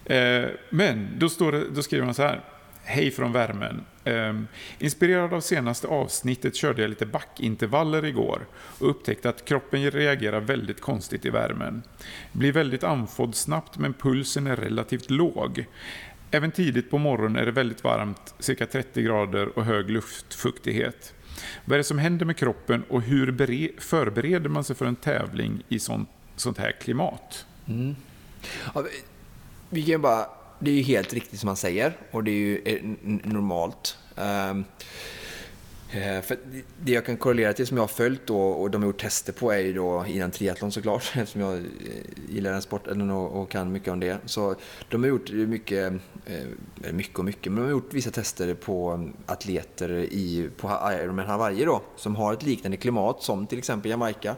Eh, 0.09 0.49
Men 0.71 1.09
då, 1.19 1.29
står 1.29 1.53
det, 1.53 1.65
då 1.75 1.83
skriver 1.83 2.05
man 2.05 2.15
så 2.15 2.23
här. 2.23 2.41
Hej 2.85 3.11
från 3.11 3.33
värmen. 3.33 3.85
Ehm, 4.05 4.47
inspirerad 4.79 5.35
av 5.35 5.41
senaste 5.41 5.87
avsnittet 5.87 6.57
körde 6.57 6.83
jag 6.83 6.89
lite 6.89 7.07
backintervaller 7.07 8.05
igår 8.05 8.47
och 8.79 8.91
upptäckte 8.91 9.29
att 9.29 9.45
kroppen 9.45 9.91
reagerar 9.91 10.41
väldigt 10.41 10.81
konstigt 10.81 11.27
i 11.27 11.31
värmen. 11.31 11.83
Blir 12.33 12.53
väldigt 12.53 12.85
andfådd 12.85 13.35
snabbt 13.35 13.79
men 13.79 13.95
pulsen 13.95 14.47
är 14.47 14.57
relativt 14.57 15.11
låg. 15.11 15.67
Även 16.31 16.51
tidigt 16.51 16.91
på 16.91 16.99
morgonen 16.99 17.37
är 17.37 17.47
det 17.47 17.53
väldigt 17.53 17.85
varmt, 17.85 18.35
cirka 18.39 18.67
30 18.67 19.03
grader 19.03 19.59
och 19.59 19.65
hög 19.65 19.91
luftfuktighet. 19.91 21.15
Vad 21.65 21.75
är 21.75 21.79
det 21.79 21.85
som 21.85 21.99
händer 21.99 22.27
med 22.27 22.37
kroppen 22.37 22.85
och 22.89 23.03
hur 23.03 23.81
förbereder 23.81 24.49
man 24.49 24.65
sig 24.65 24.77
för 24.77 24.87
en 24.87 24.97
tävling 24.97 25.65
i 25.69 25.79
sånt, 25.79 26.09
sånt 26.37 26.59
här 26.59 26.73
klimat? 26.73 27.47
Mm 27.69 27.97
vi- 29.71 29.83
kan 29.83 30.03
bara, 30.03 30.27
det 30.59 30.71
är 30.71 30.75
ju 30.75 30.83
helt 30.83 31.13
riktigt 31.13 31.41
som 31.41 31.47
han 31.47 31.57
säger 31.57 31.97
och 32.11 32.25
det 32.25 32.31
är 32.31 32.35
ju 32.35 32.63
eh, 32.65 32.79
normalt. 33.33 33.99
Ehm, 34.17 34.65
eh, 35.93 36.23
för 36.23 36.37
det- 36.81 36.93
jag 36.93 37.07
kan 37.07 37.17
korrelera 37.17 37.53
till 37.53 37.67
som 37.67 37.77
jag 37.77 37.83
har 37.83 37.89
följt 37.89 38.27
då, 38.27 38.41
och 38.41 38.71
de 38.71 38.83
har 38.83 38.87
gjort 38.89 39.01
tester 39.01 39.33
på 39.33 39.53
är 39.53 39.59
ju 39.59 39.73
då 39.73 40.05
innan 40.09 40.31
triathlon 40.31 40.73
såklart 40.73 41.03
eftersom 41.17 41.41
jag 41.41 41.55
eh, 41.57 41.63
gillar 42.29 42.53
den 42.53 42.63
sporten 42.63 43.11
och, 43.11 43.43
och 43.43 43.51
kan 43.51 43.73
mycket 43.73 43.89
om 43.93 44.01
det. 44.01 44.19
Så 44.25 44.55
de 44.89 45.03
har 45.03 45.09
gjort 45.09 45.31
mycket, 45.33 45.93
mycket 46.93 47.19
och 47.19 47.25
mycket, 47.25 47.53
men 47.53 47.57
de 47.57 47.63
har 47.65 47.71
gjort 47.71 47.95
vissa 47.95 48.11
tester 48.11 48.55
på 48.55 48.93
um, 48.93 49.13
atleter 49.27 49.91
i, 49.91 50.51
på 50.57 50.69
Ironman 51.03 51.27
Hawaii 51.27 51.65
då 51.65 51.83
som 51.97 52.17
har 52.17 52.33
ett 52.33 52.43
liknande 52.43 52.77
klimat 52.77 53.23
som 53.23 53.47
till 53.47 53.59
exempel 53.59 53.91
Jamaica. 53.91 54.37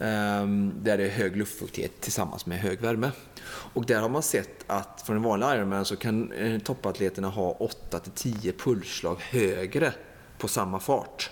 Ehm, 0.00 0.72
där 0.82 0.98
det 0.98 1.04
är 1.04 1.08
hög 1.10 1.36
luftfuktighet 1.36 2.00
tillsammans 2.00 2.46
med 2.46 2.58
hög 2.58 2.80
värme. 2.80 3.10
Och 3.48 3.86
där 3.86 4.00
har 4.00 4.08
man 4.08 4.22
sett 4.22 4.64
att 4.66 5.02
från 5.06 5.16
en 5.16 5.22
vanlig 5.22 5.46
Ironman 5.46 5.84
så 5.84 5.96
kan 5.96 6.32
eh, 6.32 6.58
toppatleterna 6.58 7.28
ha 7.28 7.70
8-10 7.90 8.52
pulsslag 8.58 9.16
högre 9.20 9.92
på 10.38 10.48
samma 10.48 10.80
fart. 10.80 11.30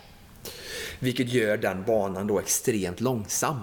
Vilket 0.99 1.29
gör 1.29 1.57
den 1.57 1.85
banan 1.85 2.27
då 2.27 2.39
extremt 2.39 3.01
långsam. 3.01 3.61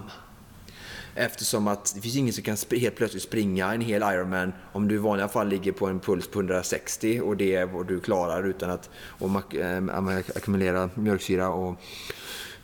Eftersom 1.14 1.68
att 1.68 1.92
det 1.94 2.00
finns 2.00 2.16
ingen 2.16 2.32
som 2.32 2.44
kan 2.44 2.56
helt 2.70 2.96
plötsligt 2.96 3.22
springa 3.22 3.74
en 3.74 3.80
hel 3.80 4.02
Ironman 4.02 4.52
om 4.72 4.88
du 4.88 4.94
i 4.94 4.98
vanliga 4.98 5.28
fall 5.28 5.48
ligger 5.48 5.72
på 5.72 5.86
en 5.86 6.00
puls 6.00 6.28
på 6.28 6.38
160 6.38 7.20
och 7.20 7.36
det 7.36 7.54
är 7.54 7.66
vad 7.66 7.86
du 7.86 8.00
klarar 8.00 8.46
utan 8.48 8.70
att 8.70 8.90
eh, 9.54 10.16
ackumulera 10.36 10.90
mjölksyra 10.94 11.48
och 11.48 11.80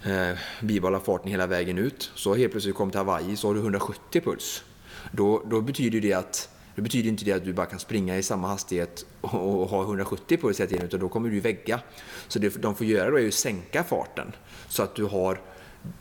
eh, 0.06 0.38
bibehålla 0.60 1.00
farten 1.00 1.30
hela 1.30 1.46
vägen 1.46 1.78
ut. 1.78 2.10
Så 2.14 2.34
helt 2.34 2.52
plötsligt 2.52 2.74
kommer 2.74 2.92
till 2.92 2.98
Hawaii 2.98 3.36
så 3.36 3.48
har 3.48 3.54
du 3.54 3.60
170 3.60 4.20
puls. 4.20 4.64
Då, 5.12 5.42
då 5.50 5.60
betyder 5.60 6.00
det 6.00 6.12
att 6.12 6.48
det 6.74 6.82
betyder 6.82 7.08
inte 7.08 7.24
det 7.24 7.32
att 7.32 7.44
du 7.44 7.52
bara 7.52 7.66
kan 7.66 7.78
springa 7.78 8.16
i 8.16 8.22
samma 8.22 8.48
hastighet 8.48 9.06
och, 9.20 9.60
och 9.60 9.68
ha 9.68 9.82
170 9.82 10.36
puls 10.36 10.60
hela 10.60 10.68
tiden, 10.68 10.86
utan 10.86 11.00
då 11.00 11.08
kommer 11.08 11.30
du 11.30 11.40
vägga. 11.40 11.80
Så 12.28 12.38
det 12.38 12.62
de 12.62 12.74
får 12.74 12.86
göra 12.86 13.10
då 13.10 13.20
är 13.20 13.28
att 13.28 13.34
sänka 13.34 13.84
farten 13.84 14.32
så 14.68 14.82
att 14.82 14.94
du 14.94 15.04
har 15.04 15.40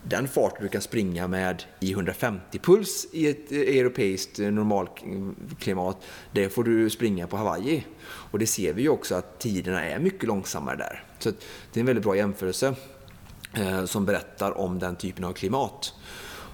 den 0.04 0.28
fart 0.28 0.62
du 0.62 0.67
kan 0.67 0.82
springa 0.82 1.28
med 1.28 1.63
i 1.80 1.91
150 1.91 2.60
puls 2.60 3.08
i 3.12 3.28
ett 3.28 3.52
eh, 3.52 3.60
europeiskt 3.60 4.39
eh, 4.39 4.52
normalklimat, 4.52 5.96
eh, 5.96 6.02
det 6.32 6.50
får 6.50 6.63
du 6.63 6.89
springa 6.89 7.28
på 7.28 7.38
Hawaii. 7.38 7.86
Och 8.08 8.39
det 8.39 8.48
ser 8.48 8.74
vi 8.74 8.82
ju 8.82 8.89
också 8.89 9.15
att 9.15 9.39
tiderna 9.39 9.86
är 9.86 10.00
mycket 10.00 10.28
långsammare 10.28 10.76
där. 10.76 11.04
Så 11.20 11.30
det 11.74 11.80
är 11.80 11.80
en 11.80 11.86
väldigt 11.86 12.04
bra 12.04 12.15
jämförelse 12.15 12.76
eh, 13.54 13.86
som 13.86 14.06
berättar 14.06 14.58
om 14.58 14.80
den 14.80 14.96
typen 14.96 15.24
av 15.24 15.34
klimat. 15.34 15.93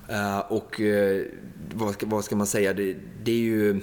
Eh, 0.10 0.40
och 0.40 0.82
eh, 0.82 1.26
vad, 1.74 1.94
ska, 1.94 2.06
vad 2.06 2.26
ska 2.26 2.36
man 2.36 2.48
säga? 2.48 2.74
Det, 2.74 2.96
det 3.24 3.32
är 3.32 3.36
ju 3.36 3.82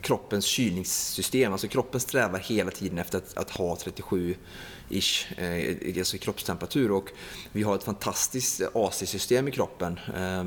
kroppens 0.00 0.44
kylningssystem. 0.44 1.52
Alltså 1.52 1.68
kroppen 1.68 2.00
strävar 2.00 2.38
hela 2.38 2.70
tiden 2.70 2.98
efter 2.98 3.18
att, 3.18 3.36
att 3.36 3.50
ha 3.50 3.74
37-ish, 3.74 5.40
eh, 5.40 5.98
alltså 5.98 6.18
kroppstemperatur. 6.18 6.90
Och 6.90 7.10
vi 7.52 7.62
har 7.62 7.74
ett 7.74 7.84
fantastiskt 7.84 8.62
AC-system 8.74 9.48
i 9.48 9.50
kroppen. 9.50 10.00
Eh, 10.14 10.40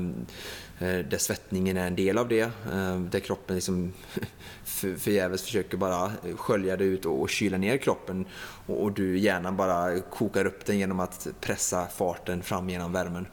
eh, 0.88 1.04
där 1.06 1.18
svettningen 1.18 1.76
är 1.76 1.86
en 1.86 1.96
del 1.96 2.18
av 2.18 2.28
det. 2.28 2.40
Eh, 2.72 3.00
där 3.00 3.20
kroppen 3.20 3.56
liksom 3.56 3.92
för, 4.64 4.96
förgäves 4.96 5.42
försöker 5.42 5.76
bara 5.76 6.12
skölja 6.36 6.76
det 6.76 6.84
ut 6.84 7.06
och, 7.06 7.20
och 7.20 7.30
kyla 7.30 7.58
ner 7.58 7.76
kroppen. 7.76 8.26
Och, 8.66 8.82
och 8.82 8.92
du 8.92 9.18
hjärnan 9.18 9.56
bara 9.56 10.00
kokar 10.00 10.44
upp 10.44 10.66
den 10.66 10.78
genom 10.78 11.00
att 11.00 11.26
pressa 11.40 11.86
farten 11.86 12.42
fram 12.42 12.70
genom 12.70 12.92
värmen. 12.92 13.26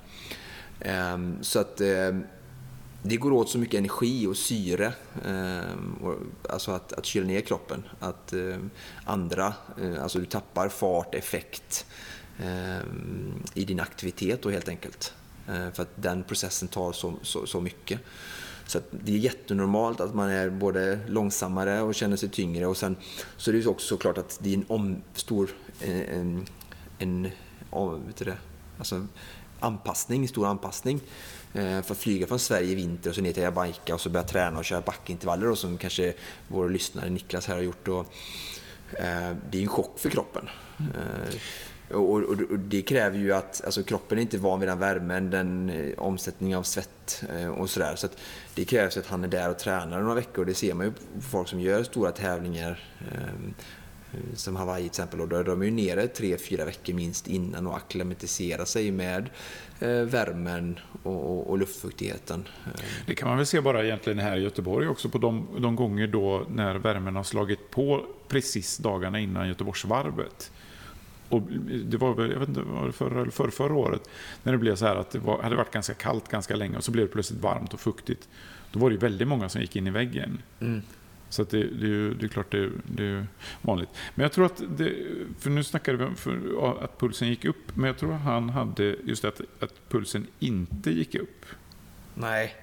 Ehm, 0.80 1.38
så 1.41 1.59
att 1.59 1.82
ehm, 1.82 2.23
det 3.03 3.17
går 3.17 3.32
åt 3.32 3.49
så 3.49 3.57
mycket 3.57 3.78
energi 3.78 4.28
och 4.28 4.38
syre, 4.38 4.93
ehm, 5.25 5.95
alltså 6.49 6.71
att, 6.71 6.93
att 6.93 7.05
kyla 7.05 7.28
ner 7.28 7.41
kroppen. 7.41 7.84
Att 7.99 8.34
andra, 9.03 9.53
eh, 9.82 10.03
alltså 10.03 10.19
du 10.19 10.25
tappar 10.25 10.69
fart, 10.69 11.15
effekt 11.15 11.86
i 13.53 13.65
din 13.65 13.80
aktivitet 13.80 14.41
då 14.41 14.49
helt 14.49 14.69
enkelt. 14.69 15.13
För 15.45 15.82
att 15.82 15.89
den 15.95 16.23
processen 16.23 16.67
tar 16.67 16.91
så, 16.91 17.13
så, 17.21 17.45
så 17.45 17.61
mycket. 17.61 17.99
Så 18.67 18.78
att 18.78 18.88
det 18.91 19.11
är 19.11 19.17
jättenormalt 19.17 19.99
att 19.99 20.15
man 20.15 20.30
är 20.30 20.49
både 20.49 20.99
långsammare 21.07 21.82
och 21.82 21.95
känner 21.95 22.17
sig 22.17 22.30
tyngre. 22.30 22.67
Och 22.67 22.78
sen 22.78 22.95
så 23.38 23.51
är 23.51 23.53
det 23.53 23.59
ju 23.59 23.67
också 23.67 23.88
såklart 23.88 24.17
att 24.17 24.39
det 24.41 24.49
är 24.49 24.53
en 24.53 24.65
om, 24.67 25.01
stor 25.13 25.49
eh, 25.82 26.17
en, 26.17 26.45
en, 26.99 27.32
om, 27.69 28.05
vet 28.07 28.17
du 28.17 28.25
det, 28.25 28.38
alltså 28.78 29.07
anpassning, 29.60 30.28
stor 30.28 30.47
anpassning. 30.47 30.99
Eh, 31.53 31.82
för 31.82 31.91
att 31.91 31.97
flyga 31.97 32.28
från 32.28 32.39
Sverige 32.39 32.72
i 32.72 32.76
vinter 32.76 33.10
och 33.10 33.16
så 33.16 33.22
ner 33.22 33.34
till 33.34 33.43
Jamaica 33.43 33.93
och 33.93 34.01
så 34.01 34.10
börja 34.10 34.26
träna 34.26 34.58
och 34.58 34.66
köra 34.66 34.82
backintervaller 34.82 35.47
då, 35.47 35.55
som 35.55 35.78
kanske 35.78 36.14
vår 36.47 36.70
lyssnare 36.70 37.10
Niklas 37.10 37.47
här 37.47 37.55
har 37.55 37.62
gjort. 37.62 37.88
Och, 37.88 38.05
eh, 38.99 39.36
det 39.51 39.58
är 39.58 39.62
en 39.62 39.68
chock 39.68 39.99
för 39.99 40.10
kroppen. 40.10 40.49
Eh, 40.80 41.36
Och, 41.91 42.10
och, 42.10 42.24
och, 42.24 42.60
det 42.60 42.82
kräver 42.82 43.18
ju 43.18 43.34
att 43.34 43.62
alltså, 43.66 43.84
kroppen 43.84 44.18
är 44.18 44.22
inte 44.22 44.38
van 44.38 44.60
vid 44.60 44.70
den 44.70 44.80
värmen, 44.80 45.30
den 45.30 45.70
eh, 45.70 45.99
omsättning 45.99 46.55
av 46.55 46.64
svett 46.64 47.24
eh, 47.36 47.47
och 47.47 47.70
sådär. 47.70 47.95
Så 47.95 48.05
att 48.05 48.18
det 48.55 48.66
krävs 48.66 48.97
att 48.97 49.08
han 49.08 49.24
är 49.24 49.28
där 49.28 49.49
och 49.49 49.60
tränar 49.60 50.01
några 50.01 50.16
veckor. 50.16 50.45
Det 50.45 50.53
ser 50.53 50.74
man 50.74 50.86
ju 50.86 50.91
på 50.91 51.22
folk 51.22 51.47
som 51.47 51.60
gör 51.60 51.84
stora 51.84 52.12
tävlingar. 52.12 52.84
Eh, 53.12 53.51
Eh, 54.14 54.20
som 54.36 54.55
Hawaii 54.55 54.82
till 54.82 54.88
exempel. 54.88 55.22
Och 55.22 55.28
då 55.28 55.36
är 55.36 55.43
de 55.43 55.64
ju 55.64 55.72
nere 55.72 56.08
tre, 56.08 56.38
fyra 56.38 56.66
veckor 56.66 56.93
minst 56.93 57.28
innan 57.28 57.68
och 57.68 57.78
akklimatiserar 57.78 58.66
sig 58.66 58.91
med 58.91 59.30
eh, 59.80 59.89
värmen 59.89 60.80
och, 61.03 61.32
och, 61.32 61.49
och, 61.49 61.58
luftfuktigheten. 61.58 62.47
Det 63.05 63.16
kan 63.16 63.28
man 63.28 63.38
väl 63.38 63.45
se 63.45 63.62
bara 63.62 63.86
egentligen 63.86 64.20
här 64.20 64.38
i 64.38 64.41
Göteborg 64.41 64.88
också 64.88 65.10
på 65.10 65.18
de, 65.18 65.47
de 65.60 65.76
gånger 65.76 66.08
då 66.08 66.45
när 66.49 66.76
värmen 66.76 67.16
har 67.16 67.24
slagit 67.24 67.72
på 67.72 68.05
precis 68.28 68.78
dagarna 68.78 69.20
innan 69.20 69.47
Göteborgsvarvet. 69.47 70.51
Och 71.30 71.41
det 71.86 71.97
var 71.97 72.14
väl, 72.14 72.32
jag 72.32 72.39
vet 72.39 72.49
inte, 72.49 72.62
var 72.62 72.86
det 72.86 72.91
förra 72.91 73.22
eller 73.22 73.32
för, 73.32 73.49
förra 73.49 73.74
året, 73.74 74.10
när 74.43 74.51
det 74.51 74.58
blev 74.58 74.76
så 74.76 74.86
här 74.86 74.95
att 74.95 75.12
det 75.12 75.20
var, 75.20 75.41
hade 75.41 75.55
varit 75.55 75.72
ganska 75.72 75.93
kallt 75.93 76.28
ganska 76.28 76.55
länge 76.55 76.78
och 76.78 76.84
så 76.84 76.91
blev 76.91 77.05
det 77.05 77.14
plötsligt 77.14 77.41
varmt 77.41 77.74
och 77.74 77.80
fuktigt. 77.80 78.30
Då 78.72 78.80
var 78.80 78.89
det 78.89 78.97
väldigt 78.97 79.28
många 79.28 79.49
som 79.49 79.62
gick 79.62 79.76
in 79.76 79.88
i 79.88 79.89
väggen. 79.89 80.41
Mm. 80.60 80.82
Så 81.30 81.43
det, 81.43 81.63
det, 81.63 82.13
det, 82.13 82.25
är 82.25 82.30
klart 82.30 82.51
det, 82.51 82.69
det 82.84 83.05
är 83.05 83.28
vanligt. 83.61 83.89
Men 84.15 84.23
jag 84.23 84.32
tror 84.32 84.45
att, 84.45 84.61
det, 84.78 84.93
för 85.39 85.49
nu 85.49 85.63
snackade 85.63 85.97
vi 85.97 86.03
om 86.03 86.15
för, 86.15 86.84
att 86.84 86.99
pulsen 86.99 87.28
gick 87.28 87.45
upp, 87.45 87.75
men 87.75 87.88
jag 87.88 87.97
tror 87.97 88.13
att 88.13 88.21
han 88.21 88.49
hade 88.49 88.95
just 89.03 89.25
att, 89.25 89.41
att 89.59 89.89
pulsen 89.89 90.28
inte 90.39 90.91
gick 90.91 91.15
upp. 91.15 91.45
Nej. 92.13 92.55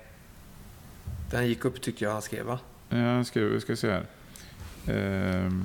Den 1.31 1.47
gick 1.47 1.65
upp 1.65 1.81
tyckte 1.81 2.05
jag 2.05 2.13
han 2.13 2.23
skrev 2.23 2.47
va? 2.47 2.59
Ja, 2.89 2.97
jag 2.97 3.27
ska, 3.27 3.41
jag 3.41 3.63
ska 3.63 3.77
se 3.77 3.91
här. 3.91 4.07
Ehm. 4.87 5.65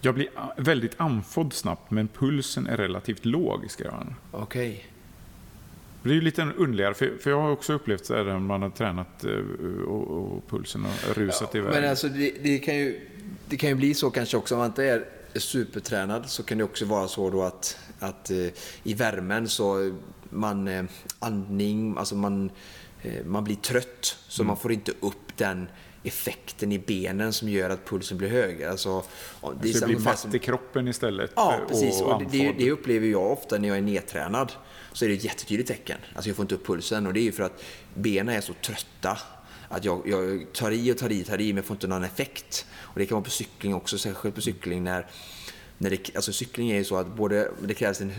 Jag 0.00 0.14
blir 0.14 0.28
väldigt 0.56 1.00
andfådd 1.00 1.52
snabbt, 1.52 1.90
men 1.90 2.08
pulsen 2.08 2.66
är 2.66 2.76
relativt 2.76 3.24
låg, 3.24 3.70
skrev 3.70 3.90
han. 3.90 4.14
Okej. 4.30 4.86
Det 6.04 6.10
är 6.10 6.14
ju 6.14 6.20
lite 6.20 6.42
underligare, 6.42 6.94
för, 6.94 7.18
för 7.20 7.30
jag 7.30 7.40
har 7.40 7.50
också 7.50 7.72
upplevt 7.72 8.06
så 8.06 8.14
här 8.14 8.24
när 8.24 8.38
man 8.38 8.62
har 8.62 8.70
tränat 8.70 9.24
eh, 9.24 9.30
och, 9.86 10.34
och 10.34 10.48
pulsen 10.48 10.84
har 10.84 11.14
rusat 11.14 11.50
ja, 11.52 11.58
iväg. 11.58 11.72
Men 11.72 11.90
alltså 11.90 12.08
det, 12.08 12.34
det, 12.42 12.58
kan 12.58 12.76
ju, 12.76 13.08
det 13.48 13.56
kan 13.56 13.68
ju 13.68 13.74
bli 13.74 13.94
så 13.94 14.10
kanske 14.10 14.36
också, 14.36 14.54
om 14.54 14.58
man 14.58 14.66
inte 14.66 14.84
är 14.84 15.04
supertränad 15.34 16.30
så 16.30 16.42
kan 16.42 16.58
det 16.58 16.64
också 16.64 16.84
vara 16.84 17.08
så 17.08 17.30
då 17.30 17.42
att, 17.42 17.78
att 17.98 18.30
eh, 18.30 18.46
i 18.82 18.94
värmen 18.94 19.48
så 19.48 19.94
man 20.30 20.68
eh, 20.68 20.84
andning, 21.18 21.96
alltså 21.98 22.14
man, 22.14 22.50
man 23.24 23.44
blir 23.44 23.56
trött 23.56 24.18
så 24.28 24.42
mm. 24.42 24.46
man 24.48 24.56
får 24.56 24.72
inte 24.72 24.92
upp 25.00 25.36
den 25.36 25.68
effekten 26.04 26.72
i 26.72 26.78
benen 26.78 27.32
som 27.32 27.48
gör 27.48 27.70
att 27.70 27.86
pulsen 27.86 28.18
blir 28.18 28.28
högre. 28.28 28.70
Alltså, 28.70 29.04
det, 29.62 29.80
det 29.80 29.86
blir 29.86 29.98
fast 29.98 30.22
som... 30.22 30.34
i 30.34 30.38
kroppen 30.38 30.88
istället? 30.88 31.32
Ja, 31.34 31.60
precis. 31.68 32.00
Och, 32.00 32.12
och 32.12 32.22
det, 32.30 32.52
det, 32.58 32.70
upplever 32.70 33.06
jag 33.06 33.32
ofta 33.32 33.58
när 33.58 33.68
jag 33.68 33.76
är 33.76 33.82
nedtränad. 33.82 34.52
Så 34.92 35.04
är 35.04 35.08
det 35.08 35.14
ett 35.14 35.24
jättetydligt 35.24 35.68
tecken. 35.68 35.98
Alltså 36.14 36.28
jag 36.28 36.36
får 36.36 36.42
inte 36.42 36.54
upp 36.54 36.66
pulsen 36.66 37.06
och 37.06 37.12
det 37.12 37.20
är 37.20 37.24
ju 37.24 37.32
för 37.32 37.42
att 37.42 37.62
benen 37.94 38.34
är 38.34 38.40
så 38.40 38.52
trötta. 38.52 39.18
Att 39.68 39.84
jag, 39.84 40.02
jag 40.08 40.46
tar 40.52 40.70
i 40.70 40.92
och 40.92 40.98
tar 40.98 41.12
i 41.12 41.22
och 41.22 41.26
tar 41.26 41.40
i 41.40 41.52
men 41.52 41.62
får 41.62 41.74
inte 41.74 41.86
någon 41.86 42.04
effekt. 42.04 42.66
Och 42.76 42.98
det 42.98 43.06
kan 43.06 43.14
vara 43.14 43.24
på 43.24 43.30
cykling 43.30 43.74
också, 43.74 43.98
särskilt 43.98 44.34
på 44.34 44.40
cykling 44.40 44.84
när, 44.84 45.06
när 45.78 45.90
det, 45.90 46.16
alltså 46.16 46.32
cykling 46.32 46.70
är 46.70 46.76
ju 46.76 46.84
så 46.84 46.96
att 46.96 47.16
både, 47.16 47.50
det 47.62 47.74
krävs 47.74 48.00
en 48.00 48.12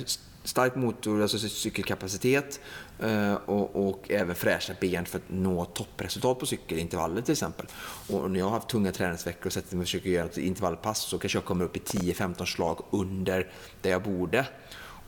stark 0.45 0.75
motor, 0.75 1.21
alltså 1.21 1.39
cykelkapacitet 1.39 2.59
eh, 2.99 3.33
och, 3.33 3.87
och, 3.87 4.11
även 4.11 4.35
fräscha 4.35 4.73
ben 4.79 5.05
för 5.05 5.17
att 5.17 5.23
nå 5.27 5.65
toppresultat 5.65 6.39
på 6.39 6.45
cykelintervaller 6.45 7.21
till 7.21 7.31
exempel. 7.31 7.65
Och 8.09 8.31
när 8.31 8.39
jag 8.39 8.45
har 8.45 8.51
haft 8.51 8.69
tunga 8.69 8.91
träningsveckor 8.91 9.45
och 9.45 9.53
sett 9.53 9.71
mig 9.71 9.85
försöker 9.85 10.09
göra 10.09 10.25
ett 10.25 10.37
intervallpass 10.37 10.99
så 10.99 11.17
kanske 11.17 11.37
jag 11.37 11.45
kommer 11.45 11.65
upp 11.65 11.77
i 11.77 11.79
10-15 11.79 12.45
slag 12.45 12.85
under 12.91 13.51
där 13.81 13.89
jag 13.89 14.03
borde. 14.03 14.45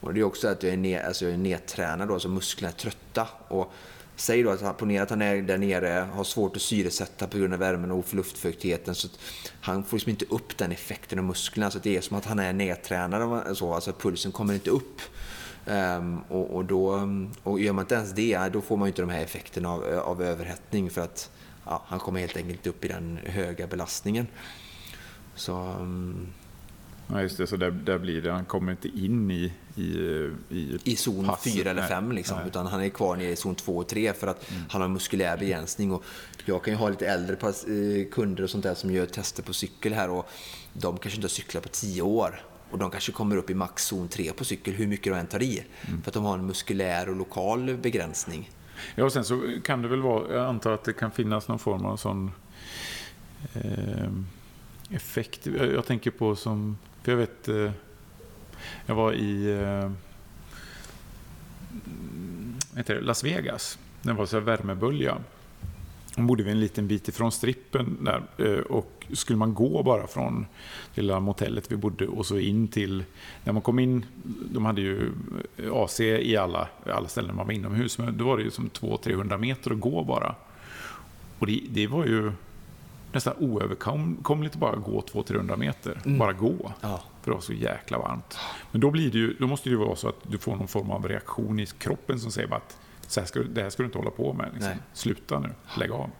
Och 0.00 0.14
det 0.14 0.20
är 0.20 0.24
också 0.24 0.48
att 0.48 0.62
jag 0.62 0.72
är, 0.72 0.76
ner, 0.76 1.02
alltså 1.02 1.24
jag 1.24 1.34
är 1.34 1.38
nedtränad, 1.38 2.08
då, 2.08 2.14
alltså 2.14 2.28
musklerna 2.28 2.72
är 2.72 2.76
trötta. 2.76 3.28
Och 3.48 3.72
Säg 4.18 4.42
då 4.42 4.50
att 4.50 4.78
ponera 4.78 5.02
att 5.02 5.10
han 5.10 5.22
är 5.22 5.42
där 5.42 5.58
nere, 5.58 6.08
har 6.12 6.24
svårt 6.24 6.56
att 6.56 6.62
syresätta 6.62 7.26
på 7.26 7.38
grund 7.38 7.52
av 7.52 7.58
värmen 7.58 7.90
och 7.90 8.14
luftfuktigheten. 8.14 8.94
Så 8.94 9.08
han 9.60 9.84
får 9.84 9.96
liksom 9.96 10.10
inte 10.10 10.24
upp 10.24 10.58
den 10.58 10.72
effekten 10.72 11.18
av 11.18 11.24
musklerna. 11.24 11.70
Så 11.70 11.78
det 11.78 11.96
är 11.96 12.00
som 12.00 12.16
att 12.16 12.24
han 12.24 12.38
är 12.38 12.52
nedtränad. 12.52 13.56
Så, 13.56 13.74
alltså 13.74 13.92
pulsen 13.92 14.32
kommer 14.32 14.54
inte 14.54 14.70
upp. 14.70 15.00
Um, 15.68 16.20
och, 16.28 16.56
och, 16.56 16.64
då, 16.64 17.08
och 17.42 17.60
gör 17.60 17.72
man 17.72 17.84
inte 17.84 17.94
ens 17.94 18.12
det, 18.12 18.48
då 18.52 18.60
får 18.60 18.76
man 18.76 18.88
inte 18.88 19.02
de 19.02 19.10
här 19.10 19.22
effekterna 19.22 19.68
av, 19.68 19.84
av 19.84 20.22
överhettning. 20.22 20.90
För 20.90 21.00
att 21.00 21.30
ja, 21.64 21.82
han 21.86 21.98
kommer 21.98 22.20
helt 22.20 22.36
enkelt 22.36 22.66
upp 22.66 22.84
i 22.84 22.88
den 22.88 23.18
höga 23.24 23.66
belastningen. 23.66 24.26
Så... 25.34 25.52
Um, 25.52 26.26
Ja, 27.10 27.22
just 27.22 27.36
det. 27.36 27.46
Så 27.46 27.56
där, 27.56 27.70
där 27.70 27.98
blir 27.98 28.22
det. 28.22 28.32
Han 28.32 28.44
kommer 28.44 28.72
inte 28.72 28.88
in 28.88 29.30
i 29.30 29.52
I, 29.76 29.82
i, 30.50 30.78
I 30.84 30.96
zon 30.96 31.30
4 31.44 31.70
eller 31.70 31.86
5 31.86 32.12
liksom, 32.12 32.38
utan 32.46 32.66
han 32.66 32.82
är 32.82 32.88
kvar 32.88 33.16
nere 33.16 33.30
i 33.30 33.36
zon 33.36 33.54
2 33.54 33.76
och 33.76 33.88
3 33.88 34.12
för 34.12 34.26
att 34.26 34.50
mm. 34.50 34.62
han 34.68 34.80
har 34.80 34.88
muskulär 34.88 35.36
begränsning. 35.36 35.92
Och 35.92 36.04
jag 36.44 36.64
kan 36.64 36.74
ju 36.74 36.78
ha 36.78 36.88
lite 36.88 37.06
äldre 37.06 37.34
eh, 37.34 38.08
kunder 38.10 38.42
och 38.44 38.50
sånt 38.50 38.64
där 38.64 38.74
som 38.74 38.90
gör 38.90 39.06
tester 39.06 39.42
på 39.42 39.52
cykel 39.52 39.92
här 39.92 40.10
och 40.10 40.28
de 40.72 40.98
kanske 40.98 41.16
inte 41.16 41.24
har 41.24 41.30
cyklat 41.30 41.62
på 41.62 41.68
10 41.68 42.02
år. 42.02 42.40
Och 42.70 42.78
de 42.78 42.90
kanske 42.90 43.12
kommer 43.12 43.36
upp 43.36 43.50
i 43.50 43.54
max 43.54 43.84
zon 43.84 44.08
3 44.08 44.32
på 44.32 44.44
cykel, 44.44 44.74
hur 44.74 44.86
mycket 44.86 45.12
de 45.12 45.18
än 45.18 45.26
tar 45.26 45.42
i. 45.42 45.64
Mm. 45.88 46.02
För 46.02 46.10
att 46.10 46.14
de 46.14 46.24
har 46.24 46.34
en 46.34 46.46
muskulär 46.46 47.08
och 47.08 47.16
lokal 47.16 47.76
begränsning. 47.76 48.50
Ja, 48.94 49.04
och 49.04 49.12
sen 49.12 49.24
så 49.24 49.42
kan 49.64 49.82
det 49.82 49.88
väl 49.88 50.02
vara, 50.02 50.34
jag 50.34 50.46
antar 50.46 50.72
att 50.72 50.84
det 50.84 50.92
kan 50.92 51.10
finnas 51.10 51.48
någon 51.48 51.58
form 51.58 51.84
av 51.84 51.96
sån 51.96 52.30
eh, 53.54 54.10
effekt. 54.90 55.46
Jag 55.46 55.86
tänker 55.86 56.10
på 56.10 56.36
som 56.36 56.78
för 57.02 57.12
jag 57.12 57.18
vet, 57.18 57.48
eh, 57.48 57.70
jag 58.86 58.94
var 58.94 59.12
i 59.12 59.50
eh, 59.50 59.90
heter 62.76 63.00
Las 63.00 63.24
Vegas. 63.24 63.78
Det 64.02 64.12
var 64.12 64.26
så 64.26 64.36
här 64.36 64.44
värmebölja. 64.44 65.18
Hon 66.18 66.26
bodde 66.26 66.42
vi 66.42 66.50
en 66.50 66.60
liten 66.60 66.88
bit 66.88 67.08
ifrån 67.08 67.32
strippen 67.32 67.96
där. 68.00 68.22
Eh, 68.38 68.60
och 68.60 69.06
skulle 69.12 69.38
man 69.38 69.54
gå 69.54 69.82
bara 69.82 70.06
från 70.06 70.46
lilla 70.94 71.20
motellet 71.20 71.72
vi 71.72 71.76
bodde 71.76 72.06
och 72.06 72.26
så 72.26 72.38
in 72.38 72.68
till... 72.68 73.04
När 73.44 73.52
man 73.52 73.62
kom 73.62 73.78
in, 73.78 74.04
de 74.52 74.64
hade 74.64 74.80
ju 74.80 75.12
AC 75.72 76.00
i 76.00 76.36
alla, 76.36 76.68
alla 76.86 77.08
ställen 77.08 77.36
man 77.36 77.46
var 77.46 77.54
inomhus, 77.54 77.98
men 77.98 78.18
då 78.18 78.24
var 78.24 78.36
det 78.36 78.42
ju 78.42 78.50
som 78.50 78.70
200-300 78.70 79.38
meter 79.38 79.70
att 79.70 79.80
gå 79.80 80.04
bara. 80.04 80.34
Och 81.38 81.46
det, 81.46 81.62
det 81.68 81.86
var 81.86 82.06
ju 82.06 82.32
nästan 83.12 83.34
oöverkomligt 83.38 84.54
att 84.54 84.60
bara 84.60 84.76
gå 84.76 85.00
200-300 85.00 85.56
meter. 85.56 86.00
Mm. 86.04 86.18
Bara 86.18 86.32
gå. 86.32 86.72
Ja. 86.80 87.02
För 87.22 87.30
det 87.30 87.34
var 87.34 87.40
så 87.40 87.52
jäkla 87.52 87.98
varmt. 87.98 88.38
Men 88.70 88.80
då, 88.80 88.90
blir 88.90 89.10
det 89.10 89.18
ju, 89.18 89.34
då 89.38 89.46
måste 89.46 89.68
det 89.68 89.72
ju 89.72 89.78
vara 89.78 89.96
så 89.96 90.08
att 90.08 90.18
du 90.22 90.38
får 90.38 90.56
någon 90.56 90.68
form 90.68 90.90
av 90.90 91.08
reaktion 91.08 91.60
i 91.60 91.66
kroppen 91.66 92.20
som 92.20 92.30
säger 92.30 92.54
att 92.54 92.78
så 93.08 93.20
här 93.20 93.26
ska, 93.26 93.40
det 93.40 93.62
här 93.62 93.70
ska 93.70 93.82
du 93.82 93.86
inte 93.86 93.98
hålla 93.98 94.10
på 94.10 94.32
med. 94.32 94.50
Liksom. 94.54 94.72
Sluta 94.92 95.38
nu, 95.38 95.50
lägg 95.78 95.90
av. 95.90 96.10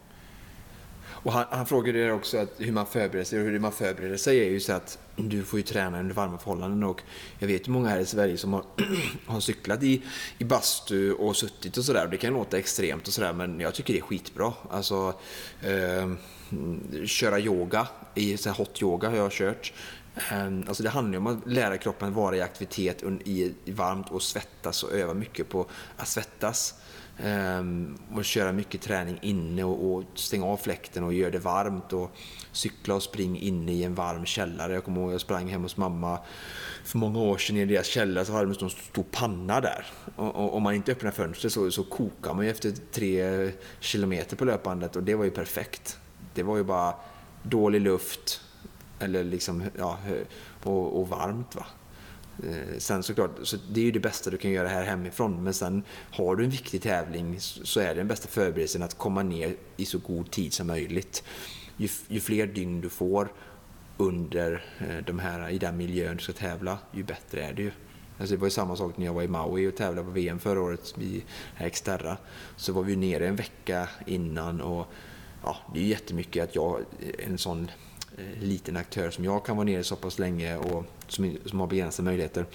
Och 1.22 1.32
han, 1.32 1.45
han 1.51 1.66
frågade 1.66 2.12
också 2.12 2.39
att 2.39 2.55
hur 2.59 2.72
man 2.72 2.86
förbereder 2.86 3.24
sig. 3.24 3.41
Och 3.41 3.47
hur 3.47 3.59
man 3.59 3.72
förbereder 3.72 4.16
sig 4.16 4.41
är 4.41 4.51
ju 4.51 4.61
så 4.61 4.72
att 4.72 4.99
du 5.16 5.43
får 5.43 5.59
ju 5.59 5.62
träna 5.62 6.01
under 6.01 6.14
varma 6.14 6.39
förhållanden. 6.39 6.84
Och 6.84 7.03
jag 7.39 7.49
vet 7.49 7.68
ju 7.68 7.72
många 7.72 7.89
här 7.89 8.01
i 8.01 8.07
Sverige 8.07 8.36
som 8.36 8.53
har, 8.53 8.64
har 9.26 9.41
cyklat 9.41 9.82
i, 9.82 10.03
i 10.39 10.45
bastu 10.45 11.12
och 11.12 11.36
suttit 11.36 11.76
och 11.76 11.84
sådär. 11.84 12.09
Det 12.11 12.16
kan 12.16 12.32
låta 12.32 12.59
extremt 12.59 13.07
och 13.09 13.12
sådär 13.12 13.32
men 13.32 13.61
jag 13.61 13.74
tycker 13.74 13.93
det 13.93 13.99
är 13.99 14.03
skitbra. 14.03 14.53
Alltså, 14.70 15.14
eh, 15.62 16.11
köra 17.07 17.41
yoga, 17.41 17.89
i 18.14 18.36
så 18.36 18.51
hot 18.51 18.82
yoga 18.82 19.09
har 19.09 19.16
jag 19.16 19.32
kört. 19.32 19.72
Ehm, 20.31 20.65
alltså 20.69 20.83
det 20.83 20.89
handlar 20.89 21.19
om 21.19 21.27
att 21.27 21.47
lära 21.47 21.79
kroppen 21.79 22.15
vara 22.15 22.37
i 22.37 22.41
aktivitet 22.41 23.03
i 23.25 23.55
varmt 23.67 24.11
och 24.11 24.23
svettas 24.23 24.83
och 24.83 24.93
öva 24.93 25.15
mycket 25.15 25.49
på 25.49 25.67
att 25.97 26.09
svettas. 26.09 26.75
Ehm, 27.23 27.99
och 28.15 28.25
köra 28.25 28.53
mycket 28.53 28.81
träning 28.81 29.19
inne 29.23 29.65
och, 29.65 30.05
stänga 30.15 30.47
av 30.47 30.57
fläkten 30.57 31.05
och 31.05 31.15
göra 31.15 31.31
det 31.31 31.39
varmt 31.39 31.93
och 31.93 32.11
cykla 32.53 32.95
och 32.95 33.03
springa 33.03 33.41
inne 33.41 33.73
i 33.73 33.85
en 33.85 33.95
varm 33.95 34.27
källare. 34.27 34.73
Jag 34.73 34.85
kommer 34.85 35.01
ihåg 35.01 35.13
jag 35.13 35.21
sprang 35.21 35.49
hem 35.49 35.63
hos 35.63 35.77
mamma 35.77 36.19
för 36.85 36.99
många 36.99 37.19
år 37.19 37.39
sedan 37.39 37.57
i 37.57 37.65
deras 37.65 37.87
källare 37.87 38.25
så 38.25 38.33
hade 38.33 38.55
de 38.55 38.65
en 38.65 38.71
stor 38.71 39.05
panna 39.11 39.61
där. 39.61 39.87
Och, 40.17 40.55
om 40.55 40.63
man 40.63 40.75
inte 40.75 40.93
öppnar 40.93 41.11
fönstret 41.11 41.53
så, 41.53 41.71
så 41.71 41.85
kokar 41.85 42.35
man 42.35 42.45
ju 42.45 42.51
efter 42.51 42.73
tre 42.93 43.51
kilometer 43.81 44.37
på 44.37 44.45
löpbandet 44.45 44.97
och 44.97 45.03
det 45.03 45.15
var 45.15 45.25
ju 45.25 45.31
perfekt. 45.31 45.99
Det 46.35 46.43
var 46.43 46.57
ju 46.57 46.65
bara 46.65 46.95
dålig 47.43 47.81
luft 47.81 48.41
eller 49.01 49.24
liksom, 49.24 49.62
ja, 49.78 49.99
och, 50.62 51.01
och 51.01 51.09
varmt. 51.09 51.57
Va? 51.57 51.66
Eh, 52.44 52.78
sen 52.78 53.03
såklart, 53.03 53.30
så 53.42 53.57
det 53.70 53.80
är 53.80 53.84
ju 53.84 53.90
det 53.90 54.01
bästa 54.01 54.30
du 54.30 54.36
kan 54.36 54.51
göra 54.51 54.68
här 54.68 54.84
hemifrån. 54.84 55.44
Men 55.44 55.55
sen 55.55 55.82
har 56.11 56.36
du 56.36 56.44
en 56.44 56.51
viktig 56.51 56.82
tävling 56.82 57.36
så 57.40 57.80
är 57.80 57.94
den 57.94 58.09
bästa 58.09 58.28
förberedelsen 58.28 58.82
att 58.82 58.99
komma 58.99 59.22
ner 59.22 59.57
i 59.76 59.84
så 59.84 59.99
god 59.99 60.30
tid 60.30 60.53
som 60.53 60.66
möjligt. 60.66 61.22
Ju, 61.76 61.88
ju 62.09 62.20
fler 62.20 62.46
dygn 62.46 62.80
du 62.80 62.88
får 62.88 63.28
under 63.96 64.64
eh, 64.78 65.05
de 65.07 65.18
här, 65.18 65.49
i 65.49 65.59
den 65.59 65.76
miljön 65.76 66.16
du 66.16 66.22
ska 66.22 66.32
tävla, 66.32 66.78
ju 66.92 67.03
bättre 67.03 67.44
är 67.44 67.53
det 67.53 67.62
ju. 67.62 67.70
Alltså 68.18 68.34
det 68.34 68.40
var 68.40 68.46
ju 68.46 68.51
samma 68.51 68.76
sak 68.76 68.96
när 68.96 69.07
jag 69.07 69.14
var 69.14 69.22
i 69.22 69.28
Maui 69.28 69.68
och 69.68 69.76
tävlade 69.76 70.07
på 70.07 70.12
VM 70.12 70.38
förra 70.38 70.61
året 70.61 70.94
i 70.99 71.24
Xterra. 71.72 72.16
Så 72.57 72.72
var 72.72 72.82
vi 72.82 72.96
nere 72.96 73.28
en 73.28 73.36
vecka 73.36 73.88
innan 74.07 74.61
och 74.61 74.86
ja, 75.44 75.57
det 75.74 75.80
är 75.80 75.82
ju 75.82 75.88
jättemycket 75.88 76.44
att 76.44 76.55
jag, 76.55 76.80
en 77.18 77.38
sån 77.38 77.70
liten 78.41 78.77
aktör 78.77 79.11
som 79.11 79.25
jag 79.25 79.45
kan 79.45 79.57
vara 79.57 79.64
nere 79.64 79.85
så 79.85 79.97
pass 79.97 80.19
länge 80.19 80.57
och 80.57 80.85
som, 81.09 81.37
som 81.47 81.61
har 81.61 81.66
begränsade 81.66 82.05
möjligheter. 82.05 82.47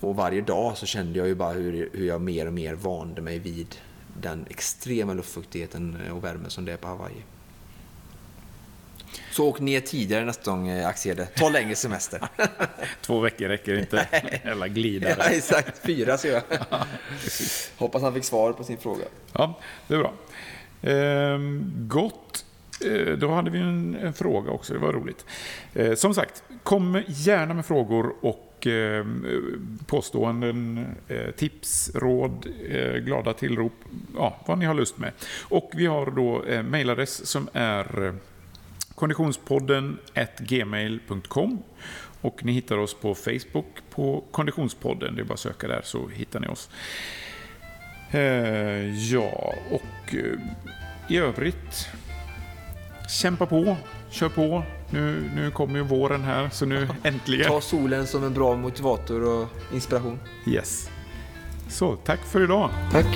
Och 0.00 0.16
varje 0.16 0.40
dag 0.40 0.76
så 0.76 0.86
kände 0.86 1.18
jag 1.18 1.28
ju 1.28 1.34
bara 1.34 1.52
hur, 1.52 1.90
hur 1.92 2.06
jag 2.06 2.20
mer 2.20 2.46
och 2.46 2.52
mer 2.52 2.74
vande 2.74 3.22
mig 3.22 3.38
vid 3.38 3.76
den 4.20 4.46
extrema 4.50 5.14
luftfuktigheten 5.14 6.10
och 6.12 6.24
värmen 6.24 6.50
som 6.50 6.64
det 6.64 6.72
är 6.72 6.76
på 6.76 6.88
Hawaii. 6.88 7.24
Så 9.30 9.48
åk 9.48 9.60
ner 9.60 9.80
tidigare 9.80 10.24
nästa 10.24 10.50
gång 10.50 10.68
eh, 10.68 10.88
Axel. 10.88 11.26
Ta 11.36 11.48
längre 11.48 11.74
semester. 11.74 12.28
Två 13.00 13.20
veckor 13.20 13.48
räcker 13.48 13.78
inte. 13.78 14.00
Eller 14.42 14.68
glidare. 14.68 15.16
ja, 15.18 15.24
exakt, 15.24 15.86
fyra 15.86 16.18
ser 16.18 16.32
jag. 16.32 16.42
Hoppas 17.76 18.02
han 18.02 18.14
fick 18.14 18.24
svar 18.24 18.52
på 18.52 18.64
sin 18.64 18.78
fråga. 18.78 19.04
Ja, 19.32 19.58
det 19.88 19.94
är 19.94 19.98
bra. 19.98 20.12
Ehm, 20.82 21.72
gott. 21.88 22.43
Eh, 22.80 23.12
då 23.18 23.30
hade 23.30 23.50
vi 23.50 23.58
en, 23.58 23.94
en, 23.94 24.12
fråga 24.12 24.50
också, 24.50 24.72
det 24.72 24.78
var 24.78 24.92
roligt. 24.92 25.26
Eh, 25.74 25.94
som 25.94 26.14
sagt, 26.14 26.42
kom 26.62 27.02
gärna 27.06 27.54
med 27.54 27.66
frågor 27.66 28.14
och 28.20 28.66
eh, 28.66 29.06
påståenden, 29.86 30.86
eh, 31.08 31.30
tips, 31.30 31.90
råd, 31.94 32.46
eh, 32.68 32.92
glada 32.92 33.32
tillrop, 33.32 33.72
ja, 34.16 34.36
vad 34.46 34.58
ni 34.58 34.64
har 34.64 34.74
lust 34.74 34.98
med. 34.98 35.12
Och 35.42 35.70
vi 35.74 35.86
har 35.86 36.10
då 36.10 36.44
eh, 36.44 36.62
mejladress 36.62 37.26
som 37.26 37.48
är 37.52 38.06
eh, 38.06 38.14
konditionspodden 38.94 39.98
gmail.com 40.38 41.62
och 42.20 42.44
ni 42.44 42.52
hittar 42.52 42.78
oss 42.78 42.94
på 42.94 43.14
Facebook 43.14 43.66
på 43.90 44.24
Konditionspodden. 44.30 45.14
Det 45.14 45.22
är 45.22 45.24
bara 45.24 45.34
att 45.34 45.40
söka 45.40 45.68
där 45.68 45.80
så 45.84 46.08
hittar 46.08 46.40
ni 46.40 46.46
oss. 46.46 46.70
Eh, 48.10 49.12
ja, 49.12 49.54
och 49.70 50.14
eh, 50.14 50.38
i 51.08 51.16
övrigt 51.18 51.88
kämpa 53.08 53.46
på, 53.46 53.76
kör 54.10 54.28
på. 54.28 54.62
Nu, 54.90 55.30
nu 55.34 55.50
kommer 55.50 55.76
ju 55.76 55.82
våren 55.84 56.22
här, 56.22 56.48
så 56.52 56.66
nu 56.66 56.88
äntligen. 57.02 57.48
Ta 57.48 57.60
solen 57.60 58.06
som 58.06 58.24
en 58.24 58.34
bra 58.34 58.56
motivator 58.56 59.22
och 59.24 59.48
inspiration. 59.74 60.18
Yes. 60.46 60.90
Så, 61.68 61.96
tack 61.96 62.20
för 62.20 62.44
idag. 62.44 62.70
Tack. 62.92 63.06